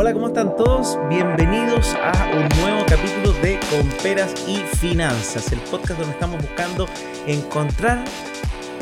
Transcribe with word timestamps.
Hola, 0.00 0.14
¿cómo 0.14 0.28
están 0.28 0.56
todos? 0.56 0.98
Bienvenidos 1.10 1.94
a 2.02 2.30
un 2.32 2.48
nuevo 2.62 2.86
capítulo 2.86 3.34
de 3.42 3.60
Comperas 3.68 4.32
y 4.48 4.56
Finanzas, 4.78 5.52
el 5.52 5.58
podcast 5.60 5.98
donde 6.00 6.14
estamos 6.14 6.40
buscando 6.40 6.86
encontrar 7.26 8.02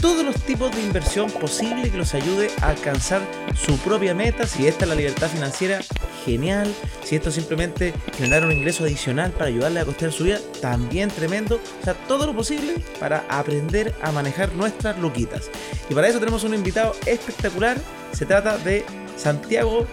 todos 0.00 0.24
los 0.24 0.36
tipos 0.42 0.70
de 0.76 0.80
inversión 0.80 1.28
posible 1.28 1.90
que 1.90 1.98
los 1.98 2.14
ayude 2.14 2.52
a 2.62 2.68
alcanzar 2.68 3.20
su 3.56 3.76
propia 3.78 4.14
meta. 4.14 4.46
Si 4.46 4.68
esta 4.68 4.84
es 4.84 4.90
la 4.90 4.94
libertad 4.94 5.26
financiera, 5.26 5.80
genial. 6.24 6.72
Si 7.02 7.16
esto 7.16 7.32
simplemente 7.32 7.92
generar 8.16 8.44
un 8.44 8.52
ingreso 8.52 8.84
adicional 8.84 9.32
para 9.32 9.46
ayudarle 9.46 9.80
a 9.80 9.84
costear 9.84 10.12
su 10.12 10.22
vida, 10.22 10.38
también 10.62 11.10
tremendo. 11.10 11.56
O 11.80 11.84
sea, 11.84 11.94
todo 11.94 12.26
lo 12.26 12.32
posible 12.32 12.76
para 13.00 13.24
aprender 13.28 13.92
a 14.02 14.12
manejar 14.12 14.52
nuestras 14.52 14.96
luquitas. 15.00 15.50
Y 15.90 15.94
para 15.94 16.06
eso 16.06 16.20
tenemos 16.20 16.44
un 16.44 16.54
invitado 16.54 16.94
espectacular. 17.06 17.76
Se 18.12 18.24
trata 18.24 18.56
de 18.58 18.84
Santiago 19.16 19.84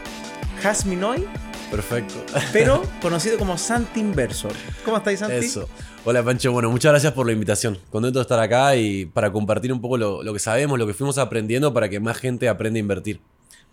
Jasminoy. 0.62 1.26
Perfecto. 1.72 2.24
Pero 2.54 2.84
conocido 3.02 3.38
como 3.38 3.58
Santi 3.58 4.00
Inversor. 4.00 4.54
¿Cómo 4.84 4.98
estáis, 4.98 5.20
Santi? 5.20 5.46
Eso. 5.46 5.68
Hola, 6.04 6.24
Pancho. 6.24 6.52
Bueno, 6.52 6.70
muchas 6.70 6.92
gracias 6.92 7.14
por 7.14 7.26
la 7.26 7.32
invitación. 7.32 7.78
Contento 7.90 8.20
de 8.20 8.24
estar 8.24 8.40
acá 8.40 8.76
y 8.76 9.06
para 9.06 9.32
compartir 9.32 9.74
un 9.74 9.82
poco 9.82 9.98
lo, 9.98 10.34
que 10.34 10.40
sabemos, 10.40 10.78
lo 10.78 10.86
que 10.86 10.94
fuimos 10.94 11.18
aprendiendo 11.18 11.74
para 11.74 11.90
que 11.90 12.00
más 12.00 12.18
gente 12.18 12.48
aprenda 12.48 12.78
a 12.78 12.82
invertir. 12.82 13.20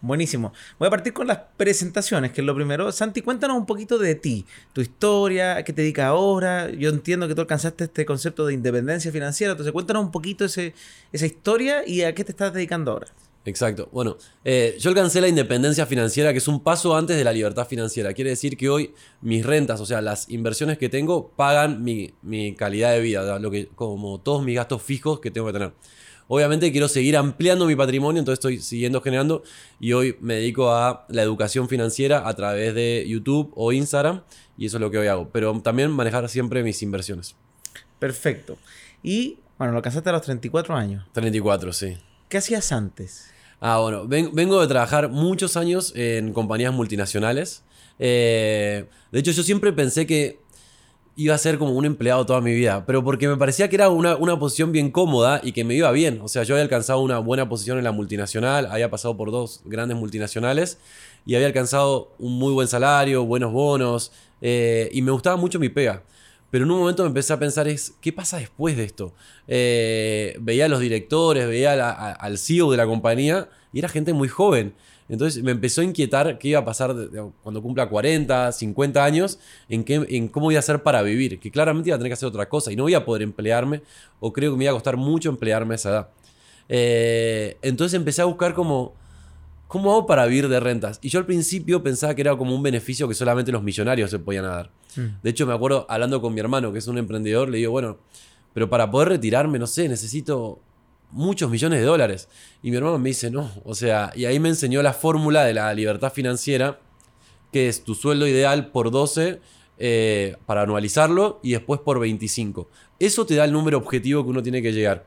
Buenísimo. 0.01 0.53
Voy 0.81 0.89
a 0.89 0.91
partir 0.91 1.13
con 1.13 1.29
las 1.29 1.39
presentaciones, 1.57 2.33
que 2.33 2.41
es 2.41 2.47
lo 2.47 2.55
primero. 2.57 2.91
Santi, 2.91 3.23
cuéntanos 3.23 3.57
un 3.57 3.67
poquito 3.67 3.99
de 3.99 4.17
ti, 4.17 4.45
tu 4.73 4.81
historia, 4.81 5.57
a 5.57 5.63
qué 5.63 5.73
te 5.73 5.83
dedicas 5.83 6.07
ahora. 6.07 6.71
Yo 6.71 6.89
entiendo 6.89 7.29
que 7.29 7.37
tú 7.37 7.43
alcanzaste 7.43 7.85
este 7.85 8.05
concepto 8.05 8.45
de 8.47 8.55
independencia 8.55 9.13
financiera, 9.13 9.53
entonces 9.53 9.73
cuéntanos 9.73 10.03
un 10.03 10.11
poquito 10.11 10.45
ese, 10.45 10.75
esa 11.13 11.27
historia 11.27 11.87
y 11.87 12.03
a 12.03 12.15
qué 12.15 12.25
te 12.25 12.33
estás 12.33 12.53
dedicando 12.53 12.91
ahora. 12.91 13.07
Exacto. 13.45 13.89
Bueno, 13.93 14.17
eh, 14.45 14.77
yo 14.79 14.91
alcancé 14.91 15.21
la 15.21 15.29
independencia 15.29 15.85
financiera, 15.87 16.33
que 16.33 16.39
es 16.39 16.47
un 16.47 16.63
paso 16.63 16.97
antes 16.97 17.17
de 17.17 17.25
la 17.25 17.33
libertad 17.33 17.67
financiera. 17.67 18.13
Quiere 18.13 18.31
decir 18.31 18.57
que 18.57 18.69
hoy 18.69 18.95
mis 19.21 19.45
rentas, 19.45 19.81
o 19.81 19.87
sea, 19.87 20.01
las 20.01 20.29
inversiones 20.29 20.79
que 20.79 20.89
tengo, 20.89 21.31
pagan 21.35 21.83
mi, 21.83 22.13
calidad 22.57 22.93
de 22.93 23.01
vida, 23.01 23.39
lo 23.41 23.51
que, 23.51 23.67
como 23.75 24.21
todos 24.21 24.45
mis 24.45 24.55
gastos 24.55 24.83
fijos 24.83 25.19
que 25.19 25.31
tengo 25.31 25.49
que 25.49 25.55
tener. 25.55 25.73
Obviamente 26.29 26.71
quiero 26.71 26.87
seguir 26.89 27.17
ampliando 27.17 27.67
mi 27.67 27.75
patrimonio, 27.75 28.21
entonces 28.21 28.39
estoy 28.39 28.59
siguiendo 28.61 29.01
generando 29.03 29.43
y 29.81 29.93
hoy 29.93 30.17
me 30.21 30.35
dedico 30.35 30.71
a 30.71 31.05
la 31.09 31.23
educación 31.23 31.69
financiera 31.69 32.27
a 32.27 32.35
través 32.35 32.75
de 32.75 33.05
YouTube 33.07 33.53
o 33.57 33.73
Instagram 33.73 34.23
y 34.57 34.67
eso 34.67 34.77
es 34.77 34.81
lo 34.81 34.91
que 34.91 34.99
hoy 34.99 35.09
hago. 35.09 35.29
Pero 35.33 35.61
también 35.61 35.91
manejar 35.91 36.29
siempre 36.29 36.63
mis 36.63 36.81
inversiones. 36.83 37.35
Perfecto. 37.99 38.57
Y 39.03 39.41
bueno, 39.59 39.73
lo 39.73 39.79
alcanzaste 39.79 40.09
a 40.09 40.13
los 40.13 40.23
34 40.23 40.75
años. 40.75 41.05
34, 41.13 41.73
sí. 41.73 41.99
¿Qué 42.33 42.39
hacías 42.39 42.73
antes? 42.73 43.27
Ah, 43.61 43.81
bueno, 43.81 44.09
vengo 44.09 44.59
de 44.59 44.67
trabajar 44.67 45.11
muchos 45.11 45.59
años 45.59 45.93
en 45.95 46.33
compañías 46.33 46.73
multinacionales. 46.73 47.63
Eh, 47.99 48.87
de 49.11 49.19
hecho, 49.19 49.33
yo 49.33 49.43
siempre 49.43 49.71
pensé 49.75 50.07
que 50.07 50.39
iba 51.15 51.35
a 51.35 51.37
ser 51.39 51.59
como 51.59 51.73
un 51.73 51.85
empleado 51.85 52.25
toda 52.25 52.41
mi 52.41 52.55
vida, 52.55 52.87
pero 52.87 53.05
porque 53.05 53.29
me 53.29 53.37
parecía 53.37 53.69
que 53.69 53.77
era 53.77 53.91
una, 53.91 54.17
una, 54.17 54.39
posición 54.39 54.73
bien 54.73 54.91
cómoda 54.91 55.43
y 55.45 55.53
que 55.53 55.63
me 55.63 55.75
iba 55.75 55.93
bien. 55.93 56.23
O 56.23 56.29
sea, 56.29 56.43
yo 56.45 56.55
había 56.55 56.63
alcanzado 56.63 57.01
una 57.01 57.19
buena 57.19 57.51
posición 57.51 57.77
en 57.77 57.85
la 57.85 57.93
multinacional, 57.93 58.67
había 58.71 58.89
pasado 58.89 59.15
por 59.15 59.31
dos 59.31 59.61
grandes 59.67 59.99
multinacionales 59.99 60.79
y 61.27 61.35
había 61.35 61.49
alcanzado 61.49 62.15
un 62.19 62.39
muy 62.39 62.55
buen 62.55 62.67
salario, 62.67 63.27
buenos 63.27 63.53
bonos 63.53 64.11
eh, 64.41 64.89
y 64.91 65.03
me 65.03 65.13
gustaba 65.13 65.37
mucho 65.37 65.59
mi 65.59 65.69
pega. 65.69 66.03
Pero 66.53 66.67
en 66.67 66.71
un 66.71 66.81
momento 66.81 67.03
me 67.03 67.09
empecé 67.09 67.33
a 67.33 67.39
pensar, 67.39 67.67
es, 67.67 67.95
¿qué 68.03 68.13
pasa 68.13 68.37
después 68.37 68.77
de 68.77 68.85
esto? 68.85 69.15
Eh, 69.49 70.37
veía 70.39 70.67
a 70.67 70.69
los 70.69 70.81
directores, 70.81 71.49
veía 71.49 71.73
al 71.73 72.37
CEO 72.37 72.71
de 72.71 72.77
la 72.77 72.85
compañía 72.85 73.49
y 73.73 73.79
era 73.79 73.89
gente 73.89 74.13
muy 74.13 74.29
joven. 74.29 74.75
Entonces 75.09 75.43
me 75.43 75.53
empezó 75.53 75.81
a 75.81 75.85
inquietar 75.85 76.39
qué 76.39 76.49
iba 76.49 76.61
a 76.61 76.65
pasar 76.67 76.95
cuando 77.43 77.63
cumpla 77.63 77.89
40, 77.89 78.53
50 78.53 79.03
años, 79.03 79.39
en, 79.71 79.83
qué, 79.83 80.05
en 80.11 80.29
cómo 80.29 80.51
iba 80.53 80.59
a 80.59 80.61
hacer 80.61 80.83
para 80.83 81.01
vivir, 81.01 81.41
que 81.41 81.51
claramente 81.51 81.89
iba 81.89 81.97
a 81.97 81.99
tener 81.99 82.11
que 82.11 82.15
hacer 82.15 82.29
otra 82.29 82.47
cosa 82.47 82.71
y 82.71 82.77
no 82.77 82.83
voy 82.83 82.93
a 82.93 83.07
poder 83.07 83.23
emplearme, 83.23 83.81
o 84.21 84.31
creo 84.31 84.53
que 84.53 84.59
me 84.59 84.65
iba 84.65 84.73
a 84.73 84.75
costar 84.75 84.99
mucho 84.99 85.31
emplearme 85.31 85.73
a 85.73 85.77
esa 85.77 85.89
edad. 85.89 86.09
Eh, 86.69 87.57
entonces 87.63 87.97
empecé 87.97 88.21
a 88.21 88.27
buscar 88.27 88.53
como 88.53 88.93
¿cómo 89.73 89.91
hago 89.91 90.05
para 90.05 90.27
vivir 90.27 90.51
de 90.51 90.61
rentas? 90.61 90.99
Y 91.01 91.09
yo 91.09 91.19
al 91.19 91.25
principio 91.25 91.83
pensaba 91.83 92.15
que 92.15 92.21
era 92.21 92.37
como 92.37 92.55
un 92.55 92.63
beneficio 92.63 93.09
que 93.09 93.15
solamente 93.15 93.51
los 93.51 93.63
millonarios 93.63 94.11
se 94.11 94.19
podían 94.19 94.45
dar. 94.45 94.71
Mm. 94.97 95.23
De 95.23 95.31
hecho, 95.31 95.47
me 95.47 95.55
acuerdo 95.55 95.87
hablando 95.89 96.21
con 96.21 96.35
mi 96.35 96.41
hermano, 96.41 96.75
que 96.75 96.79
es 96.79 96.87
un 96.89 96.99
emprendedor, 96.99 97.49
le 97.49 97.57
digo, 97.57 97.71
bueno, 97.71 97.97
pero 98.53 98.69
para 98.69 98.91
poder 98.91 99.09
retirarme, 99.09 99.59
no 99.59 99.67
sé, 99.67 99.89
necesito 99.89 100.61
muchos 101.11 101.51
millones 101.51 101.81
de 101.81 101.87
dólares. 101.87 102.29
Y 102.63 102.71
mi 102.71 102.77
hermano 102.77 102.99
me 102.99 103.09
dice, 103.09 103.31
no, 103.31 103.51
o 103.65 103.75
sea, 103.75 104.13
y 104.15 104.27
ahí 104.27 104.39
me 104.39 104.51
enseñó 104.51 104.83
la 104.83 104.93
fórmula 104.93 105.43
de 105.43 105.55
la 105.55 105.73
libertad 105.73 106.13
financiera, 106.13 106.79
que 107.51 107.69
es 107.69 107.83
tu 107.83 107.95
sueldo 107.95 108.27
ideal 108.27 108.73
por 108.73 108.91
12 108.91 109.41
eh, 109.79 110.37
para 110.45 110.63
anualizarlo 110.65 111.41
y 111.43 111.53
después 111.53 111.81
por 111.81 111.99
25. 111.99 112.69
Eso 112.99 113.25
te 113.25 113.37
da 113.37 113.47
el 113.47 113.53
número 113.53 113.79
objetivo 113.79 114.23
que 114.23 114.29
uno 114.29 114.43
tiene 114.43 114.61
que 114.61 114.75
llegar. 114.75 115.07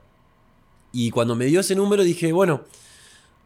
Y 0.91 1.11
cuando 1.11 1.35
me 1.35 1.45
dio 1.45 1.59
ese 1.59 1.75
número 1.75 2.03
dije, 2.03 2.31
bueno, 2.31 2.63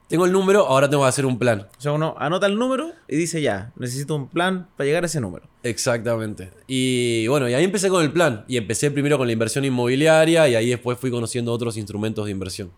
tengo 0.09 0.25
el 0.25 0.31
número, 0.31 0.65
ahora 0.65 0.89
tengo 0.89 1.03
que 1.03 1.09
hacer 1.09 1.25
un 1.27 1.37
plan. 1.37 1.67
O 1.77 1.81
sea, 1.81 1.91
uno 1.91 2.15
anota 2.17 2.47
el 2.47 2.57
número 2.57 2.91
y 3.07 3.15
dice 3.15 3.43
ya, 3.43 3.71
necesito 3.75 4.15
un 4.15 4.27
plan 4.27 4.67
para 4.75 4.87
llegar 4.87 5.03
a 5.03 5.05
ese 5.05 5.21
número. 5.21 5.47
Exactamente. 5.61 6.49
Y 6.67 7.27
bueno, 7.27 7.47
y 7.47 7.53
ahí 7.53 7.63
empecé 7.63 7.89
con 7.89 8.03
el 8.03 8.11
plan. 8.11 8.43
Y 8.47 8.57
empecé 8.57 8.89
primero 8.89 9.19
con 9.19 9.27
la 9.27 9.33
inversión 9.33 9.65
inmobiliaria 9.65 10.49
y 10.49 10.55
ahí 10.55 10.69
después 10.69 10.97
fui 10.97 11.11
conociendo 11.11 11.53
otros 11.53 11.77
instrumentos 11.77 12.25
de 12.25 12.31
inversión. 12.31 12.71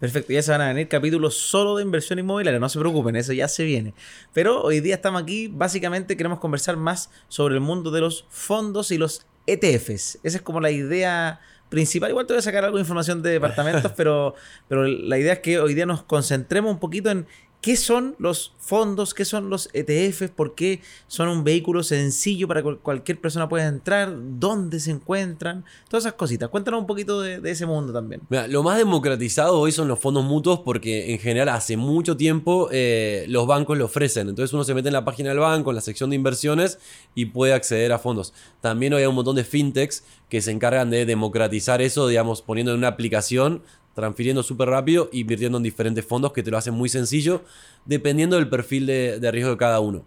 Perfecto, 0.00 0.32
ya 0.32 0.42
se 0.42 0.52
van 0.52 0.60
a 0.60 0.68
venir 0.68 0.88
capítulos 0.88 1.36
solo 1.36 1.76
de 1.76 1.82
inversión 1.82 2.20
inmobiliaria, 2.20 2.60
no 2.60 2.68
se 2.68 2.78
preocupen, 2.78 3.16
eso 3.16 3.32
ya 3.32 3.48
se 3.48 3.64
viene. 3.64 3.94
Pero 4.32 4.62
hoy 4.62 4.80
día 4.80 4.94
estamos 4.94 5.20
aquí, 5.20 5.48
básicamente 5.48 6.16
queremos 6.16 6.38
conversar 6.38 6.76
más 6.76 7.10
sobre 7.26 7.56
el 7.56 7.60
mundo 7.60 7.90
de 7.90 8.00
los 8.00 8.24
fondos 8.30 8.92
y 8.92 8.98
los 8.98 9.26
ETFs. 9.52 10.18
Esa 10.22 10.36
es 10.38 10.42
como 10.42 10.60
la 10.60 10.70
idea 10.70 11.40
principal. 11.68 12.10
Igual 12.10 12.26
te 12.26 12.32
voy 12.32 12.38
a 12.38 12.42
sacar 12.42 12.64
algo 12.64 12.76
de 12.76 12.82
información 12.82 13.22
de 13.22 13.30
departamentos, 13.30 13.92
pero, 13.96 14.34
pero 14.68 14.86
la 14.86 15.18
idea 15.18 15.34
es 15.34 15.38
que 15.40 15.60
hoy 15.60 15.74
día 15.74 15.86
nos 15.86 16.02
concentremos 16.02 16.72
un 16.72 16.78
poquito 16.78 17.10
en 17.10 17.26
¿Qué 17.60 17.76
son 17.76 18.14
los 18.18 18.52
fondos? 18.58 19.14
¿Qué 19.14 19.24
son 19.24 19.50
los 19.50 19.68
ETFs? 19.72 20.30
¿Por 20.30 20.54
qué 20.54 20.80
son 21.08 21.28
un 21.28 21.42
vehículo 21.42 21.82
sencillo 21.82 22.46
para 22.46 22.62
que 22.62 22.76
cualquier 22.76 23.20
persona 23.20 23.48
pueda 23.48 23.66
entrar? 23.66 24.14
¿Dónde 24.14 24.78
se 24.78 24.92
encuentran? 24.92 25.64
Todas 25.88 26.04
esas 26.04 26.14
cositas. 26.14 26.50
Cuéntanos 26.50 26.80
un 26.80 26.86
poquito 26.86 27.20
de, 27.20 27.40
ese 27.50 27.66
mundo 27.66 27.92
también. 27.92 28.22
lo 28.48 28.62
más 28.62 28.78
democratizado 28.78 29.58
hoy 29.58 29.72
son 29.72 29.88
los 29.88 29.98
fondos 29.98 30.24
mutuos 30.24 30.60
porque 30.60 31.12
en 31.12 31.18
general 31.18 31.48
hace 31.48 31.76
mucho 31.76 32.16
tiempo 32.16 32.68
eh, 32.70 33.24
los 33.28 33.44
bancos 33.48 33.76
lo 33.76 33.86
ofrecen. 33.86 34.28
Entonces 34.28 34.54
uno 34.54 34.62
se 34.62 34.74
mete 34.74 34.88
en 34.88 34.94
la 34.94 35.04
página 35.04 35.30
del 35.30 35.40
banco, 35.40 35.70
en 35.70 35.76
la 35.76 35.82
sección 35.82 36.10
de 36.10 36.16
inversiones 36.16 36.78
y 37.16 37.26
puede 37.26 37.54
acceder 37.54 37.90
a 37.90 37.98
fondos. 37.98 38.34
También 38.60 38.94
hoy 38.94 39.00
hay 39.00 39.08
un 39.08 39.16
montón 39.16 39.34
de 39.34 39.42
fintechs 39.42 40.04
que 40.28 40.42
se 40.42 40.52
encargan 40.52 40.90
de 40.90 41.06
democratizar 41.06 41.82
eso, 41.82 42.06
digamos, 42.06 42.42
poniendo 42.42 42.72
en 42.72 42.78
una 42.78 42.88
aplicación 42.88 43.62
transfiriendo 43.98 44.44
súper 44.44 44.68
rápido, 44.68 45.10
invirtiendo 45.10 45.58
en 45.58 45.64
diferentes 45.64 46.04
fondos 46.04 46.32
que 46.32 46.44
te 46.44 46.52
lo 46.52 46.56
hacen 46.56 46.72
muy 46.72 46.88
sencillo, 46.88 47.42
dependiendo 47.84 48.36
del 48.36 48.48
perfil 48.48 48.86
de, 48.86 49.30
riesgo 49.32 49.50
de 49.50 49.56
cada 49.56 49.80
uno. 49.80 50.04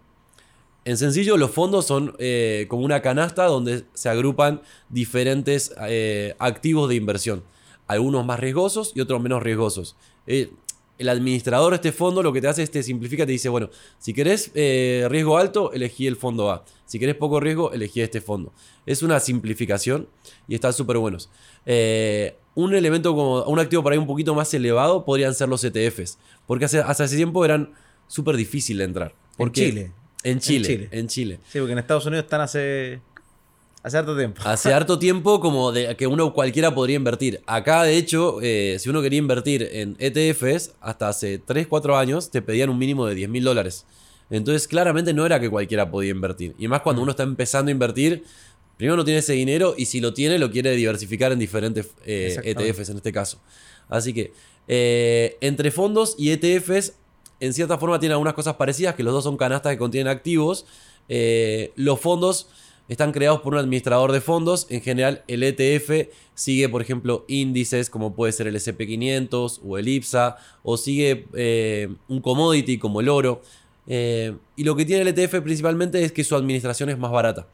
En 0.86 0.96
sencillo, 0.96 1.36
los 1.36 1.50
fondos 1.50 1.84
son 1.84 2.16
eh, 2.18 2.64
como 2.70 2.86
una 2.86 3.02
canasta 3.02 3.44
donde 3.44 3.84
se 3.92 4.08
agrupan 4.08 4.62
diferentes 4.88 5.74
eh, 5.88 6.34
activos 6.38 6.88
de 6.88 6.94
inversión. 6.94 7.44
Algunos 7.86 8.24
más 8.24 8.40
riesgosos 8.40 8.92
y 8.94 9.02
otros 9.02 9.20
menos 9.20 9.42
riesgosos. 9.42 9.94
Eh, 10.26 10.50
el 10.96 11.10
administrador 11.10 11.72
de 11.72 11.76
este 11.76 11.92
fondo 11.92 12.22
lo 12.22 12.32
que 12.32 12.40
te 12.40 12.48
hace 12.48 12.62
es 12.62 12.70
te 12.70 12.82
simplifica, 12.82 13.26
te 13.26 13.32
dice, 13.32 13.50
bueno, 13.50 13.68
si 13.98 14.14
querés 14.14 14.52
riesgo 14.54 15.36
alto, 15.36 15.70
elegí 15.72 16.06
el 16.06 16.16
fondo 16.16 16.50
A. 16.50 16.64
Si 16.86 16.98
querés 16.98 17.16
poco 17.16 17.40
riesgo, 17.40 17.72
elegí 17.72 18.00
este 18.00 18.22
fondo. 18.22 18.54
Es 18.86 19.02
una 19.02 19.20
simplificación 19.20 20.08
y 20.48 20.54
están 20.54 20.72
súper 20.72 20.96
buenos 20.96 21.28
un 22.54 22.74
elemento 22.74 23.14
como 23.14 23.42
un 23.44 23.58
activo 23.58 23.82
por 23.82 23.92
ahí 23.92 23.98
un 23.98 24.06
poquito 24.06 24.34
más 24.34 24.52
elevado 24.54 25.04
podrían 25.04 25.34
ser 25.34 25.48
los 25.48 25.64
ETFs. 25.64 26.18
Porque 26.46 26.66
hace, 26.66 26.80
hace 26.80 27.16
tiempo 27.16 27.44
eran 27.44 27.72
súper 28.06 28.36
difícil 28.36 28.78
de 28.78 28.84
entrar. 28.84 29.14
en 29.38 29.52
Chile. 29.52 29.92
En 30.22 30.38
Chile. 30.38 30.88
En 30.92 31.08
Chile. 31.08 31.40
Sí, 31.48 31.58
porque 31.58 31.72
en 31.72 31.78
Estados 31.78 32.06
Unidos 32.06 32.24
están 32.24 32.40
hace. 32.40 33.00
Hace 33.82 33.98
harto 33.98 34.16
tiempo. 34.16 34.40
Hace 34.44 34.72
harto 34.72 34.96
tiempo 34.96 35.40
como 35.40 35.72
de 35.72 35.96
que 35.96 36.06
uno 36.06 36.32
cualquiera 36.32 36.72
podría 36.72 36.94
invertir. 36.94 37.42
Acá, 37.46 37.82
de 37.82 37.96
hecho, 37.96 38.38
eh, 38.40 38.76
si 38.78 38.88
uno 38.88 39.02
quería 39.02 39.18
invertir 39.18 39.68
en 39.72 39.96
ETFs, 39.98 40.74
hasta 40.80 41.08
hace 41.08 41.38
3, 41.38 41.66
4 41.66 41.96
años 41.96 42.30
te 42.30 42.42
pedían 42.42 42.70
un 42.70 42.78
mínimo 42.78 43.06
de 43.06 43.16
10 43.16 43.28
mil 43.28 43.42
dólares. 43.42 43.84
Entonces, 44.30 44.68
claramente 44.68 45.12
no 45.12 45.26
era 45.26 45.40
que 45.40 45.50
cualquiera 45.50 45.90
podía 45.90 46.12
invertir. 46.12 46.54
Y 46.58 46.68
más 46.68 46.82
cuando 46.82 47.00
mm. 47.00 47.02
uno 47.02 47.10
está 47.10 47.24
empezando 47.24 47.70
a 47.70 47.72
invertir, 47.72 48.22
Primero 48.82 48.96
no 48.96 49.04
tiene 49.04 49.20
ese 49.20 49.34
dinero 49.34 49.76
y 49.78 49.84
si 49.84 50.00
lo 50.00 50.12
tiene 50.12 50.40
lo 50.40 50.50
quiere 50.50 50.72
diversificar 50.72 51.30
en 51.30 51.38
diferentes 51.38 51.90
ETFs 52.04 52.04
eh, 52.04 52.82
e 52.88 52.90
en 52.90 52.96
este 52.96 53.12
caso. 53.12 53.38
Así 53.88 54.12
que 54.12 54.32
eh, 54.66 55.36
entre 55.40 55.70
fondos 55.70 56.16
y 56.18 56.30
ETFs 56.32 56.94
en 57.38 57.52
cierta 57.52 57.78
forma 57.78 58.00
tienen 58.00 58.14
algunas 58.14 58.34
cosas 58.34 58.56
parecidas, 58.56 58.96
que 58.96 59.04
los 59.04 59.12
dos 59.12 59.22
son 59.22 59.36
canastas 59.36 59.70
que 59.70 59.78
contienen 59.78 60.08
activos. 60.08 60.66
Eh, 61.08 61.70
los 61.76 62.00
fondos 62.00 62.48
están 62.88 63.12
creados 63.12 63.40
por 63.42 63.52
un 63.52 63.60
administrador 63.60 64.10
de 64.10 64.20
fondos. 64.20 64.66
En 64.68 64.80
general, 64.80 65.22
el 65.28 65.44
ETF 65.44 66.08
sigue, 66.34 66.68
por 66.68 66.82
ejemplo, 66.82 67.24
índices 67.28 67.88
como 67.88 68.16
puede 68.16 68.32
ser 68.32 68.48
el 68.48 68.56
SP500 68.56 69.60
o 69.64 69.78
el 69.78 69.86
IPSA, 69.86 70.38
o 70.64 70.76
sigue 70.76 71.26
un 72.08 72.20
commodity 72.20 72.78
como 72.78 73.00
el 73.00 73.08
oro. 73.08 73.42
Eh, 73.86 74.34
y 74.56 74.64
lo 74.64 74.76
que 74.76 74.84
tiene 74.84 75.02
el 75.02 75.08
ETF 75.16 75.40
principalmente 75.40 76.02
es 76.04 76.12
que 76.12 76.24
su 76.24 76.34
administración 76.34 76.88
es 76.88 76.98
más 76.98 77.10
barata. 77.10 77.46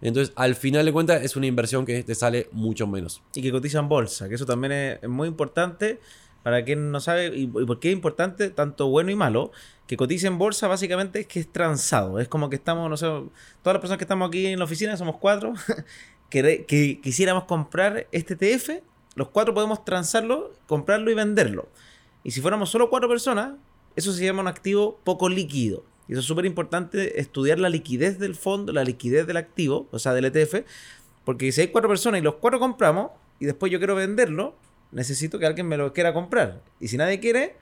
Entonces, 0.00 0.34
al 0.36 0.54
final 0.54 0.84
de 0.84 0.92
cuentas, 0.92 1.22
es 1.22 1.36
una 1.36 1.46
inversión 1.46 1.86
que 1.86 2.02
te 2.02 2.14
sale 2.14 2.48
mucho 2.52 2.86
menos. 2.86 3.22
Y 3.34 3.42
que 3.42 3.50
cotiza 3.50 3.78
en 3.78 3.88
bolsa, 3.88 4.28
que 4.28 4.34
eso 4.34 4.46
también 4.46 4.72
es, 4.72 5.08
muy 5.08 5.28
importante 5.28 6.00
para 6.42 6.62
quien 6.62 6.90
no 6.90 7.00
sabe 7.00 7.34
y, 7.34 7.46
por 7.46 7.80
qué 7.80 7.88
es 7.88 7.94
importante, 7.94 8.50
tanto 8.50 8.88
bueno 8.88 9.10
y 9.10 9.14
malo, 9.16 9.50
que 9.86 9.96
cotice 9.96 10.26
en 10.26 10.36
bolsa 10.36 10.68
básicamente 10.68 11.20
es 11.20 11.26
que 11.26 11.40
es 11.40 11.50
transado. 11.50 12.20
Es 12.20 12.28
como 12.28 12.50
que 12.50 12.56
estamos, 12.56 12.90
no 12.90 12.96
sé, 12.98 13.06
todas 13.06 13.74
las 13.74 13.78
personas 13.78 13.98
que 13.98 14.04
estamos 14.04 14.28
aquí 14.28 14.46
en 14.46 14.58
la 14.58 14.66
oficina, 14.66 14.96
somos 14.96 15.16
cuatro, 15.16 15.54
que, 16.28 16.66
que 16.66 17.00
quisiéramos 17.00 17.44
comprar 17.44 18.06
este 18.12 18.34
ETF, 18.34 18.82
los 19.14 19.28
cuatro 19.28 19.54
podemos 19.54 19.84
transarlo, 19.84 20.52
comprarlo 20.66 21.10
y 21.10 21.14
venderlo. 21.14 21.68
Y 22.24 22.32
si 22.32 22.40
fuéramos 22.40 22.68
solo 22.68 22.90
cuatro 22.90 23.08
personas, 23.08 23.54
eso 23.96 24.12
se 24.12 24.24
llama 24.24 24.42
un 24.42 24.48
activo 24.48 25.00
poco 25.04 25.28
líquido. 25.28 25.84
Y 26.08 26.12
eso 26.12 26.20
es 26.20 26.26
súper 26.26 26.44
importante 26.44 27.20
estudiar 27.20 27.58
la 27.58 27.68
liquidez 27.68 28.18
del 28.18 28.34
fondo, 28.34 28.72
la 28.72 28.84
liquidez 28.84 29.26
del 29.26 29.36
activo, 29.36 29.88
o 29.90 29.98
sea, 29.98 30.12
del 30.12 30.26
ETF, 30.26 30.64
porque 31.24 31.50
si 31.52 31.62
hay 31.62 31.68
cuatro 31.68 31.88
personas 31.88 32.20
y 32.20 32.24
los 32.24 32.34
cuatro 32.34 32.60
compramos 32.60 33.10
y 33.40 33.46
después 33.46 33.72
yo 33.72 33.78
quiero 33.78 33.94
venderlo, 33.94 34.54
necesito 34.92 35.38
que 35.38 35.46
alguien 35.46 35.66
me 35.66 35.76
lo 35.76 35.92
quiera 35.92 36.12
comprar. 36.12 36.62
Y 36.80 36.88
si 36.88 36.96
nadie 36.96 37.20
quiere, 37.20 37.56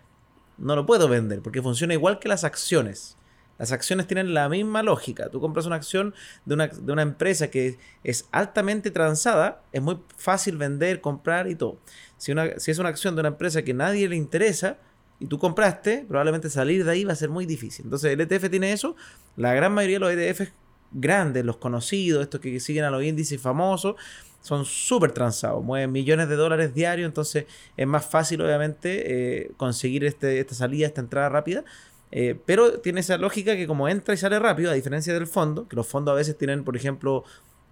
no 0.59 0.77
lo 0.77 0.85
puedo 0.87 1.09
vender, 1.09 1.41
porque 1.41 1.63
funciona 1.63 1.95
igual 1.95 2.19
que 2.19 2.29
las 2.29 2.45
acciones. 2.45 3.17
Las 3.59 3.71
acciones 3.71 4.09
tienen 4.09 4.35
la 4.35 4.49
misma 4.49 4.83
lógica. 4.83 5.29
Tú 5.29 5.41
compras 5.41 5.67
una 5.67 5.77
acción 5.77 6.15
de 6.45 6.55
una, 6.55 6.67
de 6.67 6.93
una 6.93 7.03
empresa 7.03 7.49
que 7.49 7.79
es 8.03 8.27
altamente 8.33 8.91
transada, 8.91 9.63
es 9.73 9.81
muy 9.81 10.01
fácil 10.17 10.57
vender, 10.57 11.01
comprar 11.01 11.49
y 11.49 11.55
todo. 11.55 11.79
Si, 12.17 12.33
una, 12.33 12.59
si 12.59 12.71
es 12.71 12.79
una 12.79 12.89
acción 12.89 13.15
de 13.15 13.21
una 13.21 13.29
empresa 13.29 13.63
que 13.63 13.73
nadie 13.75 14.09
le 14.09 14.17
interesa, 14.17 14.79
y 15.23 15.27
tú 15.27 15.39
compraste, 15.39 16.05
probablemente 16.09 16.51
salir 16.51 16.85
de 16.85 16.91
ahí 16.91 17.05
va 17.05 17.13
a 17.13 17.17
ser 17.17 17.31
muy 17.31 17.47
difícil. 17.47 17.85
Entonces 17.85 18.13
el 18.13 18.21
ETF 18.21 18.51
tiene 18.51 18.73
eso. 18.73 18.97
La 19.37 19.55
gran 19.55 19.73
mayoría 19.73 20.01
de 20.01 20.01
los 20.01 20.13
ETFs 20.13 20.53
grandes, 20.91 21.45
los 21.45 21.59
conocidos, 21.59 22.23
estos 22.23 22.41
que 22.41 22.59
siguen 22.59 22.83
a 22.83 22.91
los 22.91 23.05
índices 23.05 23.41
famosos, 23.41 23.95
son 24.41 24.65
súper 24.65 25.13
transados, 25.13 25.63
mueven 25.63 25.93
millones 25.93 26.29
de 26.29 26.35
dólares 26.35 26.75
diarios, 26.75 27.07
entonces 27.07 27.47
es 27.77 27.87
más 27.87 28.05
fácil 28.05 28.43
obviamente 28.43 29.45
eh, 29.45 29.53
conseguir 29.57 30.05
este, 30.05 30.41
esta 30.41 30.57
salida, 30.57 30.89
esta 30.89 31.01
entrada 31.01 31.29
rápida. 31.29 31.65
Eh, 32.11 32.37
pero 32.45 32.81
tiene 32.81 32.99
esa 32.99 33.17
lógica 33.17 33.55
que 33.55 33.69
como 33.69 33.89
entra 33.89 34.13
y 34.13 34.17
sale 34.17 34.41
rápido, 34.41 34.73
a 34.73 34.75
diferencia 34.75 35.15
del 35.15 35.29
fondo, 35.29 35.69
que 35.69 35.77
los 35.77 35.87
fondos 35.87 36.13
a 36.13 36.17
veces 36.17 36.37
tienen, 36.37 36.65
por 36.65 36.77
ejemplo, 36.77 37.23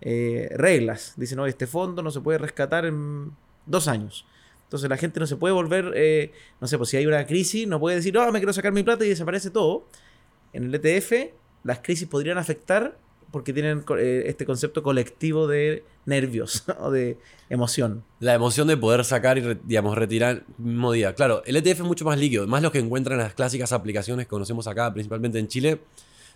eh, 0.00 0.50
reglas. 0.54 1.14
Dicen, 1.16 1.36
no, 1.36 1.46
este 1.46 1.66
fondo 1.66 2.00
no 2.00 2.12
se 2.12 2.20
puede 2.20 2.38
rescatar 2.38 2.86
en 2.86 3.32
dos 3.66 3.88
años. 3.88 4.24
Entonces 4.70 4.88
la 4.88 4.96
gente 4.96 5.18
no 5.18 5.26
se 5.26 5.34
puede 5.34 5.52
volver, 5.52 5.92
eh, 5.96 6.30
no 6.60 6.68
sé, 6.68 6.78
pues 6.78 6.90
si 6.90 6.96
hay 6.96 7.04
una 7.04 7.26
crisis, 7.26 7.66
no 7.66 7.80
puede 7.80 7.96
decir, 7.96 8.16
oh, 8.16 8.30
me 8.30 8.38
quiero 8.38 8.52
sacar 8.52 8.72
mi 8.72 8.84
plata 8.84 9.04
y 9.04 9.08
desaparece 9.08 9.50
todo. 9.50 9.84
En 10.52 10.62
el 10.62 10.74
ETF, 10.76 11.32
las 11.64 11.80
crisis 11.80 12.06
podrían 12.06 12.38
afectar 12.38 12.96
porque 13.32 13.52
tienen 13.52 13.84
eh, 13.98 14.22
este 14.26 14.46
concepto 14.46 14.84
colectivo 14.84 15.48
de 15.48 15.82
nervios 16.06 16.62
o 16.78 16.92
de 16.92 17.18
emoción. 17.48 18.04
La 18.20 18.34
emoción 18.34 18.68
de 18.68 18.76
poder 18.76 19.04
sacar 19.04 19.38
y, 19.38 19.58
digamos, 19.64 19.98
retirar 19.98 20.44
el 20.46 20.64
mismo 20.64 20.92
día. 20.92 21.16
Claro, 21.16 21.42
el 21.46 21.56
ETF 21.56 21.80
es 21.80 21.80
mucho 21.80 22.04
más 22.04 22.16
líquido. 22.16 22.46
Más 22.46 22.62
lo 22.62 22.70
que 22.70 22.78
encuentran 22.78 23.18
en 23.18 23.24
las 23.24 23.34
clásicas 23.34 23.72
aplicaciones 23.72 24.26
que 24.26 24.30
conocemos 24.30 24.68
acá, 24.68 24.92
principalmente 24.92 25.40
en 25.40 25.48
Chile, 25.48 25.80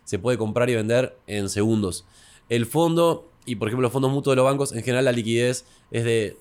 se 0.02 0.18
puede 0.18 0.38
comprar 0.38 0.68
y 0.70 0.74
vender 0.74 1.16
en 1.28 1.48
segundos. 1.48 2.04
El 2.48 2.66
fondo, 2.66 3.28
y 3.46 3.54
por 3.54 3.68
ejemplo 3.68 3.82
los 3.82 3.92
fondos 3.92 4.10
mutuos 4.10 4.32
de 4.32 4.36
los 4.38 4.44
bancos, 4.44 4.72
en 4.72 4.82
general 4.82 5.04
la 5.04 5.12
liquidez 5.12 5.66
es 5.92 6.02
de 6.02 6.36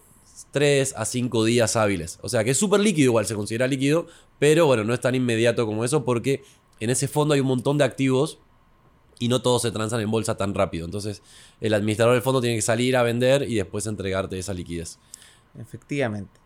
3 0.52 0.94
a 0.96 1.06
5 1.06 1.46
días 1.46 1.76
hábiles. 1.76 2.20
O 2.22 2.30
sea 2.30 2.44
que 2.44 2.52
es 2.52 2.58
súper 2.58 2.80
líquido, 2.80 3.06
igual 3.06 3.26
se 3.26 3.36
considera 3.36 3.68
líquido, 3.68 4.08
pero 4.40 4.66
bueno, 4.66 4.84
no 4.84 4.94
es 4.94 5.00
tan 5.00 5.16
inmediato 5.16 5.66
como 5.66 5.84
eso 5.84 6.06
porque 6.06 6.44
en 6.80 6.90
ese 6.90 7.08
fondo 7.08 7.34
hay 7.34 7.40
un 7.40 7.48
montón 7.48 7.78
de 7.78 7.84
activos 7.84 8.40
y 9.20 9.28
no 9.28 9.42
todos 9.42 9.62
se 9.62 9.72
transan 9.72 10.02
en 10.02 10.12
bolsa 10.12 10.36
tan 10.36 10.54
rápido. 10.54 10.86
Entonces 10.86 11.22
el 11.62 11.74
administrador 11.74 12.14
del 12.14 12.22
fondo 12.22 12.42
tiene 12.42 12.56
que 12.56 12.62
salir 12.62 12.96
a 12.98 13.04
vender 13.04 13.44
y 13.44 13.56
después 13.56 13.88
entregarte 13.88 14.38
esa 14.38 14.54
liquidez. 14.54 15.00
Efectivamente. 15.60 16.40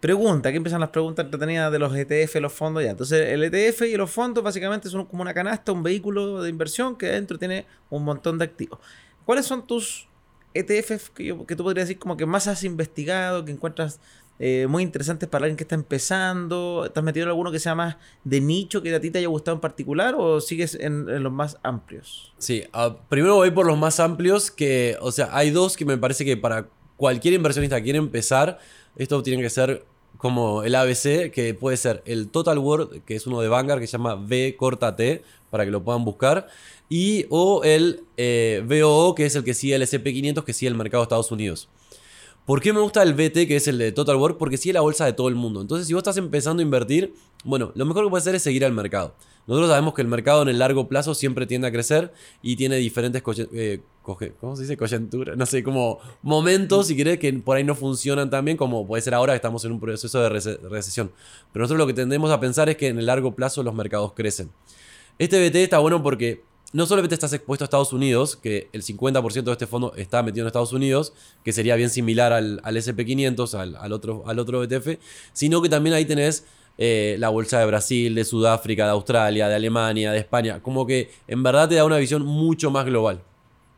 Pregunta, 0.00 0.48
aquí 0.48 0.56
empiezan 0.56 0.80
las 0.80 0.90
preguntas 0.90 1.24
entretenidas 1.24 1.72
de 1.72 1.78
los 1.80 1.92
ETF, 1.92 2.36
los 2.36 2.52
fondos 2.52 2.84
ya. 2.84 2.90
Entonces, 2.90 3.30
el 3.30 3.42
ETF 3.42 3.82
y 3.82 3.96
los 3.96 4.08
fondos 4.08 4.44
básicamente 4.44 4.88
son 4.88 5.06
como 5.06 5.22
una 5.22 5.34
canasta, 5.34 5.72
un 5.72 5.82
vehículo 5.82 6.40
de 6.40 6.48
inversión 6.48 6.96
que 6.96 7.06
adentro 7.08 7.36
tiene 7.36 7.66
un 7.90 8.04
montón 8.04 8.38
de 8.38 8.44
activos. 8.44 8.78
¿Cuáles 9.24 9.44
son 9.44 9.66
tus 9.66 10.08
ETFs 10.58 11.10
que, 11.10 11.32
tú 11.32 11.62
podrías 11.62 11.88
decir 11.88 11.98
como 11.98 12.16
que 12.16 12.26
más 12.26 12.46
has 12.48 12.64
investigado, 12.64 13.44
que 13.44 13.52
encuentras 13.52 14.00
eh, 14.38 14.66
muy 14.68 14.82
interesantes 14.82 15.28
para 15.28 15.44
alguien 15.44 15.56
que 15.56 15.64
está 15.64 15.74
empezando? 15.74 16.90
¿Te 16.92 17.00
has 17.00 17.04
metido 17.04 17.24
en 17.24 17.30
alguno 17.30 17.50
que 17.50 17.58
sea 17.58 17.74
más 17.74 17.96
de 18.24 18.40
nicho, 18.40 18.82
que 18.82 18.94
a 18.94 19.00
ti 19.00 19.10
te 19.10 19.18
haya 19.18 19.28
gustado 19.28 19.56
en 19.56 19.60
particular, 19.60 20.14
o 20.16 20.40
sigues 20.40 20.74
en, 20.74 21.22
los 21.22 21.32
más 21.32 21.58
amplios? 21.62 22.32
Sí, 22.38 22.64
ah, 22.72 22.96
primero 23.08 23.36
voy 23.36 23.50
por 23.50 23.66
los 23.66 23.78
más 23.78 24.00
amplios, 24.00 24.50
que, 24.50 24.96
o 25.00 25.12
sea, 25.12 25.28
hay 25.32 25.50
dos 25.50 25.76
que 25.76 25.84
me 25.84 25.98
parece 25.98 26.24
que 26.24 26.36
para 26.36 26.68
cualquier 26.96 27.34
inversionista 27.34 27.76
que 27.76 27.84
quiera 27.84 27.98
empezar, 27.98 28.58
esto 28.96 29.22
tiene 29.22 29.42
que 29.42 29.50
ser 29.50 29.84
como 30.18 30.62
el 30.62 30.74
ABC, 30.74 31.30
que 31.32 31.56
puede 31.58 31.76
ser 31.76 32.02
el 32.04 32.28
Total 32.28 32.58
World, 32.58 33.02
que 33.04 33.16
es 33.16 33.26
uno 33.26 33.40
de 33.40 33.48
Vanguard, 33.48 33.80
que 33.80 33.86
se 33.86 33.92
llama 33.92 34.16
V 34.16 34.56
corta 34.56 34.94
T, 34.94 35.22
para 35.50 35.64
que 35.64 35.70
lo 35.70 35.82
puedan 35.82 36.04
buscar 36.04 36.48
y 36.88 37.26
o 37.28 37.62
el 37.64 38.04
eh, 38.16 38.64
que 39.16 39.26
es 39.26 39.36
el 39.36 39.44
que 39.44 39.54
sigue 39.54 39.74
el 39.74 39.82
SP500, 39.82 40.44
que 40.44 40.52
sigue 40.52 40.68
el 40.68 40.74
mercado 40.74 41.02
de 41.02 41.04
Estados 41.04 41.30
Unidos. 41.30 41.68
¿Por 42.46 42.62
qué 42.62 42.72
me 42.72 42.80
gusta 42.80 43.02
el 43.02 43.12
BT, 43.12 43.46
que 43.46 43.56
es 43.56 43.68
el 43.68 43.76
de 43.76 43.92
Total 43.92 44.16
Work? 44.16 44.38
Porque 44.38 44.56
sigue 44.56 44.72
la 44.72 44.80
bolsa 44.80 45.04
de 45.04 45.12
todo 45.12 45.28
el 45.28 45.34
mundo. 45.34 45.60
Entonces, 45.60 45.86
si 45.86 45.92
vos 45.92 46.00
estás 46.00 46.16
empezando 46.16 46.60
a 46.60 46.64
invertir, 46.64 47.12
bueno, 47.44 47.72
lo 47.74 47.84
mejor 47.84 48.04
que 48.04 48.10
puedes 48.10 48.24
hacer 48.24 48.34
es 48.34 48.42
seguir 48.42 48.64
al 48.64 48.72
mercado. 48.72 49.14
Nosotros 49.46 49.70
sabemos 49.70 49.94
que 49.94 50.02
el 50.02 50.08
mercado 50.08 50.42
en 50.42 50.48
el 50.48 50.58
largo 50.58 50.88
plazo 50.88 51.14
siempre 51.14 51.46
tiende 51.46 51.68
a 51.68 51.72
crecer 51.72 52.12
y 52.42 52.56
tiene 52.56 52.76
diferentes 52.76 53.22
eh, 53.54 53.80
¿cómo 54.40 54.56
se 54.56 54.62
dice? 54.62 54.76
coyunturas, 54.76 55.38
no 55.38 55.46
sé, 55.46 55.62
como 55.62 56.00
momentos, 56.20 56.88
si 56.88 56.96
querés, 56.96 57.18
que 57.18 57.32
por 57.32 57.56
ahí 57.56 57.64
no 57.64 57.74
funcionan 57.74 58.28
tan 58.28 58.44
bien 58.44 58.56
como 58.56 58.86
puede 58.86 59.02
ser 59.02 59.14
ahora 59.14 59.32
que 59.32 59.36
estamos 59.36 59.64
en 59.64 59.72
un 59.72 59.80
proceso 59.80 60.20
de 60.20 60.28
recesión. 60.28 61.12
Pero 61.52 61.62
nosotros 61.62 61.78
lo 61.78 61.86
que 61.86 61.94
tendemos 61.94 62.30
a 62.30 62.40
pensar 62.40 62.68
es 62.68 62.76
que 62.76 62.88
en 62.88 62.98
el 62.98 63.06
largo 63.06 63.34
plazo 63.34 63.62
los 63.62 63.74
mercados 63.74 64.12
crecen. 64.12 64.50
Este 65.18 65.48
BT 65.48 65.56
está 65.56 65.78
bueno 65.78 66.02
porque 66.02 66.42
no 66.72 66.84
solamente 66.84 67.14
estás 67.14 67.32
expuesto 67.32 67.64
a 67.64 67.66
Estados 67.66 67.94
Unidos, 67.94 68.36
que 68.36 68.68
el 68.72 68.82
50% 68.82 69.44
de 69.44 69.52
este 69.52 69.66
fondo 69.66 69.94
está 69.96 70.22
metido 70.22 70.44
en 70.44 70.48
Estados 70.48 70.72
Unidos, 70.72 71.14
que 71.42 71.52
sería 71.52 71.74
bien 71.76 71.88
similar 71.88 72.32
al, 72.32 72.60
SP500, 72.62 73.78
al, 73.78 73.92
otro, 73.92 74.24
al 74.26 74.38
otro 74.38 74.62
ETF, 74.62 74.98
sino 75.32 75.62
que 75.62 75.70
también 75.70 75.94
ahí 75.94 76.04
tenés 76.04 76.44
eh, 76.78 77.16
la 77.18 77.28
bolsa 77.28 77.58
de 77.58 77.66
Brasil, 77.66 78.14
de 78.14 78.24
Sudáfrica, 78.24 78.84
de 78.84 78.92
Australia, 78.92 79.48
de 79.48 79.56
Alemania, 79.56 80.12
de 80.12 80.18
España. 80.18 80.60
Como 80.62 80.86
que 80.86 81.10
en 81.26 81.42
verdad 81.42 81.68
te 81.68 81.74
da 81.74 81.84
una 81.84 81.98
visión 81.98 82.24
mucho 82.24 82.70
más 82.70 82.86
global. 82.86 83.20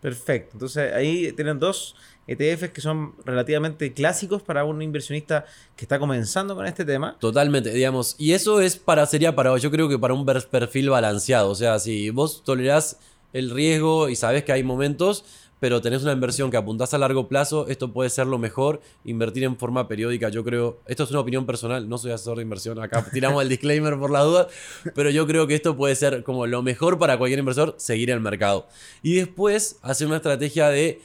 Perfecto. 0.01 0.51
Entonces 0.55 0.93
ahí 0.93 1.33
tienen 1.33 1.59
dos 1.59 1.97
ETFs 2.27 2.71
que 2.71 2.81
son 2.81 3.15
relativamente 3.25 3.93
clásicos 3.93 4.43
para 4.43 4.65
un 4.65 4.83
inversionista 4.83 5.47
que 5.77 5.85
está 5.85 5.99
comenzando 5.99 6.55
con 6.55 6.67
este 6.67 6.85
tema. 6.85 7.17
Totalmente, 7.19 7.73
digamos. 7.73 8.15
Y 8.19 8.33
eso 8.33 8.61
es 8.61 8.77
para, 8.77 9.05
sería 9.07 9.35
para, 9.35 9.57
yo 9.57 9.71
creo 9.71 9.89
que 9.89 9.99
para 9.99 10.15
un 10.15 10.25
perfil 10.25 10.91
balanceado. 10.91 11.51
O 11.51 11.55
sea, 11.55 11.79
si 11.79 12.11
vos 12.11 12.45
tolerás 12.45 12.99
el 13.33 13.51
riesgo 13.51 14.09
y 14.09 14.17
sabes 14.17 14.45
que 14.45 14.53
hay 14.53 14.63
momentos, 14.63 15.25
pero 15.61 15.81
tenés 15.81 16.03
una 16.03 16.13
inversión 16.13 16.51
que 16.51 16.57
apuntás 16.57 16.95
a 16.95 16.99
largo 16.99 17.29
plazo, 17.29 17.69
esto 17.69 17.93
puede 17.93 18.11
ser 18.11 18.27
lo 18.27 18.39
mejor. 18.39 18.81
Invertir 19.05 19.45
en 19.45 19.57
forma 19.57 19.87
periódica, 19.87 20.31
yo 20.31 20.43
creo, 20.43 20.81
esto 20.87 21.05
es 21.05 21.11
una 21.11 21.21
opinión 21.21 21.47
personal, 21.47 21.89
no 21.89 21.99
soy 21.99 22.13
asesor 22.13 22.39
de 22.39 22.43
inversión, 22.43 22.81
acá 22.81 23.07
tiramos 23.13 23.43
el 23.43 23.49
disclaimer 23.49 23.99
por 23.99 24.11
la 24.11 24.23
duda, 24.23 24.49
pero 24.95 25.11
yo 25.11 25.27
creo 25.27 25.47
que 25.47 25.55
esto 25.55 25.77
puede 25.77 25.95
ser 25.95 26.25
como 26.25 26.47
lo 26.47 26.63
mejor 26.63 26.99
para 26.99 27.19
cualquier 27.19 27.39
inversor, 27.39 27.75
seguir 27.77 28.11
el 28.11 28.21
mercado. 28.21 28.67
Y 29.03 29.15
después 29.15 29.79
hacer 29.83 30.07
una 30.07 30.17
estrategia 30.17 30.69
de 30.69 31.03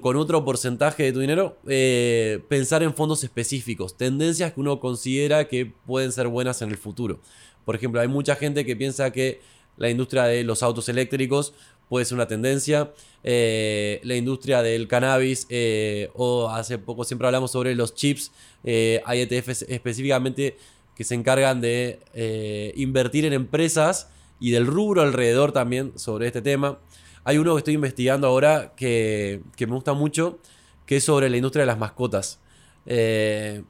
con 0.00 0.16
otro 0.16 0.44
porcentaje 0.44 1.02
de 1.02 1.12
tu 1.12 1.18
dinero, 1.18 1.58
eh, 1.66 2.40
pensar 2.48 2.82
en 2.82 2.94
fondos 2.94 3.24
específicos, 3.24 3.96
tendencias 3.96 4.52
que 4.52 4.60
uno 4.60 4.78
considera 4.78 5.48
que 5.48 5.66
pueden 5.66 6.12
ser 6.12 6.28
buenas 6.28 6.62
en 6.62 6.70
el 6.70 6.76
futuro. 6.76 7.18
Por 7.64 7.74
ejemplo, 7.74 8.00
hay 8.00 8.08
mucha 8.08 8.36
gente 8.36 8.64
que 8.64 8.76
piensa 8.76 9.10
que 9.10 9.40
la 9.76 9.90
industria 9.90 10.24
de 10.24 10.44
los 10.44 10.62
autos 10.62 10.88
eléctricos 10.88 11.54
puede 11.88 12.04
ser 12.04 12.16
una 12.16 12.26
tendencia, 12.26 12.92
eh, 13.22 14.00
la 14.04 14.16
industria 14.16 14.62
del 14.62 14.88
cannabis, 14.88 15.46
eh, 15.48 16.10
o 16.14 16.48
hace 16.48 16.78
poco 16.78 17.04
siempre 17.04 17.26
hablamos 17.26 17.50
sobre 17.50 17.74
los 17.74 17.94
chips, 17.94 18.32
hay 18.64 19.20
ETFs 19.20 19.62
específicamente 19.68 20.56
que 20.96 21.04
se 21.04 21.14
encargan 21.14 21.60
de 21.60 22.00
invertir 22.76 23.24
en 23.24 23.32
empresas 23.32 24.08
y 24.40 24.50
del 24.50 24.66
rubro 24.66 25.02
alrededor 25.02 25.52
también 25.52 25.92
sobre 25.98 26.26
este 26.26 26.42
tema. 26.42 26.78
Hay 27.24 27.38
uno 27.38 27.54
que 27.54 27.58
estoy 27.58 27.74
investigando 27.74 28.26
ahora 28.26 28.74
que, 28.76 29.40
me 29.58 29.66
gusta 29.66 29.94
mucho, 29.94 30.38
que 30.84 30.96
es 30.96 31.04
sobre 31.04 31.30
la 31.30 31.38
industria 31.38 31.62
de 31.62 31.66
las 31.66 31.78
mascotas. 31.78 32.38
Eh, 32.84 33.62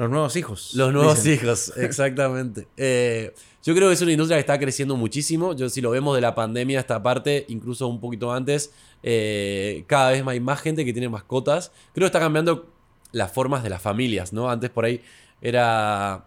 los 0.00 0.10
nuevos 0.10 0.36
hijos. 0.36 0.74
Los 0.74 0.92
nuevos 0.92 1.26
hijos, 1.26 1.72
exactamente. 1.76 2.66
Eh, 2.76 3.34
yo 3.62 3.74
creo 3.74 3.88
que 3.88 3.94
es 3.94 4.02
una 4.02 4.12
industria 4.12 4.36
que 4.36 4.40
está 4.40 4.58
creciendo 4.58 4.96
muchísimo. 4.96 5.54
Yo, 5.54 5.68
si 5.68 5.80
lo 5.80 5.90
vemos 5.90 6.14
de 6.14 6.22
la 6.22 6.34
pandemia 6.34 6.80
esta 6.80 7.02
parte, 7.02 7.44
incluso 7.48 7.86
un 7.86 8.00
poquito 8.00 8.32
antes, 8.32 8.72
eh, 9.02 9.84
cada 9.86 10.10
vez 10.10 10.26
hay 10.26 10.40
más 10.40 10.60
gente 10.60 10.84
que 10.84 10.92
tiene 10.92 11.08
mascotas. 11.08 11.70
Creo 11.92 12.04
que 12.04 12.06
está 12.06 12.20
cambiando 12.20 12.66
las 13.12 13.30
formas 13.30 13.62
de 13.62 13.70
las 13.70 13.82
familias, 13.82 14.32
¿no? 14.32 14.50
Antes 14.50 14.70
por 14.70 14.84
ahí 14.84 15.02
era 15.42 16.26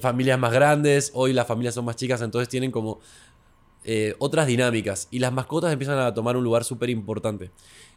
familias 0.00 0.38
más 0.38 0.52
grandes, 0.52 1.10
hoy 1.14 1.32
las 1.32 1.46
familias 1.46 1.74
son 1.74 1.86
más 1.86 1.96
chicas, 1.96 2.20
entonces 2.20 2.48
tienen 2.48 2.70
como 2.70 3.00
eh, 3.82 4.14
otras 4.18 4.46
dinámicas 4.46 5.08
y 5.10 5.20
las 5.20 5.32
mascotas 5.32 5.72
empiezan 5.72 5.98
a 5.98 6.12
tomar 6.12 6.36
un 6.36 6.44
lugar 6.44 6.64
súper 6.64 6.90
importante. 6.90 7.50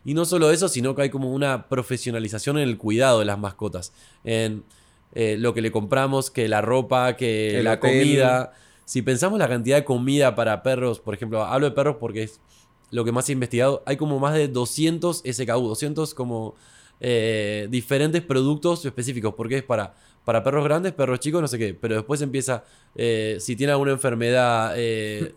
Y 0.06 0.14
no 0.14 0.26
solo 0.26 0.52
eso, 0.52 0.70
sino 0.70 0.96
que 0.96 1.04
hay 1.04 1.10
como 1.10 1.32
una 1.32 1.68
profesionalización 1.68 2.58
en 2.58 2.70
el 2.70 2.78
cuidado 2.78 3.20
de 3.20 3.26
las 3.26 3.38
mascotas. 3.38 3.94
En 4.24 4.64
eh, 5.14 5.36
lo 5.38 5.54
que 5.54 5.62
le 5.62 5.72
compramos, 5.72 6.30
que 6.32 6.48
la 6.48 6.62
ropa, 6.62 7.16
que 7.16 7.60
El 7.60 7.66
la 7.66 7.74
hotel. 7.74 8.00
comida. 8.02 8.54
Si 8.86 9.02
pensamos 9.02 9.40
la 9.40 9.48
cantidad 9.48 9.78
de 9.78 9.86
comida 9.86 10.36
para 10.36 10.62
perros, 10.64 11.00
por 11.00 11.14
ejemplo, 11.14 11.44
hablo 11.44 11.70
de 11.70 11.76
perros 11.76 11.98
porque 12.00 12.24
es 12.24 12.40
lo 12.92 13.06
que 13.06 13.12
más 13.12 13.30
he 13.30 13.32
investigado, 13.34 13.82
hay 13.86 13.98
como 13.98 14.20
más 14.20 14.34
de 14.36 14.48
200 14.48 15.24
SKU, 15.26 15.68
200 15.68 16.14
como 16.14 16.56
eh, 17.04 17.68
diferentes 17.70 18.22
productos 18.24 18.84
específicos, 18.86 19.34
porque 19.36 19.58
es 19.58 19.64
para, 19.64 19.94
para 20.26 20.44
perros 20.44 20.64
grandes, 20.64 20.94
perros 20.94 21.20
chicos, 21.20 21.42
no 21.42 21.48
sé 21.48 21.60
qué, 21.60 21.74
pero 21.74 21.96
después 21.96 22.22
empieza, 22.22 22.64
eh, 22.96 23.38
si 23.40 23.56
tiene 23.56 23.74
alguna 23.74 23.92
enfermedad, 23.92 24.74
eh, 24.78 25.36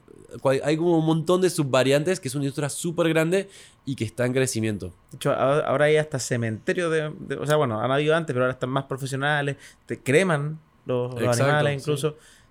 hay 0.64 0.76
como 0.76 0.98
un 0.98 1.04
montón 1.06 1.40
de 1.40 1.50
subvariantes, 1.50 2.20
que 2.20 2.28
es 2.28 2.34
una 2.34 2.44
industria 2.44 2.68
súper 2.68 3.08
grande 3.08 3.48
y 3.84 3.94
que 3.96 4.04
está 4.04 4.26
en 4.26 4.32
crecimiento. 4.32 4.92
De 5.10 5.16
hecho, 5.16 5.32
ahora 5.32 5.86
hay 5.86 5.96
hasta 5.96 6.18
cementerios 6.18 6.90
de, 6.90 7.12
de- 7.20 7.36
O 7.36 7.46
sea, 7.46 7.56
bueno, 7.56 7.80
han 7.80 7.90
habido 7.90 8.14
antes, 8.14 8.32
pero 8.32 8.44
ahora 8.44 8.52
están 8.54 8.70
más 8.70 8.84
profesionales. 8.84 9.56
Te 9.86 9.98
creman 10.00 10.58
los, 10.84 11.12
los 11.14 11.22
Exacto, 11.22 11.44
animales 11.44 11.82
sí. 11.82 11.90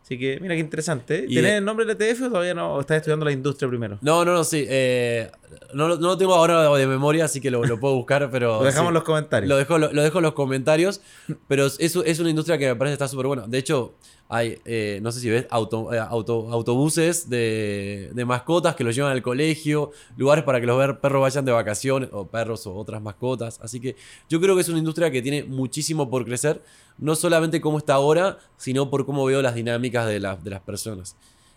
Así 0.05 0.19
que, 0.19 0.37
mira 0.39 0.53
qué 0.53 0.59
interesante. 0.61 1.15
¿eh? 1.15 1.23
Y 1.25 1.29
¿Tienes 1.29 1.51
de- 1.53 1.57
el 1.57 1.65
nombre 1.65 1.83
del 1.83 1.99
ETF 1.99 2.21
o 2.27 2.29
todavía 2.29 2.53
no? 2.53 2.75
¿O 2.75 2.81
estás 2.81 2.97
estudiando 2.97 3.25
la 3.25 3.31
industria 3.31 3.67
primero? 3.67 3.97
No, 4.01 4.23
no, 4.23 4.33
no, 4.33 4.43
sí. 4.43 4.63
eh, 4.69 5.31
no, 5.73 5.87
lo- 5.87 5.97
no 5.97 6.09
lo 6.09 6.17
tengo 6.19 6.35
ahora 6.35 6.69
de 6.77 6.85
memoria, 6.85 7.25
así 7.25 7.41
que 7.41 7.49
lo, 7.49 7.63
lo 7.65 7.79
puedo 7.79 7.95
buscar, 7.95 8.29
pero... 8.31 8.59
Lo 8.59 8.63
dejamos 8.65 8.85
sí. 8.85 8.87
en 8.89 8.93
los 8.93 9.03
comentarios. 9.03 9.49
Lo 9.49 9.57
dejo, 9.57 9.79
lo, 9.79 9.91
lo 9.91 10.03
dejo 10.03 10.19
en 10.19 10.23
los 10.25 10.33
comentarios, 10.33 11.01
pero 11.47 11.65
es, 11.65 11.79
es 11.79 12.19
una 12.19 12.29
industria 12.29 12.59
que 12.59 12.67
me 12.67 12.75
parece 12.75 12.91
que 12.91 13.03
está 13.03 13.07
súper 13.07 13.25
buena. 13.25 13.47
De 13.47 13.57
hecho, 13.57 13.95
hay, 14.27 14.59
eh, 14.65 14.99
no 15.03 15.11
sé 15.11 15.19
si 15.19 15.29
ves, 15.29 15.43
eh, 15.43 15.47
auto- 15.51 16.51
autobuses 16.51 17.29
de, 17.29 18.09
de 18.13 18.25
mascotas 18.25 18.75
que 18.75 18.83
los 18.83 18.95
llevan 18.95 19.11
al 19.11 19.21
colegio, 19.21 19.91
lugares 20.17 20.43
para 20.43 20.59
que 20.59 20.65
los 20.65 20.97
perros 20.97 21.21
vayan 21.21 21.45
de 21.45 21.51
vacaciones, 21.51 22.09
o 22.11 22.25
perros 22.27 22.65
o 22.67 22.73
otras 22.75 23.01
mascotas. 23.01 23.59
Así 23.61 23.79
que 23.79 23.95
yo 24.29 24.41
creo 24.41 24.55
que 24.55 24.61
es 24.61 24.69
una 24.69 24.79
industria 24.79 25.11
que 25.11 25.21
tiene 25.21 25.43
muchísimo 25.43 26.09
por 26.09 26.25
crecer, 26.25 26.63
no 26.97 27.15
solamente 27.15 27.61
cómo 27.61 27.77
está 27.77 27.93
ahora, 27.95 28.39
sino 28.57 28.89
por 28.89 29.05
cómo 29.05 29.25
veo 29.25 29.41
las 29.41 29.55
dinámicas 29.55 30.07
de, 30.07 30.19
la- 30.19 30.35
de 30.37 30.49
las 30.49 30.61
personas. 30.61 31.15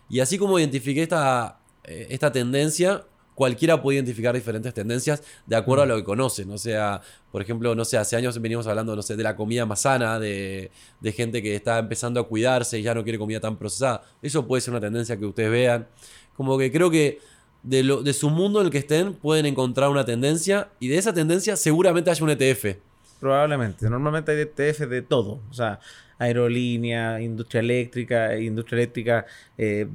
Y 0.09 0.19
así 0.19 0.37
como 0.37 0.59
identifiqué 0.59 1.01
esta, 1.03 1.59
eh, 1.83 2.07
esta 2.09 2.31
tendencia, 2.31 3.05
cualquiera 3.39 3.81
puede 3.81 3.95
identificar 3.95 4.35
diferentes 4.35 4.73
tendencias 4.73 5.23
de 5.45 5.55
acuerdo 5.55 5.83
a 5.83 5.85
lo 5.85 5.95
que 5.95 6.03
conocen. 6.03 6.51
O 6.51 6.57
sea, 6.57 7.01
por 7.31 7.41
ejemplo, 7.41 7.73
no 7.73 7.85
sé, 7.85 7.97
hace 7.97 8.17
años 8.17 8.37
venimos 8.41 8.67
hablando, 8.67 8.93
no 8.97 9.01
sé, 9.01 9.15
de 9.15 9.23
la 9.23 9.37
comida 9.37 9.65
más 9.65 9.83
sana, 9.83 10.19
de, 10.19 10.71
de 10.99 11.11
gente 11.13 11.41
que 11.41 11.55
está 11.55 11.79
empezando 11.79 12.19
a 12.19 12.27
cuidarse 12.27 12.79
y 12.79 12.81
ya 12.81 12.93
no 12.93 13.01
quiere 13.01 13.17
comida 13.17 13.39
tan 13.39 13.55
procesada. 13.55 14.03
Eso 14.21 14.45
puede 14.45 14.59
ser 14.59 14.73
una 14.73 14.81
tendencia 14.81 15.15
que 15.15 15.25
ustedes 15.25 15.49
vean. 15.49 15.87
Como 16.35 16.57
que 16.57 16.69
creo 16.69 16.91
que 16.91 17.19
de, 17.63 17.81
lo, 17.81 18.03
de 18.03 18.11
su 18.11 18.29
mundo 18.29 18.59
en 18.59 18.65
el 18.65 18.71
que 18.73 18.79
estén 18.79 19.13
pueden 19.13 19.45
encontrar 19.45 19.87
una 19.89 20.03
tendencia 20.03 20.67
y 20.81 20.89
de 20.89 20.97
esa 20.97 21.13
tendencia 21.13 21.55
seguramente 21.55 22.11
haya 22.11 22.21
un 22.21 22.31
ETF. 22.31 22.75
Probablemente. 23.21 23.89
Normalmente 23.89 24.33
hay 24.33 24.39
ETF 24.41 24.79
de 24.81 25.01
todo. 25.01 25.39
O 25.49 25.53
sea, 25.53 25.79
aerolínea, 26.19 27.19
industria 27.21 27.61
eléctrica, 27.61 28.37
industria 28.37 28.77
eléctrica 28.77 29.25
eh, 29.57 29.87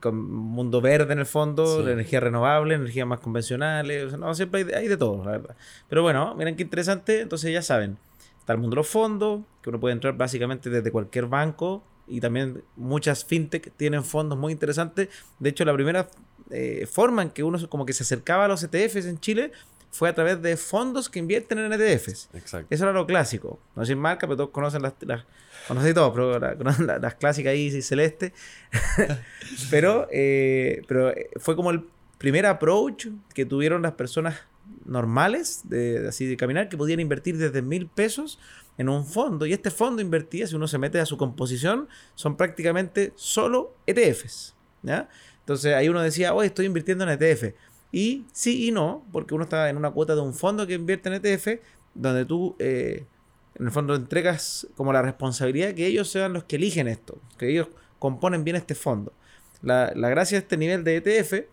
con 0.00 0.16
mundo 0.32 0.80
verde 0.80 1.12
en 1.12 1.18
el 1.18 1.26
fondo, 1.26 1.84
Sí. 1.84 1.90
energía 1.90 2.20
renovable, 2.20 2.74
energías 2.74 3.06
más 3.06 3.20
convencionales. 3.20 4.04
O 4.04 4.08
sea, 4.10 4.18
no, 4.18 4.34
siempre 4.34 4.58
hay 4.60 4.64
de, 4.64 4.76
hay 4.76 4.88
de 4.88 4.96
todo, 4.96 5.24
la 5.24 5.32
verdad. 5.32 5.56
Pero 5.88 6.02
bueno, 6.02 6.34
miren 6.36 6.56
qué 6.56 6.62
interesante. 6.62 7.20
Entonces 7.20 7.52
ya 7.52 7.62
saben, 7.62 7.98
está 8.38 8.52
el 8.54 8.58
mundo 8.60 8.74
de 8.74 8.80
los 8.80 8.88
fondos, 8.88 9.42
que 9.62 9.70
uno 9.70 9.80
puede 9.80 9.92
entrar 9.92 10.16
básicamente 10.16 10.70
desde 10.70 10.90
cualquier 10.90 11.26
banco. 11.26 11.84
Y 12.08 12.20
también 12.20 12.62
muchas 12.76 13.24
fintech 13.24 13.72
tienen 13.76 14.02
fondos 14.04 14.38
muy 14.38 14.52
interesantes. 14.52 15.08
De 15.38 15.50
hecho, 15.50 15.64
la 15.64 15.72
primera 15.72 16.08
eh, 16.50 16.86
forma 16.90 17.22
en 17.22 17.30
que 17.30 17.42
uno 17.42 17.58
como 17.68 17.86
que 17.86 17.92
se 17.92 18.02
acercaba 18.02 18.44
a 18.44 18.48
los 18.48 18.62
ETFs 18.62 19.06
en 19.06 19.18
Chile 19.20 19.52
fue 19.92 20.08
a 20.08 20.14
través 20.14 20.42
de 20.42 20.56
fondos 20.56 21.08
que 21.08 21.18
invierten 21.20 21.58
en 21.58 21.72
ETFs. 21.72 22.30
Exacto. 22.34 22.66
Eso 22.70 22.84
era 22.84 22.92
lo 22.92 23.06
clásico. 23.06 23.60
No 23.76 23.84
sin 23.84 23.98
marca, 23.98 24.26
pero 24.26 24.36
todos 24.38 24.50
conocen 24.50 24.82
las, 24.82 24.94
las 25.02 25.24
conocen 25.68 25.94
todos, 25.94 26.12
pero 26.12 26.38
la- 26.40 26.56
conocen 26.58 26.86
la- 26.88 26.98
las 26.98 27.14
clásicas 27.14 27.50
ahí, 27.52 27.70
sí, 27.70 27.82
celeste. 27.82 28.32
pero, 29.70 30.08
eh, 30.10 30.82
pero 30.88 31.10
eh, 31.10 31.30
fue 31.36 31.56
como 31.56 31.70
el 31.70 31.84
primer 32.18 32.46
approach 32.46 33.08
que 33.34 33.44
tuvieron 33.44 33.82
las 33.82 33.92
personas 33.92 34.40
normales, 34.84 35.60
de, 35.64 36.08
así 36.08 36.26
de 36.26 36.36
caminar, 36.36 36.68
que 36.68 36.76
podían 36.76 37.00
invertir 37.00 37.36
desde 37.36 37.62
mil 37.62 37.86
pesos 37.86 38.38
en 38.78 38.88
un 38.88 39.04
fondo. 39.06 39.44
Y 39.46 39.52
este 39.52 39.70
fondo 39.70 40.00
invertía, 40.02 40.46
si 40.46 40.54
uno 40.54 40.66
se 40.68 40.78
mete 40.78 41.00
a 41.00 41.06
su 41.06 41.16
composición, 41.16 41.88
son 42.14 42.36
prácticamente 42.36 43.12
solo 43.16 43.74
ETFs. 43.86 44.54
¿ya? 44.82 45.08
Entonces 45.40 45.74
ahí 45.74 45.88
uno 45.88 46.00
decía, 46.00 46.32
oye, 46.34 46.46
estoy 46.48 46.66
invirtiendo 46.66 47.04
en 47.04 47.10
ETF. 47.20 47.54
Y 47.92 48.24
sí 48.32 48.68
y 48.68 48.72
no, 48.72 49.04
porque 49.12 49.34
uno 49.34 49.44
está 49.44 49.68
en 49.68 49.76
una 49.76 49.90
cuota 49.90 50.14
de 50.14 50.22
un 50.22 50.32
fondo 50.32 50.66
que 50.66 50.74
invierte 50.74 51.10
en 51.10 51.14
ETF, 51.22 51.60
donde 51.94 52.24
tú, 52.24 52.56
eh, 52.58 53.04
en 53.54 53.66
el 53.66 53.70
fondo, 53.70 53.94
entregas 53.94 54.66
como 54.76 54.92
la 54.94 55.02
responsabilidad 55.02 55.68
de 55.68 55.74
que 55.74 55.86
ellos 55.86 56.08
sean 56.10 56.32
los 56.32 56.44
que 56.44 56.56
eligen 56.56 56.88
esto, 56.88 57.18
que 57.36 57.50
ellos 57.50 57.68
componen 57.98 58.44
bien 58.44 58.56
este 58.56 58.74
fondo. 58.74 59.12
La, 59.60 59.92
la 59.94 60.08
gracia 60.08 60.38
de 60.38 60.42
este 60.42 60.56
nivel 60.56 60.84
de 60.84 60.96
ETF, 60.96 61.46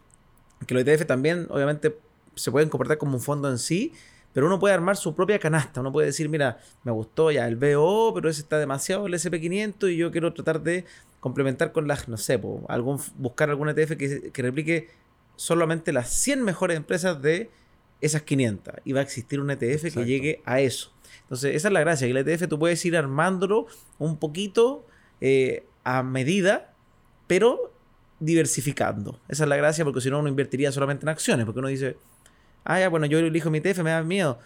que 0.66 0.74
los 0.74 0.88
ETF 0.88 1.06
también, 1.06 1.46
obviamente, 1.50 1.98
se 2.36 2.52
pueden 2.52 2.70
comportar 2.70 2.98
como 2.98 3.16
un 3.16 3.22
fondo 3.22 3.50
en 3.50 3.58
sí, 3.58 3.94
pero 4.34 4.48
uno 4.48 4.60
puede 4.60 4.74
armar 4.74 4.96
su 4.96 5.14
propia 5.16 5.40
canasta. 5.40 5.82
Uno 5.82 5.92
puede 5.92 6.08
decir, 6.08 6.30
mira, 6.30 6.60
me 6.84 6.92
gustó 6.92 7.32
ya 7.32 7.48
el 7.48 7.58
BO, 7.58 8.14
pero 8.14 8.30
ese 8.30 8.42
está 8.42 8.58
demasiado 8.60 9.08
el 9.08 9.14
SP500 9.14 9.92
y 9.92 9.98
yo 9.98 10.12
quiero 10.12 10.34
tratar 10.34 10.62
de 10.62 10.86
complementar 11.20 11.72
con 11.72 11.88
las, 11.88 12.08
no 12.08 12.18
sé, 12.18 12.40
algún, 12.70 13.00
buscar 13.18 13.50
algún 13.50 13.70
ETF 13.70 13.98
que, 13.98 14.32
que 14.32 14.42
replique 14.42 14.90
solamente 15.40 15.94
las 15.94 16.10
100 16.10 16.44
mejores 16.44 16.76
empresas 16.76 17.22
de 17.22 17.50
esas 18.02 18.24
500. 18.24 18.76
Y 18.84 18.92
va 18.92 19.00
a 19.00 19.04
existir 19.04 19.40
un 19.40 19.50
ETF 19.50 19.94
que 19.94 20.06
llegue 20.06 20.42
a 20.44 20.60
eso. 20.60 20.92
Entonces, 21.22 21.56
esa 21.56 21.70
es 21.70 21.74
la 21.74 21.80
gracia, 21.80 22.08
que 22.08 22.12
el 22.12 22.28
ETF 22.28 22.50
tú 22.50 22.60
puedes 22.60 22.84
ir 22.84 22.98
armándolo 22.98 23.68
un 24.00 24.18
poquito 24.18 24.86
eh, 25.22 25.66
a 25.86 26.04
medida, 26.04 26.74
pero 27.28 27.74
diversificando. 28.20 29.18
Esa 29.30 29.44
es 29.44 29.50
la 29.50 29.56
gracia, 29.56 29.86
porque 29.86 30.02
si 30.02 30.10
no 30.10 30.20
uno 30.20 30.28
invertiría 30.28 30.74
solamente 30.74 31.06
en 31.06 31.10
acciones, 31.10 31.46
porque 31.46 31.60
uno 31.60 31.70
dice, 31.70 31.96
ah, 32.66 32.82
ya, 32.82 32.90
bueno, 32.90 33.06
yo 33.06 33.20
elijo 33.20 33.50
mi 33.50 33.60
ETF, 33.60 33.80
me 33.80 33.92
da 33.92 34.04
miedo. 34.04 34.40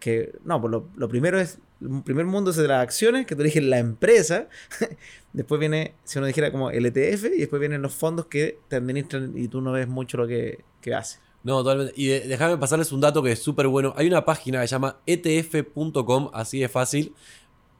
Que, 0.00 0.32
no, 0.44 0.60
pues 0.60 0.70
lo, 0.70 0.88
lo 0.96 1.08
primero 1.08 1.38
es, 1.38 1.58
el 1.80 2.02
primer 2.02 2.26
mundo 2.26 2.50
es 2.50 2.56
de 2.56 2.66
las 2.68 2.82
acciones, 2.82 3.26
que 3.26 3.34
tú 3.36 3.42
eliges 3.42 3.62
la 3.62 3.78
empresa, 3.78 4.48
después 5.32 5.58
viene, 5.60 5.94
si 6.04 6.18
uno 6.18 6.26
dijera 6.26 6.50
como 6.50 6.70
el 6.70 6.86
ETF, 6.86 7.24
y 7.26 7.38
después 7.38 7.60
vienen 7.60 7.82
los 7.82 7.94
fondos 7.94 8.26
que 8.26 8.58
te 8.68 8.76
administran 8.76 9.32
y 9.36 9.48
tú 9.48 9.60
no 9.60 9.72
ves 9.72 9.88
mucho 9.88 10.16
lo 10.16 10.26
que, 10.26 10.64
que 10.80 10.94
hace. 10.94 11.18
No, 11.44 11.62
totalmente. 11.62 11.92
Y 11.96 12.06
de- 12.08 12.20
déjame 12.22 12.56
pasarles 12.56 12.90
un 12.90 13.00
dato 13.00 13.22
que 13.22 13.32
es 13.32 13.38
súper 13.40 13.68
bueno. 13.68 13.94
Hay 13.96 14.06
una 14.08 14.24
página 14.24 14.60
que 14.60 14.66
se 14.66 14.72
llama 14.72 14.98
etf.com, 15.06 16.30
así 16.32 16.58
de 16.60 16.68
fácil. 16.68 17.14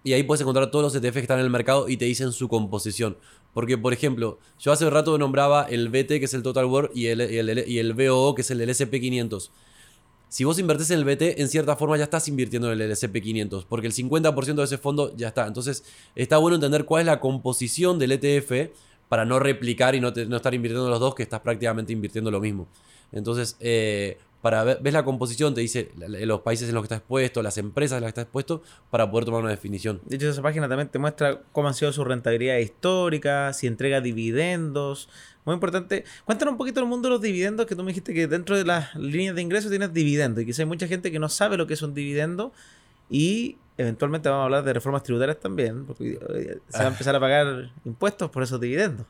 Y 0.05 0.13
ahí 0.13 0.23
puedes 0.23 0.41
encontrar 0.41 0.71
todos 0.71 0.85
los 0.85 0.95
ETFs 0.95 1.15
que 1.15 1.21
están 1.21 1.41
en 1.41 1.47
el 1.47 1.51
mercado 1.51 1.89
y 1.89 1.97
te 1.97 2.05
dicen 2.05 2.31
su 2.31 2.47
composición. 2.49 3.17
Porque, 3.53 3.77
por 3.77 3.93
ejemplo, 3.93 4.39
yo 4.61 4.71
hace 4.71 4.89
rato 4.89 5.19
nombraba 5.19 5.65
el 5.65 5.89
BT, 5.89 6.21
que 6.21 6.27
es 6.27 6.35
el 6.35 6.45
Total 6.45 6.65
World, 6.67 6.91
y 6.95 7.07
el, 7.07 7.21
y 7.29 7.39
el, 7.39 7.65
y 7.69 7.79
el 7.81 7.93
BOO, 7.95 8.35
que 8.37 8.43
es 8.43 8.51
el 8.53 8.59
del 8.59 8.69
SP500. 8.71 9.51
Si 10.37 10.45
vos 10.45 10.59
invertís 10.59 10.90
en 10.90 10.99
el 10.99 11.07
BT, 11.07 11.40
en 11.40 11.49
cierta 11.49 11.76
forma 11.76 11.97
ya 11.97 12.05
estás 12.05 12.28
invirtiendo 12.28 12.71
en 12.71 12.78
el 12.78 12.90
SP500, 12.93 13.64
porque 13.66 13.87
el 13.87 13.95
50% 13.95 14.55
de 14.57 14.64
ese 14.64 14.76
fondo 14.76 15.16
ya 15.16 15.28
está. 15.28 15.47
Entonces, 15.47 15.83
está 16.14 16.37
bueno 16.37 16.57
entender 16.57 16.85
cuál 16.85 17.00
es 17.00 17.07
la 17.07 17.21
composición 17.21 17.99
del 17.99 18.12
ETF 18.12 18.71
para 19.09 19.25
no 19.25 19.38
replicar 19.38 19.95
y 19.95 20.00
no, 20.00 20.09
estar 20.09 20.52
invirtiendo 20.52 20.85
en 20.85 20.90
los 20.90 21.00
dos, 21.00 21.14
que 21.14 21.23
estás 21.23 21.40
prácticamente 21.40 21.95
invirtiendo 21.95 22.31
lo 22.31 22.38
mismo. 22.38 22.69
Entonces, 23.12 23.57
eh, 23.61 24.19
para 24.47 24.62
ver, 24.62 24.79
ves 24.81 24.93
la 24.93 25.05
composición, 25.05 25.55
te 25.55 25.61
dice 25.61 25.91
los 25.97 26.43
países 26.43 26.69
en 26.69 26.75
los 26.76 26.83
que 26.83 26.85
estás 26.85 26.99
expuesto, 27.00 27.43
las 27.43 27.59
empresas 27.59 27.97
en 27.97 28.03
las 28.03 28.12
que 28.12 28.21
estás 28.21 28.25
expuesto, 28.26 28.62
para 28.91 29.11
poder 29.11 29.25
tomar 29.25 29.41
una 29.41 29.50
definición. 29.50 30.00
De 30.05 30.15
hecho, 30.15 30.31
esa 30.31 30.41
página 30.41 30.69
también 30.69 30.87
te 30.88 31.00
muestra 31.00 31.41
cómo 31.50 31.67
han 31.67 31.75
sido 31.75 31.93
su 31.93 32.05
rentabilidad 32.05 32.59
histórica, 32.59 33.53
si 33.55 33.67
entrega 33.67 34.00
dividendos. 34.00 35.09
Muy 35.45 35.55
importante. 35.55 36.05
Cuéntanos 36.25 36.53
un 36.53 36.59
poquito 36.59 36.79
el 36.79 36.87
mundo 36.87 37.09
de 37.09 37.15
los 37.15 37.21
dividendos, 37.21 37.67
que 37.67 37.75
tú 37.75 37.83
me 37.83 37.88
dijiste 37.88 38.15
que 38.15 38.29
dentro 38.29 38.57
de 38.57 38.65
las 38.65 38.95
líneas 38.95 39.35
de 39.35 39.43
ingresos 39.43 39.69
tienes 39.69 39.93
dividendos. 39.93 40.45
Y 40.45 40.47
quizá 40.47 40.62
hay 40.62 40.67
mucha 40.67 40.87
gente 40.87 41.11
que 41.11 41.19
no 41.19 41.29
sabe 41.29 41.57
lo 41.57 41.67
que 41.67 41.75
es 41.75 41.83
un 41.83 41.93
dividendo. 41.93 42.53
Y 43.11 43.59
eventualmente 43.76 44.29
vamos 44.29 44.43
a 44.43 44.45
hablar 44.45 44.62
de 44.62 44.75
reformas 44.75 45.03
tributarias 45.03 45.41
también, 45.41 45.87
porque 45.87 46.21
eh, 46.37 46.61
se 46.69 46.79
va 46.79 46.85
a 46.85 46.88
empezar 46.93 47.17
a 47.17 47.19
pagar 47.19 47.73
impuestos 47.85 48.31
por 48.31 48.45
esos 48.45 48.61
dividendos. 48.61 49.07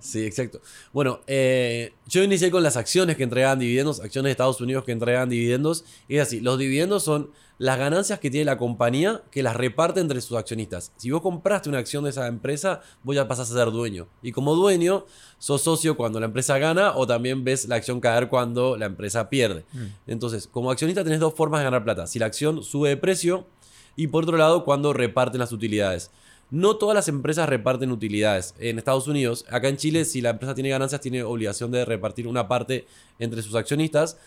Sí, 0.00 0.24
exacto. 0.24 0.60
Bueno, 0.92 1.20
eh, 1.26 1.92
yo 2.06 2.22
inicié 2.22 2.50
con 2.50 2.62
las 2.62 2.76
acciones 2.76 3.16
que 3.16 3.24
entregaban 3.24 3.58
dividendos, 3.58 4.00
acciones 4.00 4.28
de 4.28 4.32
Estados 4.32 4.60
Unidos 4.60 4.84
que 4.84 4.92
entregaban 4.92 5.28
dividendos. 5.28 5.84
Y 6.08 6.16
es 6.16 6.22
así, 6.22 6.40
los 6.40 6.58
dividendos 6.58 7.02
son 7.02 7.30
las 7.58 7.78
ganancias 7.78 8.18
que 8.18 8.30
tiene 8.30 8.46
la 8.46 8.56
compañía 8.56 9.22
que 9.30 9.42
las 9.42 9.54
reparte 9.54 10.00
entre 10.00 10.22
sus 10.22 10.38
accionistas. 10.38 10.92
Si 10.96 11.10
vos 11.10 11.20
compraste 11.20 11.68
una 11.68 11.76
acción 11.76 12.04
de 12.04 12.10
esa 12.10 12.26
empresa, 12.26 12.80
vos 13.02 13.14
ya 13.14 13.28
pasás 13.28 13.50
a 13.50 13.54
ser 13.54 13.70
dueño. 13.70 14.08
Y 14.22 14.32
como 14.32 14.54
dueño, 14.54 15.04
sos 15.38 15.60
socio 15.60 15.94
cuando 15.96 16.20
la 16.20 16.26
empresa 16.26 16.56
gana 16.56 16.96
o 16.96 17.06
también 17.06 17.44
ves 17.44 17.68
la 17.68 17.76
acción 17.76 18.00
caer 18.00 18.28
cuando 18.28 18.78
la 18.78 18.86
empresa 18.86 19.28
pierde. 19.28 19.66
Entonces, 20.06 20.46
como 20.46 20.70
accionista 20.70 21.04
tenés 21.04 21.20
dos 21.20 21.34
formas 21.34 21.60
de 21.60 21.64
ganar 21.64 21.84
plata. 21.84 22.06
Si 22.06 22.18
la 22.18 22.26
acción 22.26 22.62
sube 22.62 22.88
de 22.88 22.96
precio 22.96 23.46
y 23.94 24.06
por 24.06 24.24
otro 24.24 24.38
lado, 24.38 24.64
cuando 24.64 24.94
reparten 24.94 25.40
las 25.40 25.52
utilidades. 25.52 26.10
No 26.50 26.76
todas 26.76 26.94
las 26.94 27.08
empresas 27.08 27.48
reparten 27.48 27.90
utilidades. 27.92 28.54
En 28.58 28.78
Estados 28.78 29.06
Unidos, 29.06 29.44
acá 29.50 29.68
en 29.68 29.76
Chile, 29.76 30.04
si 30.04 30.20
la 30.20 30.30
empresa 30.30 30.54
tiene 30.54 30.70
ganancias, 30.70 31.00
tiene 31.00 31.22
obligación 31.22 31.70
de 31.70 31.84
repartir 31.84 32.26
una 32.26 32.48
parte 32.48 32.86
entre 33.18 33.42
sus 33.42 33.54
accionistas. 33.54 34.18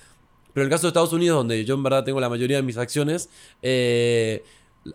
Pero 0.53 0.63
en 0.63 0.68
el 0.68 0.72
caso 0.72 0.84
de 0.84 0.89
Estados 0.89 1.13
Unidos, 1.13 1.38
donde 1.38 1.65
yo 1.65 1.75
en 1.75 1.84
verdad 1.84 2.03
tengo 2.03 2.20
la 2.20 2.30
mayoría 2.30 2.58
de 2.58 2.63
mis 2.63 2.77
acciones, 2.77 3.30
eh, 3.62 4.44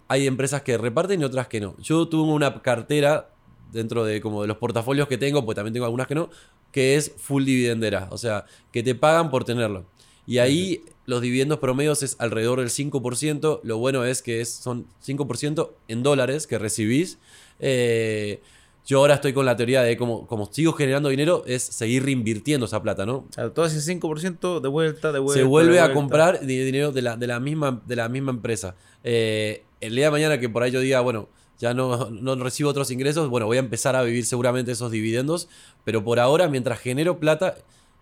hay 0.06 0.26
empresas 0.26 0.62
que 0.62 0.78
reparten 0.78 1.20
y 1.20 1.24
otras 1.24 1.48
que 1.48 1.60
no. 1.60 1.76
Yo 1.78 2.08
tuve 2.08 2.32
una 2.32 2.62
cartera 2.62 3.30
dentro 3.72 4.04
de 4.04 4.20
como 4.20 4.42
de 4.42 4.48
los 4.48 4.56
portafolios 4.56 5.08
que 5.08 5.18
tengo, 5.18 5.44
pues 5.44 5.56
también 5.56 5.74
tengo 5.74 5.84
algunas 5.84 6.06
que 6.06 6.14
no, 6.14 6.30
que 6.72 6.96
es 6.96 7.12
full 7.16 7.44
dividendera, 7.44 8.08
o 8.10 8.18
sea, 8.18 8.44
que 8.72 8.82
te 8.82 8.94
pagan 8.94 9.30
por 9.30 9.44
tenerlo. 9.44 9.84
Y 10.26 10.38
ahí 10.38 10.82
los 11.08 11.22
dividendos 11.22 11.58
promedios 11.58 12.02
es 12.02 12.16
alrededor 12.18 12.60
del 12.60 12.68
5%. 12.68 13.60
Lo 13.62 13.78
bueno 13.78 14.04
es 14.04 14.20
que 14.22 14.42
es, 14.42 14.50
son 14.50 14.86
5% 15.04 15.70
en 15.88 16.02
dólares 16.02 16.46
que 16.46 16.58
recibís. 16.58 17.18
Eh, 17.60 18.40
yo 18.86 18.98
ahora 18.98 19.14
estoy 19.14 19.32
con 19.32 19.44
la 19.46 19.56
teoría 19.56 19.82
de 19.82 19.96
como, 19.96 20.26
como 20.26 20.50
sigo 20.52 20.72
generando 20.74 21.08
dinero, 21.08 21.44
es 21.46 21.62
seguir 21.62 22.04
reinvirtiendo 22.04 22.66
esa 22.66 22.82
plata, 22.82 23.04
¿no? 23.06 23.16
O 23.16 23.26
sea, 23.30 23.50
todo 23.50 23.64
ese 23.66 23.80
5% 23.80 24.60
de 24.60 24.68
vuelta, 24.68 25.12
de 25.12 25.18
vuelta. 25.18 25.40
Se 25.40 25.44
vuelve 25.46 25.80
a 25.80 25.92
comprar 25.94 26.40
di- 26.44 26.62
dinero 26.64 26.92
de 26.92 27.02
la, 27.02 27.16
de 27.16 27.26
la, 27.26 27.40
misma, 27.40 27.82
de 27.86 27.96
la 27.96 28.08
misma 28.08 28.30
empresa. 28.32 28.76
Eh, 29.04 29.62
el 29.80 29.94
día 29.94 30.06
de 30.06 30.10
mañana 30.10 30.38
que 30.40 30.48
por 30.48 30.62
ahí 30.62 30.70
yo 30.70 30.80
diga, 30.80 31.00
bueno, 31.00 31.28
ya 31.58 31.72
no, 31.74 32.10
no 32.10 32.34
recibo 32.36 32.70
otros 32.70 32.90
ingresos, 32.90 33.28
bueno, 33.28 33.46
voy 33.46 33.56
a 33.56 33.60
empezar 33.60 33.96
a 33.96 34.02
vivir 34.02 34.24
seguramente 34.24 34.72
esos 34.72 34.90
dividendos, 34.90 35.48
pero 35.84 36.04
por 36.04 36.18
ahora, 36.20 36.48
mientras 36.48 36.78
genero 36.80 37.18
plata, 37.18 37.56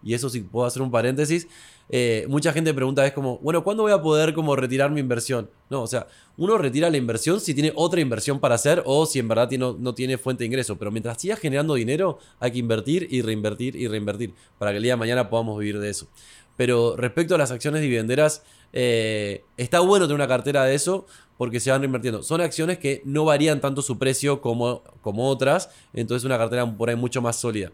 y 0.05 0.15
eso 0.15 0.29
sí 0.29 0.41
puedo 0.41 0.67
hacer 0.67 0.83
un 0.83 0.91
paréntesis, 0.91 1.49
eh, 1.89 2.27
mucha 2.29 2.53
gente 2.53 2.75
pregunta, 2.75 3.07
es 3.07 3.13
como, 3.13 3.39
bueno, 3.39 3.63
¿cuándo 3.63 3.85
voy 3.85 3.93
a 3.93 4.03
poder 4.03 4.35
como 4.35 4.57
retirar 4.57 4.91
mi 4.91 5.01
inversión? 5.01 5.49
No, 5.71 5.83
o 5.83 5.87
sea, 5.87 6.07
uno 6.37 6.59
retira 6.59 6.91
la 6.91 6.97
inversión 6.97 7.41
si 7.41 7.55
tiene 7.55 7.73
otra 7.77 8.01
inversión 8.01 8.41
para 8.41 8.57
hacer 8.57 8.83
o 8.85 9.07
si 9.07 9.19
en 9.21 9.29
verdad 9.29 9.49
tiene- 9.49 9.75
no, 9.79 9.95
tiene 9.95 10.19
fuente 10.19 10.43
de 10.43 10.47
ingreso, 10.47 10.77
pero 10.77 10.91
mientras 10.91 11.21
siga 11.21 11.37
generando 11.37 11.75
dinero, 11.75 12.19
hay 12.41 12.51
que 12.53 12.59
invertir 12.59 13.07
y 13.11 13.23
reinvertir 13.23 13.77
y 13.77 13.87
reinvertir 13.89 14.35
para 14.59 14.73
que 14.73 14.79
el 14.79 14.83
día 14.83 14.95
de 14.95 14.97
mañana 14.97 15.31
podamos 15.31 15.59
vivir 15.59 15.79
de 15.79 15.91
eso. 15.91 16.09
Pero 16.57 16.97
respecto 16.97 17.35
a 17.35 17.39
las 17.39 17.51
acciones 17.51 17.83
dividenderas, 17.83 18.43
eh, 18.73 19.45
está 19.57 19.81
bueno 19.81 20.07
tener 20.07 20.17
una 20.17 20.29
cartera 20.29 20.65
de 20.65 20.75
eso 20.75 21.07
porque 21.37 21.61
se 21.61 21.71
van 21.71 21.83
reinvirtiendo. 21.83 22.23
Son 22.23 22.41
acciones 22.41 22.79
que 22.79 23.03
no 23.05 23.25
varían 23.27 23.61
tanto 23.61 23.83
su 23.83 23.99
precio 23.99 24.41
como, 24.41 24.83
como 25.03 25.29
otras, 25.29 25.69
entonces 25.93 26.25
una 26.25 26.39
cartera 26.39 26.67
por 26.77 26.89
ahí 26.89 26.97
mucho 26.97 27.21
más 27.23 27.37
sólida. 27.37 27.73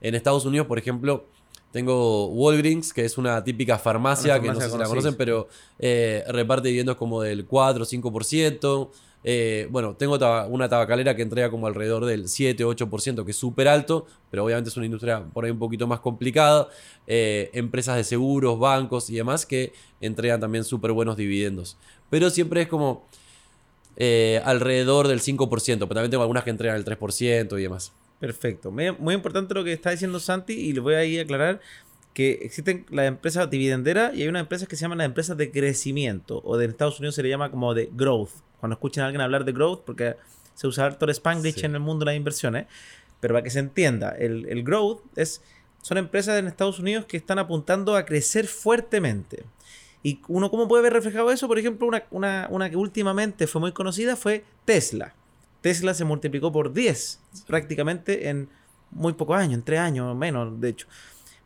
En 0.00 0.14
Estados 0.14 0.46
Unidos, 0.46 0.66
por 0.66 0.78
ejemplo, 0.78 1.26
tengo 1.72 2.26
Walgreens, 2.26 2.92
que 2.92 3.04
es 3.04 3.18
una 3.18 3.42
típica 3.42 3.78
farmacia, 3.78 4.34
Una 4.34 4.42
que 4.42 4.48
no 4.48 4.60
sé 4.60 4.70
si 4.70 4.78
la 4.78 4.86
conocen, 4.86 5.14
pero 5.16 5.48
eh, 5.78 6.22
reparte 6.28 6.68
dividendos 6.68 6.96
como 6.96 7.22
del 7.22 7.46
4 7.46 7.82
o 7.82 7.86
5%. 7.86 8.90
Eh, 9.24 9.68
bueno, 9.70 9.94
tengo 9.94 10.18
una 10.48 10.68
tabacalera 10.68 11.14
que 11.14 11.22
entrega 11.22 11.50
como 11.50 11.66
alrededor 11.66 12.04
del 12.04 12.28
7 12.28 12.64
o 12.64 12.74
8%, 12.74 13.24
que 13.24 13.30
es 13.30 13.36
súper 13.36 13.68
alto, 13.68 14.06
pero 14.30 14.44
obviamente 14.44 14.68
es 14.68 14.76
una 14.76 14.86
industria 14.86 15.24
por 15.24 15.44
ahí 15.44 15.50
un 15.50 15.58
poquito 15.58 15.86
más 15.86 16.00
complicada. 16.00 16.68
Eh, 17.06 17.50
empresas 17.54 17.96
de 17.96 18.04
seguros, 18.04 18.58
bancos 18.58 19.10
y 19.10 19.14
demás 19.14 19.46
que 19.46 19.72
entregan 20.00 20.40
también 20.40 20.64
súper 20.64 20.92
buenos 20.92 21.16
dividendos. 21.16 21.76
Pero 22.10 22.30
siempre 22.30 22.62
es 22.62 22.68
como 22.68 23.06
eh, 23.96 24.42
alrededor 24.44 25.08
del 25.08 25.20
5%, 25.20 25.48
pero 25.64 25.88
también 25.88 26.10
tengo 26.10 26.22
algunas 26.22 26.44
que 26.44 26.50
entregan 26.50 26.76
el 26.76 26.84
3% 26.84 27.58
y 27.58 27.62
demás. 27.62 27.92
Perfecto. 28.22 28.70
Muy, 28.70 29.14
importante 29.14 29.52
lo 29.52 29.64
que 29.64 29.72
está 29.72 29.90
diciendo 29.90 30.20
Santi 30.20 30.52
y 30.52 30.72
le 30.72 30.78
voy 30.78 30.94
a 30.94 31.04
ir 31.04 31.18
a 31.18 31.22
aclarar 31.24 31.60
que 32.14 32.38
existen 32.42 32.86
las 32.88 33.08
empresas 33.08 33.50
dividenderas 33.50 34.14
y 34.14 34.22
hay 34.22 34.28
unas 34.28 34.42
empresas 34.42 34.68
que 34.68 34.76
se 34.76 34.82
llaman 34.82 34.98
las 34.98 35.06
empresas 35.06 35.36
de 35.36 35.50
crecimiento 35.50 36.40
o 36.44 36.56
de 36.56 36.66
en 36.66 36.70
Estados 36.70 37.00
Unidos 37.00 37.16
se 37.16 37.24
le 37.24 37.30
llama 37.30 37.50
como 37.50 37.74
de 37.74 37.90
growth. 37.92 38.30
Cuando 38.60 38.74
escuchen 38.74 39.02
a 39.02 39.06
alguien 39.06 39.22
hablar 39.22 39.44
de 39.44 39.50
growth, 39.50 39.80
porque 39.84 40.14
se 40.54 40.68
usa 40.68 40.86
harto 40.86 41.04
el 41.04 41.10
Spanglish 41.10 41.56
Sí. 41.56 41.66
en 41.66 41.74
el 41.74 41.80
mundo 41.80 42.04
de 42.04 42.12
las 42.12 42.16
inversiones, 42.16 42.66
pero 43.18 43.34
para 43.34 43.42
que 43.42 43.50
se 43.50 43.58
entienda, 43.58 44.10
el, 44.10 44.46
el 44.48 44.62
growth 44.62 45.00
es, 45.16 45.42
son 45.82 45.98
empresas 45.98 46.38
en 46.38 46.46
Estados 46.46 46.78
Unidos 46.78 47.06
que 47.06 47.16
están 47.16 47.40
apuntando 47.40 47.96
a 47.96 48.04
crecer 48.04 48.46
fuertemente. 48.46 49.42
Y 50.04 50.20
uno, 50.28 50.48
¿cómo 50.48 50.68
puede 50.68 50.84
ver 50.84 50.92
reflejado 50.92 51.32
eso? 51.32 51.48
Por 51.48 51.58
ejemplo, 51.58 51.88
una, 51.88 52.04
una, 52.12 52.46
una 52.52 52.70
que 52.70 52.76
últimamente 52.76 53.48
fue 53.48 53.60
muy 53.60 53.72
conocida 53.72 54.14
fue 54.14 54.44
Tesla. 54.64 55.12
Tesla 55.62 55.94
se 55.94 56.04
multiplicó 56.04 56.52
por 56.52 56.74
10 56.74 57.20
prácticamente 57.46 58.28
en 58.28 58.48
muy 58.90 59.14
pocos 59.14 59.38
años, 59.38 59.54
en 59.54 59.62
3 59.62 59.80
años 59.80 60.14
menos, 60.14 60.60
de 60.60 60.68
hecho. 60.68 60.86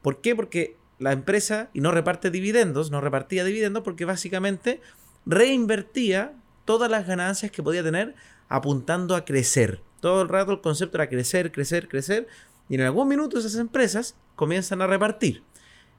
¿Por 0.03 0.21
qué? 0.21 0.35
Porque 0.35 0.77
la 0.99 1.13
empresa, 1.13 1.69
y 1.73 1.81
no 1.81 1.93
reparte 1.93 2.31
dividendos, 2.31 2.91
no 2.91 3.01
repartía 3.01 3.45
dividendos 3.45 3.85
porque 3.85 4.05
básicamente 4.05 4.81
reinvertía 5.27 6.33
todas 6.65 6.91
las 6.91 7.07
ganancias 7.07 7.53
que 7.53 7.63
podía 7.63 7.83
tener 7.83 8.15
apuntando 8.49 9.15
a 9.15 9.25
crecer. 9.25 9.81
Todo 10.01 10.23
el 10.23 10.29
rato 10.29 10.53
el 10.53 10.61
concepto 10.61 10.97
era 10.97 11.09
crecer, 11.09 11.53
crecer, 11.53 11.89
crecer. 11.89 12.27
Y 12.69 12.77
en 12.77 12.81
algún 12.81 13.09
minuto 13.09 13.39
esas 13.39 13.57
empresas 13.57 14.17
comienzan 14.35 14.83
a 14.83 14.87
repartir. 14.87 15.43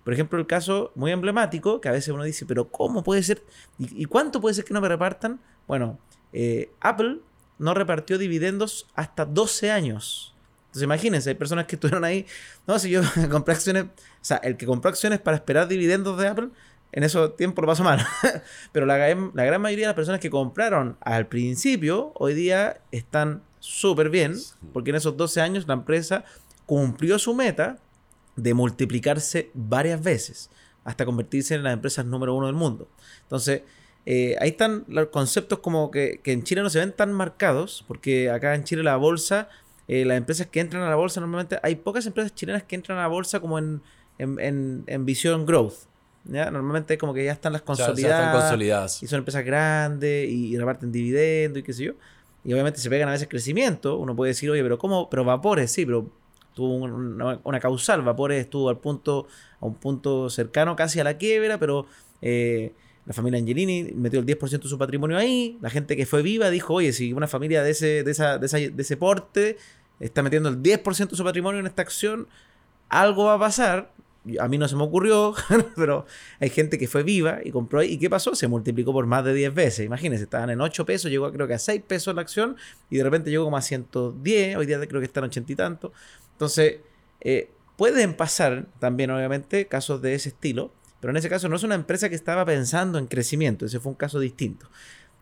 Por 0.03 0.13
ejemplo, 0.13 0.39
el 0.39 0.47
caso 0.47 0.91
muy 0.95 1.11
emblemático, 1.11 1.81
que 1.81 1.89
a 1.89 1.91
veces 1.91 2.13
uno 2.13 2.23
dice, 2.23 2.45
pero 2.45 2.69
¿cómo 2.69 3.03
puede 3.03 3.23
ser? 3.23 3.43
¿Y, 3.77 4.03
y 4.03 4.05
cuánto 4.05 4.39
puede 4.39 4.55
ser 4.55 4.65
que 4.65 4.73
no 4.73 4.81
me 4.81 4.87
repartan? 4.87 5.39
Bueno, 5.67 5.99
eh, 6.31 6.71
Apple 6.79 7.19
no 7.59 7.73
repartió 7.73 8.17
dividendos 8.17 8.87
hasta 8.95 9.25
12 9.25 9.71
años. 9.71 10.33
Entonces 10.67 10.83
imagínense, 10.83 11.29
hay 11.29 11.35
personas 11.35 11.65
que 11.65 11.75
estuvieron 11.75 12.03
ahí, 12.03 12.25
no, 12.67 12.77
si 12.79 12.89
yo 12.89 13.01
compré 13.31 13.53
acciones, 13.55 13.83
o 13.85 13.89
sea, 14.21 14.37
el 14.37 14.57
que 14.57 14.65
compró 14.65 14.89
acciones 14.89 15.19
para 15.19 15.37
esperar 15.37 15.67
dividendos 15.67 16.17
de 16.19 16.27
Apple, 16.27 16.49
en 16.91 17.03
esos 17.03 17.35
tiempos 17.35 17.61
lo 17.63 17.67
pasó 17.67 17.83
mal. 17.83 18.05
Pero 18.71 18.85
la, 18.85 18.97
gran- 18.97 19.31
la 19.33 19.43
gran 19.45 19.61
mayoría 19.61 19.85
de 19.85 19.89
las 19.89 19.95
personas 19.95 20.19
que 20.19 20.29
compraron 20.29 20.97
al 21.01 21.27
principio, 21.27 22.11
hoy 22.15 22.33
día 22.33 22.81
están 22.91 23.41
súper 23.59 24.09
bien, 24.09 24.35
porque 24.73 24.91
en 24.91 24.97
esos 24.97 25.17
12 25.17 25.41
años 25.41 25.67
la 25.67 25.73
empresa 25.73 26.23
cumplió 26.65 27.17
su 27.19 27.33
meta 27.33 27.77
de 28.35 28.53
multiplicarse 28.53 29.49
varias 29.53 30.01
veces 30.03 30.49
hasta 30.83 31.05
convertirse 31.05 31.55
en 31.55 31.63
las 31.63 31.73
empresas 31.73 32.05
número 32.05 32.33
uno 32.35 32.45
del 32.45 32.55
mundo. 32.55 32.87
Entonces, 33.23 33.63
eh, 34.09 34.37
ahí 34.39 34.49
están 34.49 34.85
los 34.87 35.07
conceptos 35.07 35.59
como 35.59 35.91
que, 35.91 36.21
que 36.23 36.31
en 36.31 36.43
Chile 36.43 36.61
no 36.61 36.69
se 36.69 36.79
ven 36.79 36.93
tan 36.93 37.11
marcados, 37.11 37.83
porque 37.89 38.29
acá 38.29 38.55
en 38.55 38.63
Chile 38.63 38.81
la 38.81 38.95
bolsa, 38.95 39.49
eh, 39.89 40.05
las 40.05 40.17
empresas 40.17 40.47
que 40.47 40.61
entran 40.61 40.81
a 40.83 40.89
la 40.89 40.95
bolsa 40.95 41.19
normalmente, 41.19 41.59
hay 41.61 41.75
pocas 41.75 42.05
empresas 42.05 42.33
chilenas 42.33 42.63
que 42.63 42.75
entran 42.75 42.97
a 42.99 43.01
la 43.01 43.07
bolsa 43.09 43.41
como 43.41 43.59
en, 43.59 43.81
en, 44.17 44.39
en- 44.39 44.83
en 44.87 45.05
visión 45.05 45.45
growth. 45.45 45.73
¿ya? 46.23 46.49
Normalmente 46.51 46.97
como 46.97 47.13
que 47.13 47.25
ya 47.25 47.33
están 47.33 47.51
las 47.53 47.61
Ya- 47.63 47.65
ya 47.73 47.85
consolidadas. 47.85 48.25
están 48.27 48.41
consolidadas. 48.41 49.03
Y 49.03 49.07
son 49.07 49.19
empresas 49.19 49.43
grandes 49.45 50.29
y, 50.29 50.53
y 50.53 50.57
reparten 50.57 50.89
dividendos 50.91 51.59
y 51.59 51.63
qué 51.63 51.73
sé 51.73 51.83
yo. 51.85 51.93
Y 52.45 52.53
obviamente 52.53 52.79
se 52.79 52.89
pegan 52.89 53.09
a 53.09 53.11
veces 53.11 53.27
crecimiento. 53.27 53.97
Uno 53.97 54.15
puede 54.15 54.29
decir, 54.29 54.49
oye, 54.49 54.63
pero 54.63 54.77
¿cómo? 54.77 55.09
Pero 55.09 55.25
Vapores, 55.25 55.69
sí, 55.71 55.85
pero 55.85 56.09
tuvo 56.53 56.75
un- 56.75 56.91
una, 57.21 57.39
una 57.43 57.59
causal. 57.59 58.01
Vapores 58.03 58.39
estuvo 58.41 58.69
al 58.69 58.77
punto, 58.77 59.27
a 59.59 59.65
un 59.65 59.75
punto 59.75 60.29
cercano 60.29 60.75
casi 60.77 60.99
a 61.01 61.03
la 61.03 61.17
quiebra, 61.17 61.57
pero 61.57 61.85
eh, 62.21 62.71
la 63.07 63.13
familia 63.13 63.39
Angelini 63.39 63.93
metió 63.95 64.19
el 64.19 64.25
10% 64.25 64.63
de 64.63 64.67
su 64.67 64.77
patrimonio 64.77 65.17
ahí. 65.17 65.57
La 65.61 65.69
gente 65.69 65.95
que 65.95 66.05
fue 66.05 66.21
viva 66.21 66.49
dijo, 66.49 66.73
oye, 66.73 66.91
si 66.91 67.13
una 67.13 67.27
familia 67.27 67.63
de 67.63 67.71
ese, 67.71 68.03
de 68.03 68.11
esa, 68.11 68.37
de 68.37 68.69
de 68.69 68.81
ese 68.83 68.97
porte 68.97 69.57
está 70.01 70.21
metiendo 70.21 70.49
el 70.49 70.61
10% 70.61 71.09
de 71.09 71.15
su 71.15 71.23
patrimonio 71.23 71.61
en 71.61 71.67
esta 71.67 71.81
acción, 71.81 72.27
algo 72.89 73.25
va 73.25 73.35
a 73.35 73.39
pasar. 73.39 73.93
A 74.41 74.49
mí 74.49 74.57
no 74.57 74.67
se 74.67 74.75
me 74.75 74.83
ocurrió, 74.83 75.33
pero 75.77 76.05
hay 76.41 76.49
gente 76.49 76.77
que 76.77 76.89
fue 76.89 77.03
viva 77.03 77.39
y 77.45 77.51
compró 77.51 77.79
ahí. 77.79 77.93
¿Y 77.93 77.97
qué 77.97 78.09
pasó? 78.09 78.35
Se 78.35 78.49
multiplicó 78.49 78.91
por 78.91 79.05
más 79.05 79.23
de 79.23 79.33
10 79.33 79.53
veces. 79.53 79.85
Imagínense, 79.85 80.25
estaban 80.25 80.49
en 80.49 80.59
8 80.59 80.85
pesos, 80.85 81.09
llegó 81.09 81.27
a, 81.27 81.31
creo 81.31 81.47
que 81.47 81.53
a 81.53 81.59
6 81.59 81.81
pesos 81.87 82.13
la 82.13 82.23
acción 82.23 82.57
y 82.89 82.97
de 82.97 83.05
repente 83.05 83.29
llegó 83.29 83.45
como 83.45 83.55
a 83.55 83.61
110. 83.61 84.57
Hoy 84.57 84.65
día 84.65 84.85
creo 84.85 84.99
que 84.99 85.07
están 85.07 85.23
80 85.23 85.49
y 85.53 85.55
tanto. 85.55 85.93
Entonces, 86.33 86.81
eh, 87.21 87.51
pueden 87.77 88.15
pasar 88.15 88.65
también, 88.79 89.11
obviamente, 89.11 89.67
casos 89.67 90.01
de 90.01 90.13
ese 90.15 90.29
estilo. 90.29 90.73
Pero 90.99 91.11
en 91.11 91.17
ese 91.17 91.29
caso 91.29 91.47
no 91.49 91.55
es 91.55 91.63
una 91.63 91.75
empresa 91.75 92.09
que 92.09 92.15
estaba 92.15 92.43
pensando 92.45 92.97
en 92.97 93.07
crecimiento. 93.07 93.65
Ese 93.65 93.79
fue 93.79 93.91
un 93.91 93.97
caso 93.97 94.19
distinto. 94.19 94.67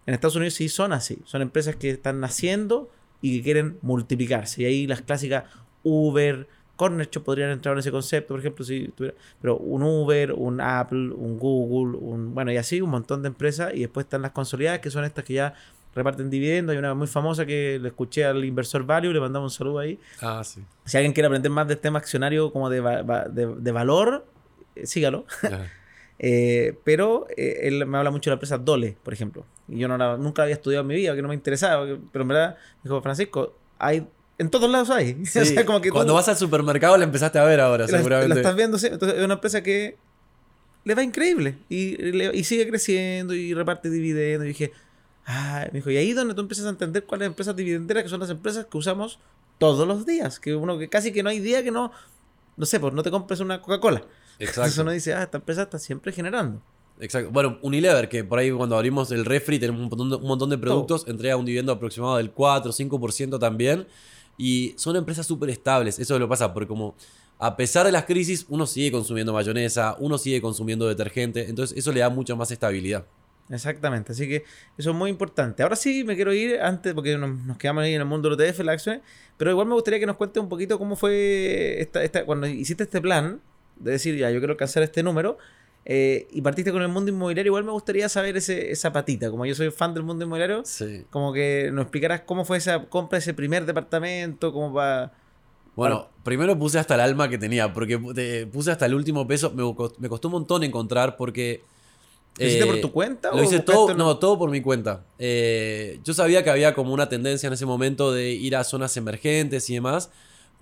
En 0.06 0.14
Estados 0.14 0.36
Unidos 0.36 0.54
sí 0.54 0.70
son 0.70 0.94
así. 0.94 1.20
Son 1.26 1.42
empresas 1.42 1.76
que 1.76 1.90
están 1.90 2.20
naciendo 2.20 2.90
y 3.22 3.38
que 3.38 3.44
quieren 3.44 3.78
multiplicarse. 3.82 4.62
Y 4.62 4.66
ahí 4.66 4.88
las 4.88 5.02
clásicas 5.02 5.46
Uber, 5.84 6.48
Corner 6.76 7.10
Shop 7.10 7.24
podrían 7.24 7.50
entrar 7.52 7.74
en 7.74 7.80
ese 7.80 7.92
concepto, 7.92 8.30
por 8.34 8.40
ejemplo, 8.40 8.64
si 8.66 8.88
tuviera, 8.90 9.16
pero 9.42 9.58
un 9.58 9.82
Uber, 9.84 10.34
un 10.34 10.60
Apple, 10.62 11.12
un 11.16 11.40
Google, 11.40 11.98
un 11.98 12.34
bueno, 12.34 12.52
y 12.52 12.58
así 12.58 12.82
un 12.82 12.90
montón 12.90 13.22
de 13.22 13.28
empresas 13.30 13.72
y 13.74 13.80
después 13.82 14.06
están 14.06 14.22
las 14.22 14.32
consolidadas 14.32 14.80
que 14.80 14.92
son 14.92 15.06
estas 15.06 15.24
que 15.24 15.34
ya 15.36 15.54
reparten 15.96 16.30
dividendos. 16.30 16.74
Hay 16.74 16.78
una 16.80 16.94
muy 16.94 17.08
famosa 17.08 17.46
que 17.46 17.80
le 17.82 17.88
escuché 17.88 18.26
al 18.26 18.44
inversor 18.44 18.86
Value, 18.86 19.14
le 19.14 19.20
mandamos 19.22 19.54
un 19.54 19.58
saludo 19.58 19.80
ahí. 19.80 19.98
Ah, 20.22 20.44
sí. 20.44 20.62
Si 20.86 20.98
alguien 20.98 21.14
quiere 21.14 21.28
aprender 21.28 21.52
más 21.52 21.68
del 21.68 21.78
tema 21.78 22.00
accionario 22.00 22.52
como 22.52 22.70
de, 22.70 22.80
va- 22.82 23.26
de, 23.30 23.56
de 23.56 23.72
valor, 23.72 24.26
sígalo. 24.84 25.26
Eh, 26.18 26.78
pero 26.86 27.28
eh, 27.36 27.60
él 27.64 27.86
me 27.86 27.98
habla 27.98 28.10
mucho 28.10 28.30
de 28.30 28.32
la 28.32 28.36
empresa 28.36 28.58
Dole, 28.58 28.96
por 29.04 29.12
ejemplo. 29.14 29.46
Y 29.68 29.80
yo 29.80 29.90
no 29.90 29.98
la- 29.98 30.16
nunca 30.16 30.42
la 30.42 30.44
había 30.46 30.56
estudiado 30.56 30.82
en 30.84 30.88
mi 30.88 30.96
vida, 30.96 31.14
que 31.14 31.22
no 31.22 31.28
me 31.28 31.34
interesaba. 31.34 31.86
Pero 31.86 32.22
en 32.22 32.28
verdad, 32.30 32.58
dijo 32.86 33.02
Francisco, 33.02 33.58
hay 33.80 34.08
en 34.38 34.50
todos 34.50 34.70
lados 34.72 34.90
hay. 34.92 35.18
Sí, 35.26 35.40
o 35.40 35.44
sea, 35.46 35.66
como 35.66 35.82
que 35.82 35.90
Cuando 35.92 36.14
vas 36.14 36.30
al 36.30 36.38
supermercado 36.38 36.96
la 36.98 37.04
empezaste 37.04 37.38
a 37.38 37.44
ver 37.44 37.60
ahora, 37.60 37.86
la, 37.86 37.98
seguramente. 37.98 38.30
la 38.34 38.36
estás 38.40 38.56
viendo, 38.56 38.78
sí. 38.78 38.88
Entonces, 38.88 39.18
es 39.20 39.26
una 39.26 39.34
empresa 39.34 39.62
que 39.62 39.98
le 40.86 40.96
va 40.96 41.04
increíble 41.04 41.58
y, 41.68 41.98
le- 41.98 42.34
y 42.34 42.46
sigue 42.46 42.66
creciendo 42.70 43.34
y 43.34 43.54
reparte 43.54 43.90
dividendos. 43.90 44.46
Y 44.46 44.50
dije, 44.50 44.72
Ah, 45.28 45.66
me 45.74 45.80
dijo, 45.80 45.90
y 45.92 45.98
ahí 45.98 46.12
es 46.12 46.16
donde 46.16 46.34
tú 46.34 46.40
empiezas 46.42 46.66
a 46.66 46.70
entender 46.70 47.04
cuáles 47.04 47.26
empresas 47.26 47.56
dividenderas, 47.58 48.04
que 48.04 48.10
son 48.10 48.22
las 48.22 48.30
empresas 48.30 48.68
que 48.68 48.78
usamos 48.78 49.20
todos 49.58 49.86
los 49.86 50.06
días. 50.06 50.40
Que 50.40 50.56
uno 50.56 50.78
que 50.78 50.88
casi 50.88 51.12
que 51.12 51.24
no 51.24 51.30
hay 51.30 51.40
día 51.40 51.62
que 51.62 51.72
no, 51.72 51.92
no 52.56 52.66
sé, 52.66 52.80
pues 52.80 52.94
no 52.94 53.04
te 53.04 53.12
compres 53.12 53.42
una 53.42 53.60
Coca-Cola. 53.62 54.04
Exacto. 54.40 54.62
Entonces 54.62 54.78
uno 54.80 54.92
dice, 54.92 55.14
ah, 55.14 55.24
esta 55.24 55.38
empresa 55.38 55.64
está 55.64 55.80
siempre 55.80 56.12
generando. 56.12 56.62
Exacto. 57.00 57.32
Bueno, 57.32 57.60
Unilever, 57.62 58.08
que 58.10 58.24
por 58.24 58.40
ahí 58.40 58.52
cuando 58.52 58.76
abrimos 58.76 59.12
el 59.12 59.26
refri 59.26 59.60
tenemos 59.60 59.82
un 59.82 59.90
montón 59.90 60.10
de, 60.10 60.16
un 60.16 60.28
montón 60.28 60.50
de 60.50 60.58
productos, 60.58 61.08
entrega 61.08 61.36
un 61.36 61.46
dividendo 61.46 61.72
aproximado 61.72 62.18
del 62.18 62.32
4 62.32 62.72
o 62.72 62.74
5% 62.74 63.40
también. 63.40 63.88
Y 64.38 64.74
son 64.78 64.96
empresas 64.96 65.26
súper 65.26 65.50
estables. 65.50 66.00
Eso 66.00 66.14
es 66.16 66.20
lo 66.20 66.28
que 66.28 66.30
pasa, 66.30 66.54
porque 66.54 66.68
como 66.68 66.96
a 67.40 67.56
pesar 67.58 67.86
de 67.86 67.92
las 67.92 68.06
crisis, 68.06 68.46
uno 68.50 68.66
sigue 68.66 68.92
consumiendo 68.92 69.34
mayonesa, 69.34 69.96
uno 70.00 70.18
sigue 70.18 70.42
consumiendo 70.42 70.88
detergente. 70.88 71.50
Entonces 71.50 71.78
eso 71.78 71.92
le 71.92 72.02
da 72.02 72.10
mucha 72.10 72.36
más 72.36 72.52
estabilidad. 72.52 73.06
Exactamente, 73.50 74.12
así 74.14 74.28
que 74.28 74.44
eso 74.78 74.90
es 74.90 74.96
muy 74.96 75.12
importante. 75.12 75.62
Ahora 75.62 75.76
sí 75.76 76.04
me 76.04 76.16
quiero 76.16 76.34
ir 76.34 76.60
antes, 76.60 76.94
porque 76.96 77.16
nos, 77.16 77.58
quedamos 77.58 77.84
ahí 77.84 77.94
en 77.94 78.02
el 78.02 78.08
mundo 78.08 78.30
de 78.30 78.36
los 78.36 78.46
ETF, 78.46 78.66
la 78.66 78.72
acción, 78.72 79.02
pero 79.38 79.52
igual 79.52 79.68
me 79.68 79.76
gustaría 79.76 80.00
que 80.00 80.08
nos 80.08 80.16
cuente 80.16 80.40
un 80.40 80.50
poquito 80.50 80.80
cómo 80.80 80.96
fue 80.96 81.80
esta, 81.80 82.04
esta, 82.04 82.26
cuando 82.26 82.48
hiciste 82.48 82.84
este 82.84 83.02
plan 83.02 83.40
de 83.78 83.92
decir, 83.92 84.16
ya, 84.18 84.32
yo 84.32 84.40
quiero 84.40 84.54
alcanzar 84.54 84.84
este 84.84 85.04
número, 85.04 85.38
eh, 85.88 86.28
y 86.32 86.42
partiste 86.42 86.72
con 86.72 86.82
el 86.82 86.88
mundo 86.88 87.12
inmobiliario, 87.12 87.52
igual 87.52 87.64
me 87.64 87.72
gustaría 87.72 88.10
saber 88.10 88.36
ese, 88.38 88.72
esa 88.72 88.92
patita. 88.92 89.30
Como 89.30 89.46
yo 89.46 89.54
soy 89.54 89.70
fan 89.70 89.94
del 89.94 90.02
mundo 90.02 90.26
inmobiliario, 90.26 90.64
como 91.12 91.32
que 91.32 91.70
nos 91.72 91.84
explicarás 91.84 92.22
cómo 92.22 92.44
fue 92.44 92.58
esa 92.58 92.86
compra, 92.86 93.20
ese 93.20 93.34
primer 93.34 93.66
departamento, 93.66 94.52
cómo 94.52 94.74
va... 94.74 95.14
Bueno, 95.76 96.10
primero 96.24 96.58
puse 96.58 96.80
hasta 96.80 96.96
el 96.96 97.02
alma 97.02 97.30
que 97.30 97.38
tenía, 97.38 97.72
porque 97.74 98.00
puse 98.52 98.72
hasta 98.72 98.86
el 98.86 98.96
último 98.96 99.28
peso. 99.28 99.52
Me, 100.00 100.10
costó 100.10 100.30
un 100.30 100.34
montón 100.34 100.64
encontrar 100.64 101.18
porque... 101.18 101.62
¿Lo 102.38 102.46
hiciste 102.46 102.66
por 102.66 102.76
eh, 102.76 102.82
tu 102.82 102.92
cuenta? 102.92 103.32
Lo 103.32 103.44
hice 103.44 103.60
todo, 103.60 103.94
no, 103.94 104.18
todo 104.18 104.38
por 104.40 104.50
mi 104.50 104.62
cuenta. 104.62 105.06
Eh, 105.20 106.00
yo 106.04 106.14
sabía 106.14 106.44
que 106.44 106.50
había 106.50 106.74
como 106.74 106.94
una 106.94 107.08
tendencia 107.08 107.48
en 107.48 107.54
ese 107.54 107.66
momento 107.66 108.12
de 108.12 108.32
ir 108.32 108.56
a 108.56 108.64
zonas 108.64 108.98
emergentes 108.98 109.70
y 109.70 109.76
demás. 109.76 110.10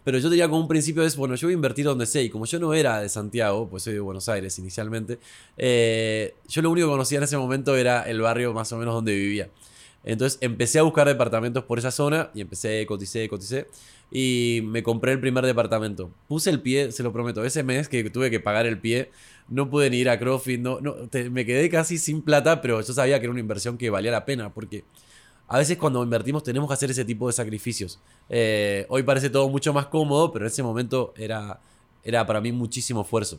Pero 0.03 0.17
yo 0.17 0.29
tenía 0.29 0.47
como 0.47 0.61
un 0.61 0.67
principio 0.67 1.03
es, 1.03 1.15
bueno, 1.15 1.35
yo 1.35 1.47
voy 1.47 1.53
a 1.53 1.55
invertir 1.55 1.85
donde 1.85 2.05
sé. 2.05 2.23
Y 2.23 2.29
como 2.29 2.45
yo 2.45 2.59
no 2.59 2.73
era 2.73 2.99
de 2.99 3.09
Santiago, 3.09 3.69
pues 3.69 3.83
soy 3.83 3.93
de 3.93 3.99
Buenos 3.99 4.27
Aires 4.29 4.57
inicialmente, 4.59 5.19
eh, 5.57 6.35
yo 6.47 6.61
lo 6.61 6.71
único 6.71 6.87
que 6.87 6.91
conocía 6.91 7.17
en 7.19 7.23
ese 7.23 7.37
momento 7.37 7.75
era 7.75 8.03
el 8.03 8.21
barrio 8.21 8.53
más 8.53 8.71
o 8.71 8.77
menos 8.77 8.93
donde 8.93 9.13
vivía. 9.15 9.49
Entonces 10.03 10.37
empecé 10.41 10.79
a 10.79 10.83
buscar 10.83 11.07
departamentos 11.07 11.63
por 11.63 11.79
esa 11.79 11.91
zona 11.91 12.29
y 12.33 12.41
empecé, 12.41 12.85
coticé, 12.85 13.27
coticé. 13.29 13.67
Y 14.11 14.61
me 14.65 14.83
compré 14.83 15.13
el 15.13 15.19
primer 15.19 15.45
departamento. 15.45 16.11
Puse 16.27 16.49
el 16.49 16.61
pie, 16.61 16.91
se 16.91 17.01
lo 17.01 17.11
prometo, 17.13 17.43
ese 17.43 17.63
mes 17.63 17.87
que 17.89 18.07
tuve 18.09 18.29
que 18.29 18.39
pagar 18.39 18.65
el 18.67 18.79
pie, 18.79 19.09
no 19.49 19.69
pude 19.69 19.89
ni 19.89 19.97
ir 19.97 20.09
a 20.09 20.19
CrossFit, 20.19 20.59
no, 20.59 20.79
no, 20.81 20.95
me 21.31 21.45
quedé 21.45 21.69
casi 21.69 21.97
sin 21.97 22.21
plata, 22.21 22.61
pero 22.61 22.81
yo 22.81 22.93
sabía 22.93 23.19
que 23.19 23.25
era 23.25 23.31
una 23.31 23.39
inversión 23.39 23.77
que 23.77 23.89
valía 23.89 24.11
la 24.11 24.25
pena 24.25 24.53
porque 24.53 24.83
a 25.53 25.59
veces 25.59 25.77
cuando 25.77 26.03
invertimos 26.03 26.41
tenemos 26.41 26.67
que 26.67 26.73
hacer 26.73 26.89
ese 26.89 27.05
tipo 27.05 27.27
de 27.27 27.33
sacrificios. 27.33 27.99
Eh, 28.27 28.87
hoy 28.89 29.03
parece 29.03 29.29
todo 29.29 29.47
mucho 29.49 29.71
más 29.71 29.85
cómodo, 29.85 30.33
pero 30.33 30.45
en 30.45 30.47
ese 30.47 30.63
momento 30.63 31.13
era, 31.15 31.59
era 32.03 32.25
para 32.25 32.41
mí 32.41 32.51
muchísimo 32.51 33.01
esfuerzo. 33.01 33.37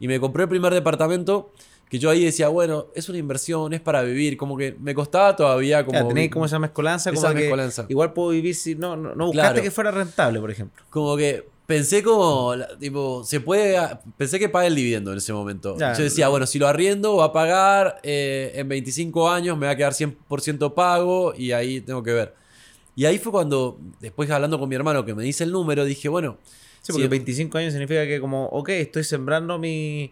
Y 0.00 0.08
me 0.08 0.18
compré 0.18 0.42
el 0.42 0.48
primer 0.48 0.74
departamento 0.74 1.52
que 1.88 2.00
yo 2.00 2.10
ahí 2.10 2.24
decía, 2.24 2.48
bueno, 2.48 2.86
es 2.96 3.08
una 3.08 3.18
inversión, 3.18 3.72
es 3.74 3.80
para 3.80 4.02
vivir, 4.02 4.36
como 4.36 4.56
que 4.56 4.74
me 4.80 4.92
costaba 4.92 5.36
todavía 5.36 5.86
como... 5.86 6.08
tenéis 6.08 6.32
como 6.32 6.46
esa 6.46 6.58
mezcolanza, 6.58 7.12
como 7.12 7.28
igual 7.88 8.12
puedo 8.12 8.30
vivir 8.30 8.56
si 8.56 8.74
no, 8.74 8.96
no, 8.96 9.14
no 9.14 9.26
buscaste 9.26 9.62
que 9.62 9.70
fuera 9.70 9.92
rentable, 9.92 10.40
por 10.40 10.50
ejemplo. 10.50 10.82
Como 10.90 11.16
que 11.16 11.46
pensé 11.66 12.02
como, 12.02 12.54
tipo, 12.78 13.24
se 13.24 13.40
puede, 13.40 13.78
pensé 14.16 14.38
que 14.38 14.48
pague 14.48 14.68
el 14.68 14.74
dividendo 14.74 15.12
en 15.12 15.18
ese 15.18 15.32
momento. 15.32 15.76
Yo 15.78 16.02
decía, 16.02 16.28
bueno, 16.28 16.46
si 16.46 16.58
lo 16.58 16.66
arriendo 16.68 17.16
va 17.16 17.26
a 17.26 17.32
pagar 17.32 18.00
eh, 18.02 18.52
en 18.54 18.68
25 18.68 19.30
años, 19.30 19.56
me 19.56 19.66
va 19.66 19.72
a 19.72 19.76
quedar 19.76 19.92
100% 19.92 20.74
pago 20.74 21.34
y 21.36 21.52
ahí 21.52 21.80
tengo 21.80 22.02
que 22.02 22.12
ver. 22.12 22.34
Y 22.94 23.06
ahí 23.06 23.18
fue 23.18 23.32
cuando, 23.32 23.80
después 24.00 24.30
hablando 24.30 24.58
con 24.58 24.68
mi 24.68 24.74
hermano 24.74 25.04
que 25.04 25.14
me 25.14 25.22
dice 25.22 25.44
el 25.44 25.52
número, 25.52 25.84
dije, 25.84 26.08
bueno... 26.08 26.38
Sí, 26.82 26.92
porque 26.92 27.06
25 27.06 27.58
años 27.58 27.72
significa 27.72 28.04
que 28.06 28.20
como, 28.20 28.46
ok, 28.46 28.70
estoy 28.70 29.04
sembrando 29.04 29.56
mis 29.56 30.10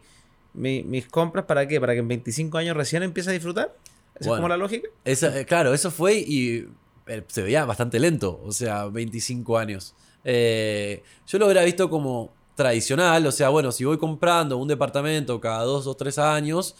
compras, 1.11 1.45
¿para 1.45 1.67
qué? 1.67 1.81
¿Para 1.81 1.95
que 1.95 1.99
en 1.99 2.07
25 2.07 2.59
años 2.59 2.77
recién 2.77 3.03
empiece 3.03 3.31
a 3.31 3.33
disfrutar? 3.33 3.77
¿Esa 4.15 4.31
es 4.31 4.37
como 4.37 4.49
la 4.49 4.57
lógica? 4.57 4.89
Eh, 5.05 5.45
claro, 5.49 5.75
eso 5.75 5.91
fue 5.91 6.15
y 6.15 6.69
eh, 7.07 7.25
se 7.27 7.43
veía 7.43 7.65
bastante 7.65 7.99
lento, 7.99 8.41
o 8.45 8.53
sea, 8.53 8.87
25 8.87 9.59
años. 9.59 9.95
Eh, 10.25 11.03
yo 11.27 11.39
lo 11.39 11.47
hubiera 11.47 11.63
visto 11.65 11.89
como 11.89 12.33
tradicional, 12.55 13.27
o 13.27 13.33
sea, 13.33 13.49
bueno, 13.49 13.73
si 13.73 13.85
voy 13.85 13.97
comprando 13.97 14.57
un 14.59 14.69
departamento 14.69 15.41
cada 15.41 15.65
dos 15.65 15.87
o 15.87 15.95
tres 15.95 16.19
años, 16.19 16.75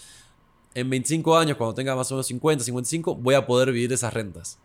en 0.75 0.89
25 0.89 1.37
años, 1.37 1.57
cuando 1.57 1.75
tenga 1.75 1.97
más 1.97 2.11
o 2.13 2.15
menos 2.15 2.27
50, 2.27 2.65
55, 2.65 3.15
voy 3.17 3.35
a 3.35 3.47
poder 3.47 3.73
vivir 3.73 3.93
esas 3.93 4.13
rentas. 4.13 4.59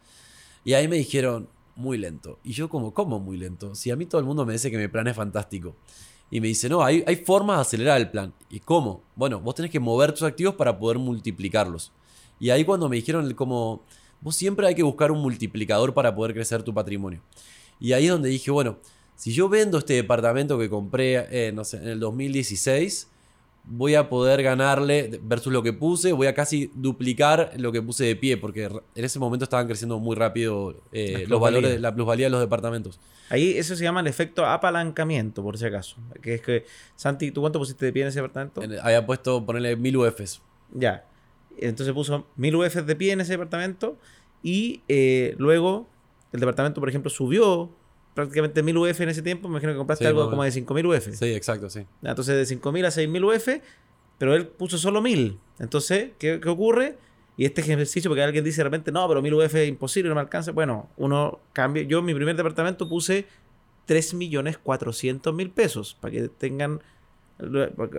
Y 0.63 0.73
ahí 0.73 0.87
me 0.87 0.97
dijeron, 0.97 1.47
muy 1.75 1.97
lento. 1.97 2.39
Y 2.43 2.53
yo 2.53 2.69
como, 2.69 2.93
¿cómo 2.93 3.19
muy 3.19 3.37
lento? 3.37 3.75
Si 3.75 3.91
a 3.91 3.95
mí 3.95 4.05
todo 4.05 4.19
el 4.19 4.25
mundo 4.25 4.45
me 4.45 4.53
dice 4.53 4.71
que 4.71 4.77
mi 4.77 4.87
plan 4.87 5.07
es 5.07 5.15
fantástico. 5.15 5.75
Y 6.31 6.41
me 6.41 6.47
dice, 6.47 6.69
no, 6.69 6.83
hay, 6.83 7.03
hay 7.05 7.17
formas 7.17 7.57
de 7.57 7.61
acelerar 7.61 7.99
el 7.99 8.09
plan. 8.09 8.33
¿Y 8.49 8.59
cómo? 8.59 9.03
Bueno, 9.15 9.39
vos 9.39 9.55
tenés 9.55 9.71
que 9.71 9.79
mover 9.79 10.11
tus 10.11 10.23
activos 10.23 10.55
para 10.55 10.77
poder 10.77 10.97
multiplicarlos. 10.97 11.91
Y 12.39 12.49
ahí 12.49 12.65
cuando 12.65 12.89
me 12.89 12.95
dijeron 12.95 13.31
como, 13.33 13.83
vos 14.21 14.35
siempre 14.35 14.67
hay 14.67 14.75
que 14.75 14.83
buscar 14.83 15.11
un 15.11 15.21
multiplicador 15.21 15.93
para 15.93 16.15
poder 16.15 16.33
crecer 16.33 16.63
tu 16.63 16.73
patrimonio. 16.73 17.21
Y 17.79 17.93
ahí 17.93 18.05
es 18.05 18.11
donde 18.11 18.29
dije, 18.29 18.51
bueno, 18.51 18.77
si 19.15 19.33
yo 19.33 19.49
vendo 19.49 19.77
este 19.77 19.93
departamento 19.93 20.57
que 20.59 20.69
compré, 20.69 21.27
eh, 21.29 21.51
no 21.51 21.63
sé, 21.63 21.77
en 21.77 21.87
el 21.87 21.99
2016, 21.99 23.07
voy 23.67 23.95
a 23.95 24.09
poder 24.09 24.43
ganarle, 24.43 25.19
versus 25.23 25.51
lo 25.51 25.63
que 25.63 25.73
puse, 25.73 26.11
voy 26.13 26.27
a 26.27 26.33
casi 26.33 26.71
duplicar 26.75 27.53
lo 27.57 27.71
que 27.71 27.81
puse 27.81 28.03
de 28.05 28.15
pie, 28.15 28.37
porque 28.37 28.65
en 28.65 29.05
ese 29.05 29.19
momento 29.19 29.43
estaban 29.43 29.67
creciendo 29.67 29.99
muy 29.99 30.15
rápido 30.15 30.75
eh, 30.91 31.25
los 31.27 31.39
valores, 31.39 31.79
la 31.81 31.93
plusvalía 31.93 32.27
de 32.27 32.29
los 32.31 32.39
departamentos. 32.39 32.99
Ahí 33.29 33.57
eso 33.57 33.75
se 33.75 33.83
llama 33.83 34.01
el 34.01 34.07
efecto 34.07 34.45
apalancamiento, 34.45 35.41
por 35.41 35.57
si 35.57 35.65
acaso. 35.65 35.97
Que 36.21 36.35
es 36.35 36.41
que, 36.41 36.65
Santi, 36.95 37.31
¿tú 37.31 37.41
cuánto 37.41 37.57
pusiste 37.57 37.85
de 37.85 37.93
pie 37.93 38.03
en 38.03 38.09
ese 38.09 38.21
departamento? 38.21 38.61
había 38.81 39.05
puesto, 39.05 39.43
ponerle 39.45 39.75
mil 39.75 39.97
UFs. 39.97 40.41
Ya. 40.71 41.05
Entonces 41.57 41.93
puso 41.93 42.27
mil 42.35 42.55
UFs 42.55 42.85
de 42.85 42.95
pie 42.95 43.13
en 43.13 43.21
ese 43.21 43.31
departamento 43.31 43.97
y 44.43 44.81
eh, 44.87 45.35
luego 45.39 45.87
el 46.35 46.39
departamento, 46.39 46.79
por 46.79 46.89
ejemplo, 46.89 47.09
subió 47.09 47.71
prácticamente 48.13 48.63
1000 48.63 48.77
UF 48.77 49.01
en 49.01 49.09
ese 49.09 49.21
tiempo. 49.21 49.47
Me 49.47 49.53
imagino 49.53 49.73
que 49.73 49.77
compraste 49.77 50.07
algo 50.07 50.29
como 50.29 50.43
de 50.43 50.51
5000 50.51 50.85
UF. 50.85 51.09
Sí, 51.13 51.33
exacto, 51.33 51.69
sí. 51.69 51.85
Entonces, 52.01 52.35
de 52.35 52.45
5000 52.45 52.85
a 52.85 52.91
6000 52.91 53.23
UF, 53.23 53.47
pero 54.17 54.33
él 54.33 54.47
puso 54.47 54.77
solo 54.77 55.01
1000. 55.01 55.37
Entonces, 55.59 56.11
¿qué, 56.17 56.41
ocurre? 56.47 56.97
Y 57.37 57.45
este 57.45 57.61
ejercicio, 57.61 58.09
porque 58.09 58.23
alguien 58.23 58.43
dice 58.43 58.61
de 58.61 58.63
repente, 58.63 58.91
no, 58.91 59.07
pero 59.07 59.21
1000 59.21 59.33
UF 59.33 59.55
es 59.55 59.67
imposible, 59.67 60.09
no 60.09 60.15
me 60.15 60.21
alcanza. 60.21 60.51
Bueno, 60.51 60.89
uno 60.97 61.39
cambia. 61.53 61.83
Yo 61.83 61.99
en 61.99 62.05
mi 62.05 62.13
primer 62.13 62.35
departamento 62.35 62.87
puse 62.87 63.27
3.400.000 63.87 65.53
pesos. 65.53 65.97
Para 65.99 66.11
que 66.11 66.29
tengan. 66.29 66.81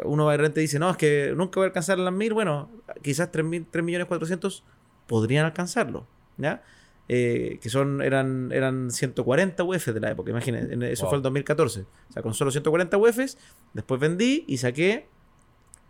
Uno 0.05 0.25
va 0.25 0.35
y 0.35 0.49
dice, 0.49 0.79
no, 0.79 0.91
es 0.91 0.97
que 0.97 1.35
nunca 1.37 1.61
voy 1.61 1.65
a 1.65 1.69
alcanzar 1.69 1.99
las 1.99 2.13
1000. 2.13 2.33
Bueno, 2.33 2.71
quizás 3.03 3.31
3.400.000 3.31 4.63
podrían 5.07 5.45
alcanzarlo. 5.45 6.07
¿Ya? 6.39 6.63
Eh, 7.09 7.61
que 7.63 7.71
son 7.71 8.03
eran, 8.03 8.51
eran 8.51 8.91
140 8.91 9.63
UFs 9.63 9.95
de 9.95 10.01
la 10.01 10.11
época, 10.11 10.31
imagínense, 10.31 10.91
eso 10.91 11.09
fue 11.09 11.19
el 11.19 11.23
2014. 11.23 11.81
O 11.81 12.13
sea, 12.13 12.23
con 12.23 12.35
solo 12.35 12.51
140 12.51 12.97
UFs, 12.97 13.39
después 13.75 14.01
vendí 14.01 14.45
y 14.49 14.59
saqué 14.59 15.07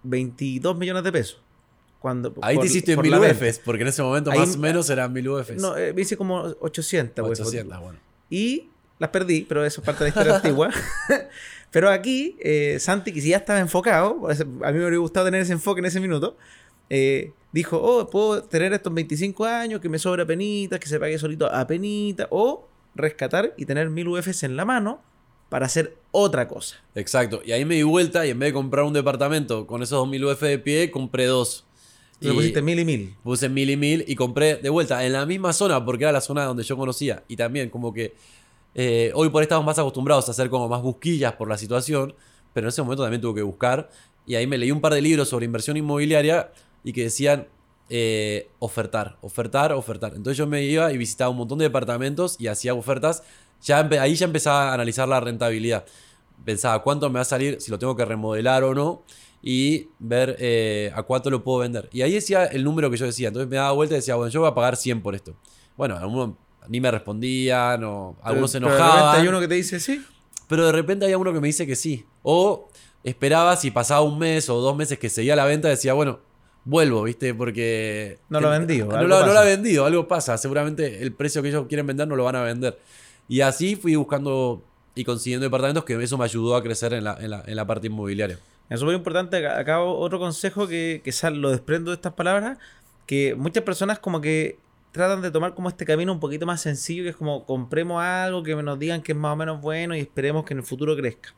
22 0.02 0.76
millones 0.76 1.04
de 1.04 1.12
pesos. 1.12 1.42
Cuando, 2.00 2.34
Ahí 2.42 2.58
te 2.58 2.66
hiciste 2.66 2.92
en 2.92 3.00
1000 3.00 3.14
UFs, 3.14 3.60
porque 3.64 3.82
en 3.82 3.88
ese 3.88 4.02
momento 4.02 4.30
más 4.30 4.54
o 4.54 4.58
menos 4.58 4.90
eran 4.90 5.12
1000 5.12 5.28
UFs. 5.28 5.56
No, 5.56 5.76
eh, 5.76 5.94
hice 5.96 6.16
como 6.16 6.40
800 6.60 7.24
800, 7.24 7.80
bueno. 7.80 7.98
Y 8.28 8.68
las 8.98 9.10
perdí, 9.10 9.46
pero 9.48 9.64
eso 9.64 9.80
es 9.80 9.84
parte 9.86 10.04
de 10.04 10.04
la 10.04 10.08
historia 10.10 10.36
antigua. 10.36 10.70
pero 11.70 11.90
aquí, 11.90 12.36
eh, 12.40 12.76
Santi, 12.78 13.12
que 13.12 13.20
si 13.20 13.30
ya 13.30 13.38
estaba 13.38 13.58
enfocado, 13.58 14.28
a 14.28 14.34
mí 14.34 14.72
me 14.74 14.78
hubiera 14.80 14.98
gustado 14.98 15.26
tener 15.26 15.40
ese 15.40 15.52
enfoque 15.52 15.80
en 15.80 15.86
ese 15.86 16.00
minuto, 16.00 16.36
eh, 16.90 17.32
dijo, 17.56 17.80
oh, 17.82 18.06
puedo 18.06 18.42
tener 18.42 18.74
estos 18.74 18.92
25 18.92 19.46
años, 19.46 19.80
que 19.80 19.88
me 19.88 19.98
sobra 19.98 20.26
penitas, 20.26 20.78
que 20.78 20.88
se 20.88 21.00
pague 21.00 21.18
solito 21.18 21.50
a 21.50 21.66
penita, 21.66 22.28
o 22.30 22.68
rescatar 22.94 23.54
y 23.56 23.64
tener 23.64 23.88
mil 23.88 24.08
UFs 24.08 24.42
en 24.42 24.56
la 24.56 24.66
mano 24.66 25.00
para 25.48 25.64
hacer 25.64 25.96
otra 26.10 26.48
cosa. 26.48 26.76
Exacto. 26.94 27.40
Y 27.46 27.52
ahí 27.52 27.64
me 27.64 27.76
di 27.76 27.82
vuelta 27.82 28.26
y 28.26 28.30
en 28.30 28.38
vez 28.38 28.50
de 28.50 28.52
comprar 28.52 28.84
un 28.84 28.92
departamento 28.92 29.66
con 29.66 29.82
esos 29.82 29.98
2000 29.98 30.24
UF 30.26 30.40
de 30.42 30.58
pie, 30.58 30.90
compré 30.90 31.24
dos. 31.24 31.64
Y 32.20 32.28
pusiste 32.30 32.60
mil 32.60 32.78
y 32.78 32.84
mil. 32.84 33.16
Puse 33.22 33.48
mil 33.48 33.70
y 33.70 33.76
mil 33.78 34.04
y 34.06 34.16
compré 34.16 34.56
de 34.56 34.68
vuelta 34.68 35.06
en 35.06 35.14
la 35.14 35.24
misma 35.24 35.54
zona, 35.54 35.82
porque 35.82 36.04
era 36.04 36.12
la 36.12 36.20
zona 36.20 36.44
donde 36.44 36.62
yo 36.62 36.76
conocía. 36.76 37.22
Y 37.26 37.36
también 37.36 37.70
como 37.70 37.94
que 37.94 38.14
eh, 38.74 39.12
hoy 39.14 39.30
por 39.30 39.40
ahí 39.40 39.44
estamos 39.44 39.64
más 39.64 39.78
acostumbrados 39.78 40.28
a 40.28 40.32
hacer 40.32 40.50
como 40.50 40.68
más 40.68 40.82
busquillas 40.82 41.32
por 41.32 41.48
la 41.48 41.56
situación, 41.56 42.14
pero 42.52 42.66
en 42.66 42.68
ese 42.68 42.82
momento 42.82 43.02
también 43.02 43.22
tuve 43.22 43.36
que 43.36 43.42
buscar. 43.42 43.88
Y 44.26 44.34
ahí 44.34 44.46
me 44.46 44.58
leí 44.58 44.70
un 44.70 44.82
par 44.82 44.92
de 44.92 45.00
libros 45.00 45.30
sobre 45.30 45.46
inversión 45.46 45.78
inmobiliaria 45.78 46.50
y 46.86 46.92
que 46.92 47.02
decían 47.02 47.48
eh, 47.90 48.48
ofertar, 48.60 49.18
ofertar, 49.20 49.72
ofertar. 49.72 50.12
Entonces 50.14 50.38
yo 50.38 50.46
me 50.46 50.62
iba 50.62 50.92
y 50.92 50.96
visitaba 50.96 51.30
un 51.30 51.36
montón 51.38 51.58
de 51.58 51.64
departamentos 51.64 52.36
y 52.38 52.46
hacía 52.46 52.74
ofertas. 52.74 53.24
Ya 53.62 53.80
ahí 54.00 54.14
ya 54.14 54.26
empezaba 54.26 54.70
a 54.70 54.74
analizar 54.74 55.08
la 55.08 55.18
rentabilidad. 55.18 55.84
Pensaba 56.44 56.82
cuánto 56.84 57.08
me 57.10 57.14
va 57.14 57.22
a 57.22 57.24
salir, 57.24 57.60
si 57.60 57.70
lo 57.72 57.78
tengo 57.78 57.96
que 57.96 58.04
remodelar 58.04 58.62
o 58.64 58.72
no. 58.74 59.02
y 59.42 59.88
ver 59.98 60.36
eh, 60.40 60.90
a 60.94 61.02
cuánto 61.02 61.28
lo 61.30 61.42
puedo 61.44 61.58
vender. 61.58 61.88
Y 61.92 62.02
ahí 62.02 62.12
decía 62.12 62.46
el 62.46 62.62
número 62.64 62.90
que 62.90 62.96
yo 62.96 63.06
decía. 63.06 63.28
Entonces 63.28 63.48
me 63.48 63.56
daba 63.56 63.72
vuelta 63.72 63.94
y 63.94 63.98
decía, 63.98 64.14
bueno, 64.16 64.30
yo 64.30 64.40
voy 64.40 64.50
a 64.50 64.54
pagar 64.54 64.76
100 64.76 65.02
por 65.02 65.14
esto. 65.14 65.36
Bueno, 65.76 65.96
algunos 65.96 66.34
ni 66.68 66.80
me 66.80 66.90
respondían 66.90 67.82
o 67.84 68.16
algunos 68.22 68.50
se 68.50 68.58
Pero 68.60 68.70
de 68.70 68.76
enojaban. 68.76 68.98
repente 69.04 69.20
hay 69.22 69.28
uno 69.28 69.40
que 69.40 69.48
te 69.48 69.54
dice 69.54 69.78
sí. 69.80 70.04
Pero 70.48 70.66
de 70.66 70.72
repente 70.72 71.04
había 71.04 71.18
uno 71.18 71.32
que 71.32 71.40
me 71.40 71.46
dice 71.48 71.66
que 71.66 71.76
sí. 71.76 72.04
O 72.22 72.68
esperaba 73.04 73.56
si 73.56 73.70
pasaba 73.70 74.00
un 74.02 74.18
mes 74.18 74.48
o 74.50 74.60
dos 74.60 74.76
meses 74.76 74.98
que 74.98 75.08
seguía 75.08 75.36
la 75.36 75.44
venta, 75.44 75.68
decía, 75.68 75.92
bueno, 75.92 76.20
vuelvo, 76.66 77.02
¿viste? 77.04 77.32
Porque... 77.32 78.18
No 78.28 78.40
lo 78.40 78.48
ha 78.48 78.58
vendido, 78.58 78.86
No, 78.88 78.96
algo 78.96 79.08
lo, 79.08 79.14
no 79.20 79.20
lo 79.20 79.26
pasa. 79.28 79.40
ha 79.40 79.44
vendido, 79.44 79.86
algo 79.86 80.06
pasa. 80.06 80.36
Seguramente 80.36 81.02
el 81.02 81.12
precio 81.14 81.40
que 81.42 81.48
ellos 81.48 81.66
quieren 81.68 81.86
vender 81.86 82.06
no 82.06 82.16
lo 82.16 82.24
van 82.24 82.36
a 82.36 82.42
vender. 82.42 82.78
Y 83.28 83.40
así 83.40 83.76
fui 83.76 83.94
buscando 83.96 84.62
y 84.94 85.04
consiguiendo 85.04 85.44
departamentos 85.44 85.84
que 85.84 85.94
eso 86.02 86.18
me 86.18 86.24
ayudó 86.24 86.54
a 86.56 86.62
crecer 86.62 86.92
en 86.92 87.04
la, 87.04 87.16
en 87.20 87.30
la- 87.30 87.42
en 87.46 87.56
la 87.56 87.66
parte 87.66 87.86
inmobiliaria. 87.86 88.38
Es 88.68 88.80
súper 88.80 88.94
importante, 88.96 89.46
acá, 89.46 89.80
otro 89.80 90.18
consejo 90.18 90.66
que, 90.68 91.00
que 91.04 91.12
sal- 91.12 91.40
lo 91.40 91.50
desprendo 91.50 91.90
de 91.92 91.94
estas 91.96 92.12
palabras, 92.14 92.58
que 93.06 93.34
muchas 93.36 93.62
personas 93.62 93.98
como 94.00 94.20
que 94.20 94.58
tratan 94.90 95.20
de 95.22 95.30
tomar 95.30 95.54
como 95.54 95.68
este 95.68 95.84
camino 95.84 96.12
un 96.12 96.18
poquito 96.20 96.46
más 96.46 96.62
sencillo, 96.62 97.02
que 97.04 97.10
es 97.10 97.16
como 97.16 97.44
compremos 97.44 98.02
algo 98.02 98.42
que 98.42 98.54
nos 98.56 98.78
digan 98.78 99.02
que 99.02 99.12
es 99.12 99.18
más 99.18 99.34
o 99.34 99.36
menos 99.36 99.60
bueno 99.60 99.94
y 99.94 100.00
esperemos 100.00 100.44
que 100.44 100.54
en 100.54 100.58
el 100.58 100.64
futuro 100.64 100.96
crezca. 100.96 101.34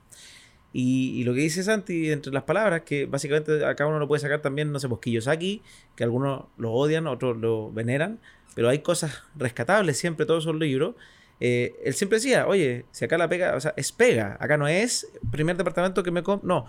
Y, 0.72 1.24
lo 1.24 1.32
que 1.34 1.40
dice 1.40 1.62
Santi 1.62 2.10
entre 2.10 2.32
las 2.32 2.42
palabras, 2.42 2.82
que 2.82 3.06
básicamente 3.06 3.64
acá 3.64 3.86
uno 3.86 3.98
lo 3.98 4.06
puede 4.06 4.20
sacar 4.20 4.42
también, 4.42 4.70
no 4.70 4.78
sé, 4.78 4.88
pues 4.88 5.00
Kiyosaki, 5.00 5.62
que 5.96 6.04
algunos 6.04 6.44
lo 6.58 6.72
odian, 6.72 7.06
otros 7.06 7.36
lo 7.38 7.72
veneran, 7.72 8.20
pero 8.54 8.68
hay 8.68 8.80
cosas 8.80 9.22
rescatables 9.34 9.98
siempre, 9.98 10.26
todos 10.26 10.44
esos 10.44 10.56
libros. 10.56 10.94
Eh, 11.40 11.76
él 11.84 11.94
siempre 11.94 12.18
decía, 12.18 12.46
oye, 12.46 12.84
si 12.90 13.04
acá 13.04 13.16
la 13.16 13.28
pega, 13.28 13.56
o 13.56 13.60
sea, 13.60 13.72
es 13.76 13.92
pega, 13.92 14.36
acá 14.40 14.56
no 14.56 14.68
es 14.68 15.10
primer 15.30 15.56
departamento 15.56 16.02
que 16.02 16.10
me 16.10 16.22
no, 16.42 16.66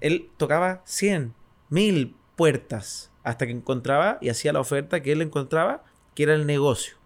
él 0.00 0.30
tocaba 0.36 0.82
100, 0.84 1.34
1000 1.70 2.14
puertas 2.36 3.10
hasta 3.24 3.46
que 3.46 3.52
encontraba 3.52 4.18
y 4.20 4.28
hacía 4.28 4.52
la 4.52 4.60
oferta 4.60 5.02
que 5.02 5.12
él 5.12 5.22
encontraba, 5.22 5.82
que 6.14 6.22
era 6.22 6.34
el 6.34 6.46
negocio. 6.46 6.96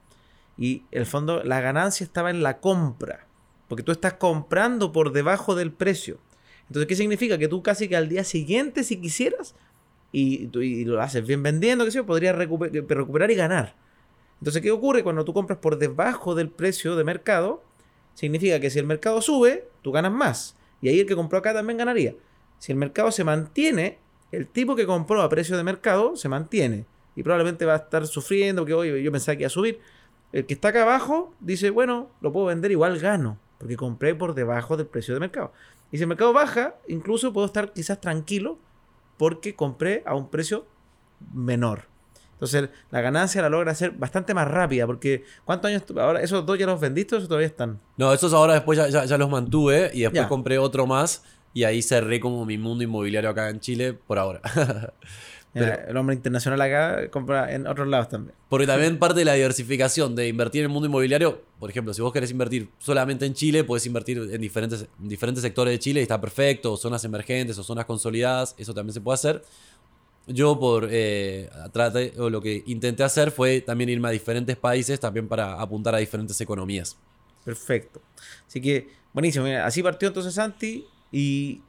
Y 0.56 0.82
el 0.90 1.06
fondo 1.06 1.42
la 1.44 1.60
ganancia 1.60 2.04
estaba 2.04 2.30
en 2.30 2.42
la 2.42 2.58
compra, 2.58 3.26
porque 3.68 3.82
tú 3.82 3.92
estás 3.92 4.14
comprando 4.14 4.92
por 4.92 5.12
debajo 5.12 5.54
del 5.54 5.72
precio. 5.72 6.18
Entonces, 6.68 6.86
¿qué 6.86 6.96
significa? 6.96 7.38
Que 7.38 7.48
tú 7.48 7.62
casi 7.62 7.88
que 7.88 7.96
al 7.96 8.08
día 8.08 8.24
siguiente, 8.24 8.84
si 8.84 9.00
quisieras, 9.00 9.54
y, 10.12 10.46
lo 10.84 11.00
haces 11.00 11.26
bien 11.26 11.42
vendiendo, 11.42 11.84
que 11.84 11.90
sé 11.90 11.96
yo, 11.96 12.06
podrías 12.06 12.36
recuper- 12.36 12.86
recuperar 12.86 13.30
y 13.30 13.34
ganar. 13.34 13.74
Entonces, 14.40 14.62
¿qué 14.62 14.70
ocurre 14.70 15.02
cuando 15.02 15.24
tú 15.24 15.32
compras 15.34 15.58
por 15.58 15.78
debajo 15.78 16.34
del 16.34 16.48
precio 16.50 16.96
de 16.96 17.04
mercado? 17.04 17.62
Significa 18.14 18.60
que 18.60 18.70
si 18.70 18.78
el 18.78 18.86
mercado 18.86 19.20
sube, 19.20 19.68
tú 19.82 19.92
ganas 19.92 20.12
más. 20.12 20.56
Y 20.80 20.88
ahí 20.88 21.00
el 21.00 21.06
que 21.06 21.16
compró 21.16 21.38
acá 21.38 21.52
también 21.52 21.78
ganaría. 21.78 22.14
Si 22.58 22.72
el 22.72 22.78
mercado 22.78 23.10
se 23.10 23.24
mantiene, 23.24 23.98
el 24.32 24.46
tipo 24.46 24.76
que 24.76 24.86
compró 24.86 25.22
a 25.22 25.28
precio 25.28 25.56
de 25.56 25.64
mercado 25.64 26.16
se 26.16 26.28
mantiene. 26.28 26.86
Y 27.16 27.22
probablemente 27.22 27.64
va 27.64 27.74
a 27.74 27.78
estar 27.78 28.06
sufriendo 28.06 28.62
porque, 28.62 28.74
oye, 28.74 29.02
yo 29.02 29.10
pensaba 29.10 29.36
que 29.36 29.42
iba 29.42 29.48
a 29.48 29.50
subir. 29.50 29.80
El 30.32 30.46
que 30.46 30.54
está 30.54 30.68
acá 30.68 30.82
abajo 30.82 31.34
dice, 31.40 31.70
bueno, 31.70 32.10
lo 32.20 32.32
puedo 32.32 32.46
vender, 32.46 32.70
igual 32.70 32.98
gano. 32.98 33.38
Porque 33.58 33.76
compré 33.76 34.14
por 34.14 34.34
debajo 34.34 34.76
del 34.76 34.86
precio 34.86 35.14
de 35.14 35.20
mercado. 35.20 35.52
Y 35.90 35.96
si 35.96 36.02
el 36.02 36.08
mercado 36.08 36.32
baja, 36.32 36.74
incluso 36.86 37.32
puedo 37.32 37.46
estar 37.46 37.72
quizás 37.72 38.00
tranquilo 38.00 38.58
porque 39.16 39.54
compré 39.54 40.02
a 40.06 40.14
un 40.14 40.28
precio 40.28 40.66
menor. 41.34 41.84
Entonces 42.32 42.68
la 42.90 43.00
ganancia 43.00 43.42
la 43.42 43.48
logra 43.48 43.72
hacer 43.72 43.90
bastante 43.92 44.32
más 44.34 44.46
rápida. 44.48 44.86
Porque 44.86 45.24
¿cuántos 45.44 45.70
años? 45.70 45.82
Ahora, 45.96 46.22
esos 46.22 46.46
dos 46.46 46.56
ya 46.58 46.66
los 46.66 46.78
vendiste 46.80 47.14
o 47.14 47.18
esos 47.18 47.28
todavía 47.28 47.48
están. 47.48 47.80
No, 47.96 48.12
esos 48.12 48.32
ahora 48.32 48.54
después 48.54 48.78
ya, 48.78 48.88
ya- 48.88 49.04
ya 49.06 49.18
los 49.18 49.28
mantuve 49.30 49.90
y 49.94 50.02
después 50.02 50.22
Ya. 50.22 50.28
compré 50.28 50.58
otro 50.58 50.86
más 50.86 51.24
y 51.54 51.64
ahí 51.64 51.82
cerré 51.82 52.20
como 52.20 52.44
mi 52.44 52.56
mundo 52.58 52.84
inmobiliario 52.84 53.30
acá 53.30 53.48
en 53.48 53.58
Chile 53.58 53.92
por 53.94 54.18
ahora. 54.18 54.40
Pero- 55.54 55.88
el 55.88 55.96
hombre 55.96 56.14
internacional 56.14 56.60
acá 56.60 57.10
compra 57.10 57.52
en 57.54 57.66
otros 57.66 57.88
lados 57.88 58.08
también. 58.08 58.34
Porque 58.48 58.66
también 58.66 58.98
parte 58.98 59.20
de 59.20 59.24
la 59.24 59.32
diversificación 59.34 60.14
de 60.14 60.28
invertir 60.28 60.60
en 60.60 60.66
el 60.66 60.72
mundo 60.72 60.86
inmobiliario, 60.88 61.42
por 61.58 61.70
ejemplo, 61.70 61.92
si 61.94 62.02
vos 62.02 62.12
querés 62.12 62.30
invertir 62.30 62.68
solamente 62.78 63.24
en 63.26 63.34
Chile, 63.34 63.64
puedes 63.64 63.84
invertir 63.86 64.18
en 64.18 64.40
diferentes, 64.40 64.86
en 65.02 65.08
diferentes 65.08 65.42
sectores 65.42 65.72
de 65.72 65.78
Chile 65.78 66.00
y 66.00 66.02
está 66.02 66.20
perfecto, 66.20 66.72
o 66.72 66.76
zonas 66.76 67.02
emergentes 67.04 67.58
o 67.58 67.62
zonas 67.62 67.86
consolidadas, 67.86 68.54
eso 68.58 68.74
también 68.74 68.92
se 68.94 69.00
puede 69.00 69.14
hacer. 69.14 69.42
Yo 70.26 70.60
por 70.60 70.86
eh, 70.90 71.48
traté- 71.72 72.12
o 72.18 72.28
lo 72.28 72.42
que 72.42 72.62
intenté 72.66 73.02
hacer 73.02 73.30
fue 73.30 73.62
también 73.62 73.88
irme 73.88 74.08
a 74.08 74.10
diferentes 74.10 74.56
países 74.56 75.00
también 75.00 75.26
para 75.26 75.54
apuntar 75.60 75.94
a 75.94 75.98
diferentes 75.98 76.38
economías. 76.42 76.98
Perfecto. 77.44 78.02
Así 78.46 78.60
que, 78.60 78.88
buenísimo. 79.14 79.46
Mira, 79.46 79.64
así 79.64 79.82
partió 79.82 80.08
entonces 80.08 80.34
Santi 80.34 80.84
y, 81.10 81.62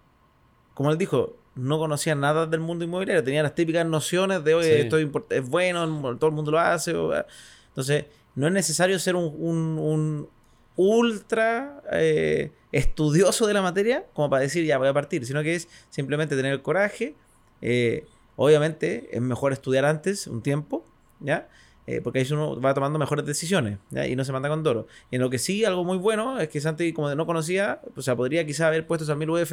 como 0.74 0.92
él 0.92 0.98
dijo, 0.98 1.38
no 1.56 1.78
conocía 1.78 2.16
nada 2.16 2.46
del 2.46 2.60
mundo 2.62 2.86
inmobiliario. 2.86 3.24
Tenía 3.24 3.44
las 3.44 3.56
típicas 3.56 3.86
nociones 3.86 4.44
de, 4.44 4.54
oye, 4.54 4.76
Sí. 4.76 4.82
esto 4.82 4.98
es 5.30 5.50
bueno, 5.50 6.18
todo 6.18 6.30
el 6.30 6.36
mundo 6.36 6.52
lo 6.52 6.60
hace. 6.60 6.94
o, 6.96 7.14
eh. 7.16 7.26
entonces, 7.70 8.06
no 8.36 8.48
es 8.48 8.54
necesario 8.54 8.98
ser 9.00 9.16
un, 9.16 9.26
un- 9.38 9.80
un 9.80 10.30
ultra 10.76 11.82
eh, 11.92 12.52
estudioso 12.72 13.46
de 13.48 13.54
la 13.54 13.62
materia 13.62 14.06
como 14.14 14.30
para 14.30 14.42
decir, 14.44 14.66
ya 14.66 14.78
voy 14.78 14.88
a 14.88 14.94
partir, 14.94 15.26
sino 15.26 15.44
que 15.44 15.56
es 15.56 15.68
simplemente 15.90 16.36
tener 16.36 16.54
el 16.54 16.62
coraje. 16.62 17.16
eh, 17.62 18.06
obviamente, 18.38 19.10
es 19.12 19.22
mejor 19.22 19.52
estudiar 19.52 19.84
antes 19.84 20.26
un 20.28 20.42
tiempo, 20.42 20.86
¿ya? 21.20 21.50
Eh, 21.88 22.00
porque 22.02 22.20
ahí 22.20 22.28
uno 22.32 22.62
va 22.62 22.74
tomando 22.74 22.98
mejores 23.00 23.26
decisiones 23.26 23.80
¿ya? 23.90 24.08
y 24.08 24.16
no 24.16 24.24
se 24.24 24.32
manda 24.32 24.48
con 24.48 24.64
Doro. 24.64 24.88
Y 25.12 25.16
en 25.18 25.22
lo 25.22 25.30
que 25.30 25.40
sí, 25.40 25.66
algo 25.66 25.84
muy 25.84 25.98
bueno 25.98 26.40
es 26.40 26.48
que 26.48 26.62
Santi, 26.62 26.94
como 26.94 27.14
no 27.16 27.26
conocía, 27.26 27.82
o 27.98 28.02
sea, 28.02 28.16
podría 28.16 28.46
quizá 28.46 28.68
haber 28.68 28.88
puesto 28.88 29.04
esas 29.04 29.18
mil 29.18 29.30
UF 29.32 29.52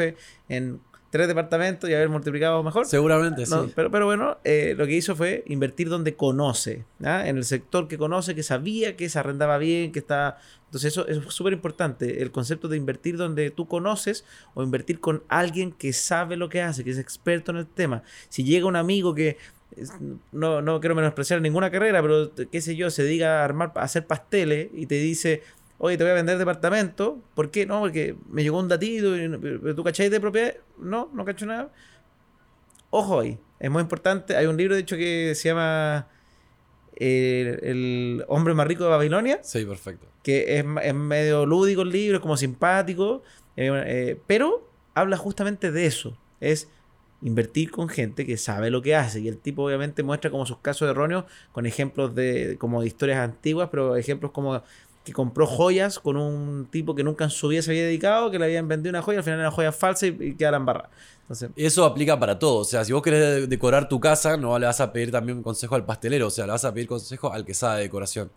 en 0.49 0.81
tres 1.11 1.29
departamentos 1.29 1.89
y 1.89 1.95
haber 1.95 2.09
multiplicado 2.09 2.63
mejor. 2.63 2.87
Seguramente, 2.87 3.45
No, 3.49 3.65
sí. 3.65 3.73
pero, 3.75 3.91
pero 3.91 4.07
bueno, 4.07 4.39
eh, 4.45 4.75
lo 4.77 4.87
que 4.87 4.93
hizo 4.95 5.15
fue 5.17 5.45
invertir 5.47 5.89
donde 5.89 6.15
conoce, 6.15 6.85
¿ya? 6.99 7.29
en 7.29 7.37
el 7.37 7.45
sector 7.45 7.89
que 7.89 7.97
conoce, 7.97 8.35
que 8.35 8.43
sabía 8.43 8.97
que 8.97 9.09
se 9.09 9.19
arrendaba 9.19 9.59
bien, 9.59 9.93
que 9.93 9.99
está... 10.01 10.39
Entonces 10.67 10.93
eso, 10.93 11.07
eso 11.07 11.21
es 11.27 11.33
súper 11.33 11.53
importante, 11.53 12.23
el 12.23 12.33
concepto 12.33 12.67
de 12.69 12.77
invertir 12.77 13.17
donde 13.17 13.51
tú 13.51 13.67
conoces 13.67 14.25
o 14.55 14.63
invertir 14.63 14.99
con 15.01 15.23
alguien 15.29 15.71
que 15.73 15.93
sabe 15.93 16.37
lo 16.37 16.49
que 16.49 16.61
hace, 16.61 16.83
que 16.83 16.91
es 16.91 16.99
experto 16.99 17.53
en 17.53 17.59
el 17.59 17.67
tema. 17.67 18.03
Si 18.29 18.43
llega 18.45 18.67
un 18.67 18.77
amigo 18.77 19.15
que 19.15 19.39
no, 20.33 20.63
no 20.63 20.81
quiero 20.81 20.95
menospreciar 20.95 21.41
ninguna 21.41 21.71
carrera, 21.71 22.01
pero 22.03 22.33
qué 22.51 22.61
sé 22.61 22.77
yo, 22.77 22.91
se 22.91 23.05
diga 23.05 23.41
a 23.41 23.45
armar, 23.45 23.73
a 23.75 23.83
hacer 23.83 24.07
pasteles 24.07 24.69
y 24.75 24.87
te 24.87 24.97
dice, 24.97 25.43
oye, 25.79 25.97
te 25.97 26.05
voy 26.05 26.11
a 26.13 26.15
vender 26.15 26.39
departamento, 26.39 27.23
¿por 27.35 27.51
qué? 27.51 27.67
No, 27.67 27.81
porque 27.81 28.17
me 28.29 28.43
llegó 28.43 28.59
un 28.59 28.69
datito, 28.69 29.13
tú 29.75 29.85
cacháis 29.85 30.11
de 30.11 30.21
propiedad, 30.21 30.55
no, 30.79 31.11
no 31.13 31.25
cacho 31.25 31.47
nada. 31.47 31.73
Ojo 32.91 33.21
ahí, 33.21 33.39
es 33.59 33.71
muy 33.71 33.83
importante, 33.83 34.37
hay 34.37 34.47
un 34.47 34.57
libro 34.57 34.75
de 34.75 34.81
hecho 34.81 34.97
que 34.97 35.35
se 35.35 35.49
llama 35.49 36.09
eh, 36.95 37.59
El 37.63 38.25
hombre 38.29 38.55
más 38.55 38.67
rico 38.67 38.85
de 38.85 38.91
Babilonia, 38.91 39.41
Sí, 39.43 39.65
perfecto. 39.65 40.07
que 40.23 40.59
es 40.59 40.95
medio 40.95 41.45
lúdico 41.47 41.83
el 41.83 41.91
libro, 41.91 42.17
es 42.17 42.23
como 42.23 42.37
simpático, 42.37 43.23
eh, 43.57 43.71
eh, 43.87 44.21
pero 44.27 44.71
habla 44.95 45.17
justamente 45.17 45.73
de 45.73 45.87
eso, 45.87 46.17
es 46.41 46.69
invertir 47.23 47.71
con 47.71 47.89
gente 47.89 48.25
que 48.27 48.37
sabe 48.37 48.71
lo 48.71 48.83
que 48.83 48.95
hace 48.95 49.21
y 49.21 49.29
el 49.29 49.39
tipo 49.39 49.65
obviamente 49.65 50.03
muestra 50.03 50.31
como 50.31 50.45
sus 50.47 50.59
casos 50.59 50.89
erróneos 50.89 51.25
con 51.51 51.65
ejemplos 51.67 52.15
de 52.15 52.57
como 52.59 52.83
de 52.83 52.87
historias 52.89 53.19
antiguas, 53.19 53.69
pero 53.71 53.97
ejemplos 53.97 54.33
como 54.33 54.63
que 55.07 55.13
compró 55.13 55.47
joyas 55.47 56.01
con 56.01 56.17
un 56.17 56.67
tipo 56.67 56.95
que 56.97 57.05
nunca 57.05 57.23
en 57.25 57.31
su 57.31 57.47
vida 57.49 57.63
se 57.63 57.71
había 57.71 57.85
dedicado, 57.85 58.29
que 58.31 58.39
le 58.41 58.47
habían 58.47 58.67
vendido 58.67 58.91
una 58.91 59.03
joya, 59.03 59.19
al 59.21 59.25
final 59.25 59.39
era 59.41 59.53
joya 59.53 59.71
falsa 59.73 60.09
y, 60.09 60.17
y 60.21 60.35
queda 60.35 60.51
la 60.51 60.57
embarrada. 60.59 60.91
Entonces, 61.23 61.51
Eso 61.57 61.85
aplica 61.85 62.19
para 62.19 62.39
todo. 62.39 62.57
O 62.57 62.65
sea, 62.65 62.85
si 62.85 62.93
vos 62.93 63.03
querés 63.03 63.21
de- 63.21 63.47
decorar 63.47 63.89
tu 63.89 64.01
casa, 64.01 64.37
no 64.37 64.59
le 64.59 64.67
vas 64.67 64.81
a 64.81 64.93
pedir 64.93 65.13
también 65.13 65.43
consejo 65.45 65.77
al 65.77 65.85
pastelero. 65.87 66.27
O 66.27 66.31
sea, 66.31 66.47
le 66.47 66.53
vas 66.53 66.65
a 66.65 66.75
pedir 66.75 66.89
consejo 66.89 67.33
al 67.33 67.45
que 67.45 67.55
sabe 67.55 67.77
de 67.77 67.83
decoración. 67.85 68.33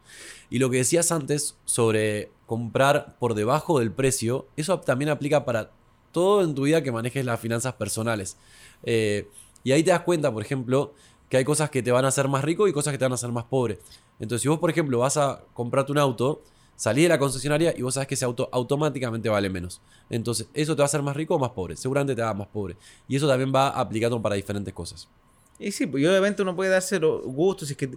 Y 0.52 0.60
lo 0.60 0.70
que 0.70 0.78
decías 0.78 1.12
antes 1.12 1.58
sobre 1.66 2.32
comprar 2.46 3.16
por 3.20 3.34
debajo 3.34 3.80
del 3.80 3.92
precio, 3.92 4.48
eso 4.56 4.80
también 4.80 5.10
aplica 5.10 5.46
para 5.46 5.72
todo 6.12 6.44
en 6.44 6.54
tu 6.56 6.64
vida 6.64 6.82
que 6.84 6.92
manejes 6.92 7.26
las 7.26 7.40
finanzas 7.40 7.74
personales. 7.74 8.38
Eh, 8.84 9.28
y 9.64 9.72
ahí 9.72 9.84
te 9.84 9.92
das 9.92 10.02
cuenta, 10.02 10.32
por 10.32 10.42
ejemplo, 10.44 10.94
que 11.30 11.38
hay 11.38 11.44
cosas 11.46 11.70
que 11.70 11.84
te 11.84 11.92
van 11.92 12.06
a 12.06 12.10
hacer 12.10 12.28
más 12.28 12.44
rico 12.44 12.68
y 12.68 12.74
cosas 12.74 12.92
que 12.92 12.98
te 12.98 13.06
van 13.06 13.12
a 13.12 13.16
hacer 13.16 13.32
más 13.32 13.46
pobre. 13.46 13.80
Entonces, 14.20 14.42
si 14.42 14.48
vos, 14.48 14.60
por 14.60 14.70
ejemplo, 14.72 15.00
vas 15.00 15.18
a 15.18 15.44
comprarte 15.54 15.92
un 15.92 16.00
auto, 16.00 16.42
salís 16.80 17.04
de 17.04 17.10
la 17.10 17.20
concesionaria 17.20 17.74
y 17.76 17.82
vos 17.82 17.94
sabes 17.94 18.08
que 18.08 18.14
ese 18.14 18.24
auto 18.24 18.48
automáticamente 18.54 19.28
vale 19.28 19.50
menos. 19.50 19.82
Entonces, 20.10 20.48
¿eso 20.54 20.78
te 20.78 20.80
va 20.80 20.86
a 20.86 20.86
hacer 20.86 21.02
más 21.02 21.14
rico 21.14 21.36
o 21.36 21.40
más 21.40 21.50
pobre? 21.50 21.76
Seguramente 21.76 22.16
te 22.16 22.22
va 22.22 22.30
a 22.30 22.34
más 22.34 22.48
pobre. 22.48 22.78
Y 23.06 23.18
eso 23.18 23.28
también 23.28 23.52
va 23.54 23.68
aplicando 23.68 24.22
para 24.22 24.36
diferentes 24.36 24.74
cosas. 24.74 25.10
Y 25.60 25.74
sí, 25.74 25.88
pues 25.88 26.02
y 26.02 26.08
obviamente 26.08 26.42
uno 26.42 26.56
puede 26.56 26.72
darse 26.72 26.98
gustos, 27.00 27.68
si 27.68 27.74
es 27.74 27.78
que 27.78 27.90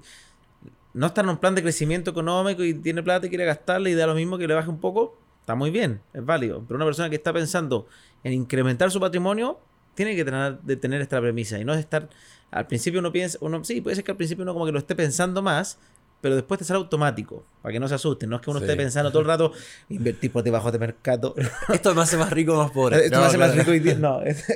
no 0.95 1.07
está 1.07 1.21
en 1.21 1.29
un 1.29 1.37
plan 1.37 1.55
de 1.55 1.63
crecimiento 1.63 2.11
económico 2.11 2.65
y 2.65 2.75
tiene 2.75 3.05
plata 3.05 3.27
y 3.27 3.29
quiere 3.29 3.45
gastarle 3.45 3.91
y 3.91 3.95
da 3.95 4.09
lo 4.09 4.17
mismo 4.17 4.37
que 4.37 4.49
le 4.49 4.55
baje 4.55 4.69
un 4.69 4.81
poco, 4.81 5.17
está 5.39 5.55
muy 5.55 5.71
bien, 5.71 6.01
es 6.13 6.27
válido. 6.27 6.65
Pero 6.67 6.75
una 6.75 6.85
persona 6.85 7.09
que 7.09 7.15
está 7.15 7.33
pensando 7.33 7.87
en 8.25 8.33
incrementar 8.33 8.91
su 8.91 8.99
patrimonio, 8.99 9.61
tiene 9.95 10.17
que 10.17 10.25
tener, 10.25 10.59
de 10.61 10.75
tener 10.75 11.01
esta 11.01 11.21
premisa 11.21 11.57
y 11.61 11.65
no 11.65 11.73
es 11.73 11.79
estar, 11.79 12.11
al 12.51 12.67
principio 12.67 12.99
uno 12.99 13.13
piensa, 13.13 13.39
uno 13.43 13.63
sí, 13.63 13.81
puede 13.81 13.95
ser 13.95 14.05
que 14.05 14.11
al 14.11 14.17
principio 14.17 14.43
uno 14.43 14.55
como 14.55 14.67
que 14.67 14.73
lo 14.73 14.81
esté 14.81 14.97
pensando 14.97 15.41
más, 15.41 15.79
pero 16.23 16.35
después 16.37 16.57
te 16.59 16.65
sale 16.65 16.79
automático, 16.79 17.45
para 17.61 17.73
que 17.75 17.79
no 17.81 17.87
se 17.89 17.95
asusten. 17.97 18.31
No 18.31 18.37
es 18.37 18.43
que 18.43 18.49
uno 18.51 18.61
Sí. 18.61 18.65
esté 18.65 18.77
pensando 18.77 19.11
todo 19.11 19.21
el 19.21 19.29
rato, 19.29 19.53
invertir 19.91 20.33
por 20.33 20.43
debajo 20.43 20.73
de 20.73 20.79
mercado. 20.79 21.35
Esto 21.69 21.95
me 21.95 22.01
hace 22.01 22.17
más 22.17 22.31
rico 22.33 22.57
más 22.57 22.71
pobre. 22.71 23.05
Esto 23.05 23.17
No, 23.17 23.21
me 23.23 23.27
hace 23.29 23.37
más 23.39 23.49
claro. 23.53 23.61
rico 23.61 23.71
hoy 23.73 23.81
día. 23.81 23.95
No, 23.97 24.23
es- 24.25 24.47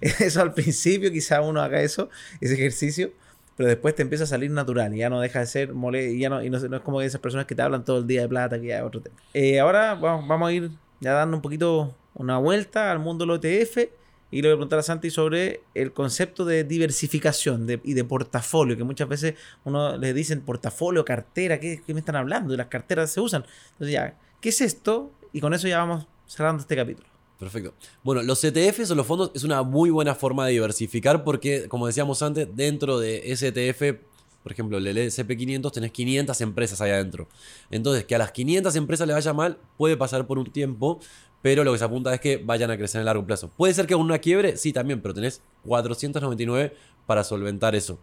eso 0.00 0.40
al 0.42 0.54
principio 0.54 1.10
quizá 1.10 1.40
uno 1.40 1.60
haga 1.60 1.80
eso, 1.82 2.10
ese 2.40 2.54
ejercicio, 2.54 3.10
pero 3.56 3.68
después 3.68 3.94
te 3.96 4.02
empieza 4.02 4.22
a 4.24 4.26
salir 4.28 4.50
natural 4.52 4.94
y 4.94 4.98
ya 4.98 5.10
no 5.10 5.20
deja 5.20 5.40
de 5.40 5.46
ser 5.46 5.72
mole 5.74 6.12
y 6.12 6.20
ya 6.20 6.28
no, 6.28 6.44
y 6.44 6.50
no, 6.50 6.60
no 6.60 6.76
es 6.76 6.82
como 6.82 7.02
esas 7.02 7.20
personas 7.20 7.46
que 7.46 7.54
te 7.56 7.62
hablan 7.62 7.84
todo 7.84 7.98
el 7.98 8.06
día 8.06 8.20
de 8.20 8.28
plata, 8.28 8.60
que 8.60 8.68
ya 8.68 8.78
es 8.78 8.84
otro 8.84 9.00
tema. 9.00 9.16
Eh, 9.34 9.58
ahora 9.58 9.94
vamos, 9.96 10.28
vamos 10.28 10.48
a 10.48 10.52
ir 10.52 10.70
ya 11.00 11.12
dando 11.14 11.36
un 11.36 11.42
poquito 11.42 11.94
una 12.14 12.38
vuelta 12.38 12.92
al 12.92 12.98
mundo 13.00 13.24
de 13.24 13.28
los 13.28 13.44
ETF 13.44 13.88
y 14.30 14.42
le 14.42 14.48
voy 14.48 14.54
a 14.54 14.56
preguntar 14.56 14.78
a 14.78 14.82
Santi 14.82 15.10
sobre 15.10 15.62
el 15.74 15.92
concepto 15.92 16.44
de 16.44 16.64
diversificación 16.64 17.66
y 17.82 17.94
de 17.94 18.04
portafolio, 18.04 18.76
que 18.76 18.84
muchas 18.84 19.08
veces 19.08 19.34
uno 19.64 19.96
le 19.96 20.12
dicen 20.12 20.42
portafolio, 20.42 21.04
cartera, 21.04 21.58
¿qué, 21.58 21.82
qué 21.86 21.94
me 21.94 22.00
están 22.00 22.16
hablando? 22.16 22.52
Y 22.52 22.56
las 22.56 22.66
carteras 22.66 23.10
se 23.10 23.20
usan. 23.20 23.44
Entonces 23.72 23.92
ya, 23.92 24.18
¿qué 24.40 24.50
es 24.50 24.60
esto? 24.60 25.12
Y 25.32 25.40
con 25.40 25.54
eso 25.54 25.66
ya 25.66 25.78
vamos 25.78 26.06
cerrando 26.26 26.60
este 26.60 26.76
capítulo. 26.76 27.08
Perfecto. 27.38 27.72
Bueno, 28.02 28.22
los 28.22 28.42
ETFs 28.42 28.90
o 28.90 28.94
los 28.96 29.06
fondos 29.06 29.30
es 29.34 29.44
una 29.44 29.62
muy 29.62 29.90
buena 29.90 30.14
forma 30.14 30.44
de 30.46 30.52
diversificar 30.52 31.22
porque, 31.22 31.68
como 31.68 31.86
decíamos 31.86 32.20
antes, 32.22 32.48
dentro 32.54 32.98
de 32.98 33.30
ese 33.30 33.48
ETF, 33.48 34.00
por 34.42 34.52
ejemplo, 34.52 34.78
el 34.78 34.86
SP500, 34.86 35.72
tenés 35.72 35.92
500 35.92 36.40
empresas 36.40 36.80
ahí 36.80 36.90
adentro. 36.90 37.28
Entonces, 37.70 38.04
que 38.06 38.14
a 38.14 38.18
las 38.18 38.32
500 38.32 38.74
empresas 38.76 39.06
le 39.06 39.12
vaya 39.12 39.32
mal 39.32 39.58
puede 39.76 39.96
pasar 39.96 40.26
por 40.26 40.38
un 40.38 40.50
tiempo, 40.50 41.00
pero 41.42 41.64
lo 41.64 41.72
que 41.72 41.78
se 41.78 41.84
apunta 41.84 42.12
es 42.12 42.20
que 42.20 42.36
vayan 42.38 42.70
a 42.70 42.76
crecer 42.76 43.00
en 43.00 43.04
largo 43.04 43.24
plazo. 43.24 43.50
Puede 43.56 43.74
ser 43.74 43.86
que 43.86 43.94
con 43.94 44.02
una 44.02 44.18
quiebre, 44.18 44.56
sí, 44.56 44.72
también, 44.72 45.00
pero 45.00 45.14
tenés 45.14 45.42
499 45.64 46.74
para 47.06 47.24
solventar 47.24 47.74
eso. 47.74 47.98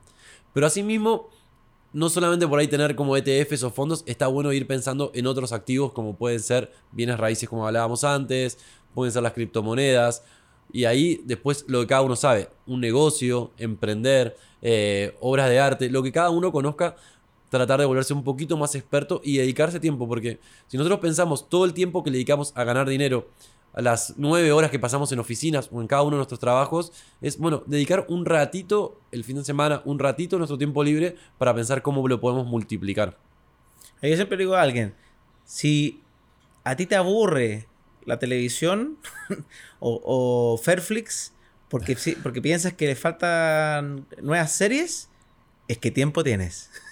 Pero 0.54 0.68
asimismo, 0.68 1.30
no 1.92 2.10
solamente 2.10 2.48
por 2.48 2.60
ahí 2.60 2.68
tener 2.68 2.96
como 2.96 3.16
ETFs 3.18 3.64
o 3.64 3.72
fondos, 3.72 4.04
está 4.06 4.28
bueno 4.28 4.54
ir 4.54 4.68
pensando 4.68 5.12
en 5.14 5.28
otros 5.28 5.52
activos 5.52 5.92
como 5.92 6.16
pueden 6.16 6.40
ser 6.40 6.72
bienes 6.92 7.18
raíces 7.20 7.50
como 7.50 7.68
hablábamos 7.68 8.04
antes, 8.04 8.58
pueden 8.94 9.12
ser 9.12 9.24
las 9.24 9.34
criptomonedas. 9.34 10.24
Y 10.72 10.86
ahí 10.86 11.22
después 11.26 11.66
lo 11.68 11.82
que 11.82 11.88
cada 11.88 12.02
uno 12.02 12.16
sabe, 12.16 12.50
un 12.66 12.82
negocio, 12.82 13.52
emprender, 13.58 14.36
eh, 14.62 15.16
obras 15.22 15.50
de 15.50 15.60
arte, 15.60 15.90
lo 15.90 16.02
que 16.02 16.12
cada 16.12 16.32
uno 16.32 16.52
conozca, 16.52 16.96
tratar 17.58 17.80
de 17.80 17.86
volverse 17.86 18.14
un 18.14 18.24
poquito 18.24 18.58
más 18.58 18.76
experto 18.76 19.22
y 19.24 19.38
dedicarse 19.38 19.80
tiempo, 19.80 20.08
porque 20.08 20.40
si 20.68 20.78
nosotros 20.78 21.00
pensamos 21.00 21.50
todo 21.50 21.66
el 21.66 21.74
tiempo 21.74 22.04
que 22.04 22.10
le 22.10 22.18
dedicamos 22.18 22.54
a 22.56 22.64
ganar 22.64 22.88
dinero, 22.88 23.30
a 23.74 23.82
las 23.82 24.14
nueve 24.18 24.52
horas 24.54 24.72
que 24.72 24.80
pasamos 24.80 25.12
en 25.12 25.20
oficinas 25.20 25.70
o 25.72 25.82
en 25.82 25.88
cada 25.88 26.04
uno 26.04 26.12
de 26.12 26.18
nuestros 26.18 26.40
trabajos, 26.40 26.94
es, 27.22 27.38
bueno, 27.38 27.64
dedicar 27.66 28.06
un 28.08 28.26
ratito 28.26 29.02
el 29.12 29.24
fin 29.24 29.36
de 29.36 29.44
semana, 29.44 29.82
un 29.84 30.00
ratito 30.00 30.38
nuestro 30.38 30.58
tiempo 30.58 30.84
libre 30.84 31.16
para 31.38 31.54
pensar 31.54 31.82
cómo 31.82 32.08
lo 32.08 32.20
podemos 32.22 32.48
multiplicar. 32.48 33.18
Yo 34.02 34.16
siempre 34.16 34.38
digo 34.38 34.56
a 34.56 34.62
alguien, 34.62 34.94
si 35.44 36.02
a 36.64 36.76
ti 36.76 36.86
te 36.86 36.96
aburre 36.96 37.68
la 38.06 38.18
televisión 38.18 38.98
o, 39.80 40.02
o 40.04 40.58
Fairflix 40.58 41.34
porque, 41.70 41.98
porque 42.22 42.42
piensas 42.42 42.74
que 42.74 42.88
le 42.88 42.96
faltan 42.96 44.06
nuevas 44.22 44.52
series, 44.52 45.10
es 45.68 45.78
que 45.78 45.92
tiempo 45.92 46.24
tienes. 46.24 46.70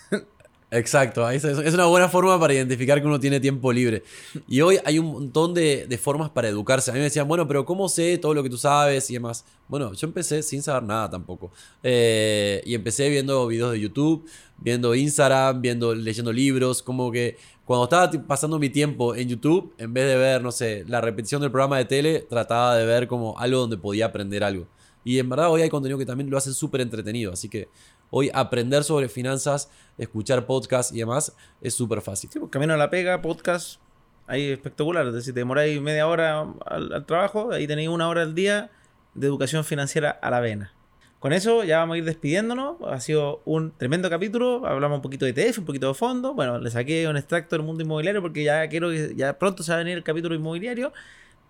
Exacto, 0.76 1.30
es, 1.30 1.44
una 1.46 1.86
buena 1.86 2.10
forma 2.10 2.40
para 2.40 2.52
identificar 2.52 3.00
que 3.00 3.06
uno 3.06 3.20
tiene 3.20 3.40
tiempo 3.40 3.72
libre. 3.72 4.02
Y 4.48 4.62
hoy 4.62 4.80
hay 4.84 4.98
un 4.98 5.06
montón 5.06 5.54
de, 5.54 6.00
formas 6.02 6.32
para 6.32 6.48
educarse. 6.48 6.90
A 6.90 6.96
mí 6.96 7.00
me 7.00 7.04
decían, 7.04 7.28
bueno, 7.28 7.48
pero 7.48 7.64
¿cómo 7.64 7.88
sé 7.88 8.18
todo 8.18 8.34
lo 8.34 8.42
que 8.42 8.50
tú 8.50 8.58
sabes 8.58 9.08
y 9.12 9.14
demás? 9.14 9.46
Bueno, 9.68 9.94
yo 9.94 10.08
empecé 10.08 10.42
sin 10.42 10.64
saber 10.64 10.82
nada 10.82 11.12
tampoco. 11.12 11.52
Eh, 11.84 12.64
y 12.66 12.74
empecé 12.74 13.08
viendo 13.10 13.46
videos 13.46 13.72
de 13.74 13.82
YouTube, 13.82 14.28
viendo 14.58 14.96
Instagram, 14.96 15.62
viendo, 15.62 15.94
leyendo 15.94 16.34
libros, 16.34 16.82
como 16.82 17.12
que 17.12 17.38
cuando 17.66 17.84
estaba 17.84 18.10
pasando 18.26 18.58
mi 18.58 18.70
tiempo 18.70 19.16
en 19.16 19.30
YouTube, 19.30 19.76
en 19.78 19.94
vez 19.94 20.08
de 20.08 20.16
ver, 20.16 20.42
no 20.42 20.52
sé, 20.52 20.86
la 20.88 21.02
repetición 21.02 21.40
del 21.42 21.52
programa 21.52 21.78
de 21.78 21.86
tele, 21.86 22.22
trataba 22.28 22.78
de 22.78 22.88
ver 22.88 23.08
como 23.08 23.38
algo 23.38 23.60
donde 23.60 23.78
podía 23.78 24.08
aprender 24.08 24.44
algo. 24.44 24.66
Y 25.06 25.20
en 25.20 25.30
verdad 25.30 25.52
hoy 25.52 25.62
hay 25.62 25.70
contenido 25.70 25.98
que 25.98 26.06
también 26.06 26.30
lo 26.30 26.38
hace 26.38 26.54
súper 26.54 26.82
entretenido, 26.82 27.34
así 27.34 27.50
que 27.50 27.68
hoy 28.15 28.30
aprender 28.32 28.84
sobre 28.84 29.10
finanzas, 29.10 29.71
escuchar 29.97 30.45
podcasts 30.45 30.93
y 30.93 30.99
demás 30.99 31.36
es 31.62 31.73
súper 31.73 32.02
fácil. 32.02 32.30
Sí, 32.32 32.38
pues, 32.38 32.52
camino 32.52 32.76
a 32.76 32.78
la 32.78 32.91
pega, 32.91 33.23
podcast, 33.23 33.80
ahí 34.28 34.52
espectacular. 34.52 35.08
Es 35.08 35.13
decir, 35.15 35.34
te 35.34 35.39
demoráis 35.39 35.82
media 35.82 36.06
hora 36.08 36.41
al, 36.67 36.93
al 36.93 37.06
trabajo, 37.08 37.52
ahí 37.52 37.65
tenéis 37.65 37.89
una 37.89 38.08
hora 38.08 38.21
al 38.21 38.36
día 38.36 38.69
de 39.15 39.26
educación 39.26 39.63
financiera 39.63 40.12
a 40.12 40.30
la 40.30 40.39
vena. 40.41 40.73
Con 41.17 41.34
eso 41.34 41.63
ya 41.63 41.80
vamos 41.80 41.95
a 41.95 41.97
ir 41.97 42.06
despidiéndonos. 42.06 42.76
Ha 42.86 42.99
sido 42.99 43.41
un 43.45 43.71
tremendo 43.71 44.10
capítulo. 44.10 44.67
Hablamos 44.67 44.97
un 44.97 45.02
poquito 45.02 45.26
de 45.26 45.32
ETF, 45.32 45.60
un 45.60 45.65
poquito 45.65 45.88
de 45.88 45.93
fondo. 45.95 46.36
Bueno, 46.36 46.60
le 46.60 46.69
saqué 46.69 47.08
un 47.08 47.17
extracto 47.17 47.56
del 47.56 47.65
mundo 47.65 47.82
inmobiliario 47.82 48.21
porque 48.21 48.43
ya 48.43 48.67
quiero 48.67 48.89
que 48.89 49.13
ya 49.15 49.39
pronto 49.39 49.63
se 49.63 49.71
va 49.71 49.78
a 49.78 49.80
venir 49.80 49.97
el 49.97 50.04
capítulo 50.04 50.36
inmobiliario. 50.36 50.91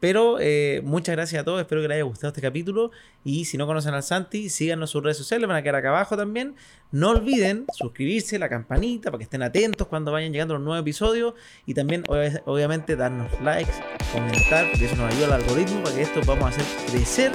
Pero 0.04 0.36
eh, 0.42 0.82
muchas 0.84 1.16
gracias 1.16 1.42
a 1.42 1.46
todos. 1.46 1.62
Espero 1.62 1.82
que 1.82 1.88
les 1.88 1.96
haya 1.96 2.04
gustado 2.04 2.28
este 2.28 2.42
capítulo. 2.42 2.92
Y 3.24 3.46
si 3.46 3.56
no 3.58 3.66
conocen 3.66 3.94
al 3.94 4.04
Santi, 4.04 4.50
síganos 4.50 4.90
en 4.90 4.92
sus 4.92 5.02
redes 5.02 5.16
sociales. 5.16 5.48
Van 5.48 5.56
a 5.56 5.62
quedar 5.64 5.76
acá 5.76 5.88
abajo 5.92 6.18
también. 6.18 6.56
No 6.92 7.12
olviden 7.12 7.66
suscribirse, 7.74 8.38
la 8.38 8.50
campanita 8.50 9.12
para 9.12 9.20
que 9.20 9.24
estén 9.24 9.42
atentos 9.44 9.88
cuando 9.88 10.12
vayan 10.12 10.34
llegando 10.34 10.56
los 10.56 10.62
nuevos 10.64 10.82
episodios. 10.82 11.36
Y 11.66 11.74
también, 11.74 12.04
obvia- 12.10 12.44
obviamente, 12.46 12.98
darnos 12.98 13.32
likes, 13.42 13.72
comentar, 14.12 14.70
porque 14.72 14.88
eso 14.88 14.96
nos 14.98 15.10
ayuda 15.14 15.28
al 15.28 15.42
algoritmo 15.42 15.82
para 15.84 15.96
que 15.96 16.02
esto 16.02 16.20
vamos 16.26 16.44
a 16.44 16.48
hacer 16.50 16.66
crecer. 16.92 17.32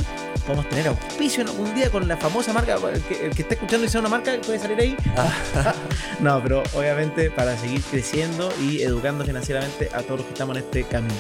Vamos 0.47 0.67
a 0.67 0.69
tener 0.69 0.89
auspicio 0.89 1.41
en 1.45 1.49
algún 1.49 1.75
día 1.75 1.91
con 1.91 2.07
la 2.07 2.19
famosa 2.19 2.53
marca. 2.53 2.75
El 2.93 3.01
que, 3.05 3.29
el 3.29 3.35
que 3.35 3.43
esté 3.43 3.55
escuchando 3.55 3.87
y 3.87 3.89
sea 3.89 4.01
una 4.03 4.11
marca, 4.11 4.39
puede 4.45 4.59
salir 4.59 4.79
ahí. 4.79 4.95
no, 6.21 6.43
pero 6.43 6.63
obviamente 6.75 7.31
para 7.31 7.57
seguir 7.57 7.81
creciendo 7.91 8.51
y 8.61 8.83
educando 8.83 9.25
financieramente 9.25 9.89
a 9.95 10.03
todos 10.03 10.19
los 10.19 10.27
que 10.27 10.33
estamos 10.35 10.55
en 10.59 10.65
este 10.65 10.83
camino. 10.85 11.15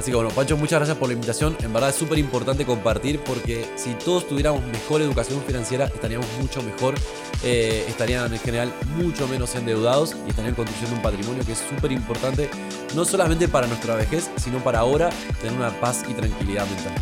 Así 0.00 0.10
que 0.10 0.16
bueno, 0.16 0.30
Pancho, 0.30 0.56
muchas 0.56 0.78
gracias 0.78 0.96
por 0.96 1.08
la 1.08 1.12
invitación. 1.12 1.54
En 1.60 1.74
verdad 1.74 1.90
es 1.90 1.96
súper 1.96 2.16
importante 2.16 2.64
compartir 2.64 3.20
porque 3.20 3.66
si 3.76 3.92
todos 3.92 4.26
tuviéramos 4.26 4.64
mejor 4.68 5.02
educación 5.02 5.42
financiera, 5.46 5.84
estaríamos 5.84 6.26
mucho 6.40 6.62
mejor, 6.62 6.94
eh, 7.44 7.84
estarían 7.86 8.32
en 8.32 8.38
general 8.38 8.72
mucho 8.96 9.28
menos 9.28 9.54
endeudados 9.56 10.16
y 10.26 10.30
estarían 10.30 10.54
construyendo 10.54 10.96
un 10.96 11.02
patrimonio 11.02 11.44
que 11.44 11.52
es 11.52 11.58
súper 11.58 11.92
importante, 11.92 12.48
no 12.94 13.04
solamente 13.04 13.46
para 13.46 13.66
nuestra 13.66 13.94
vejez, 13.94 14.30
sino 14.38 14.64
para 14.64 14.78
ahora 14.78 15.10
tener 15.42 15.54
una 15.54 15.68
paz 15.80 16.02
y 16.08 16.14
tranquilidad 16.14 16.66
mental. 16.66 16.94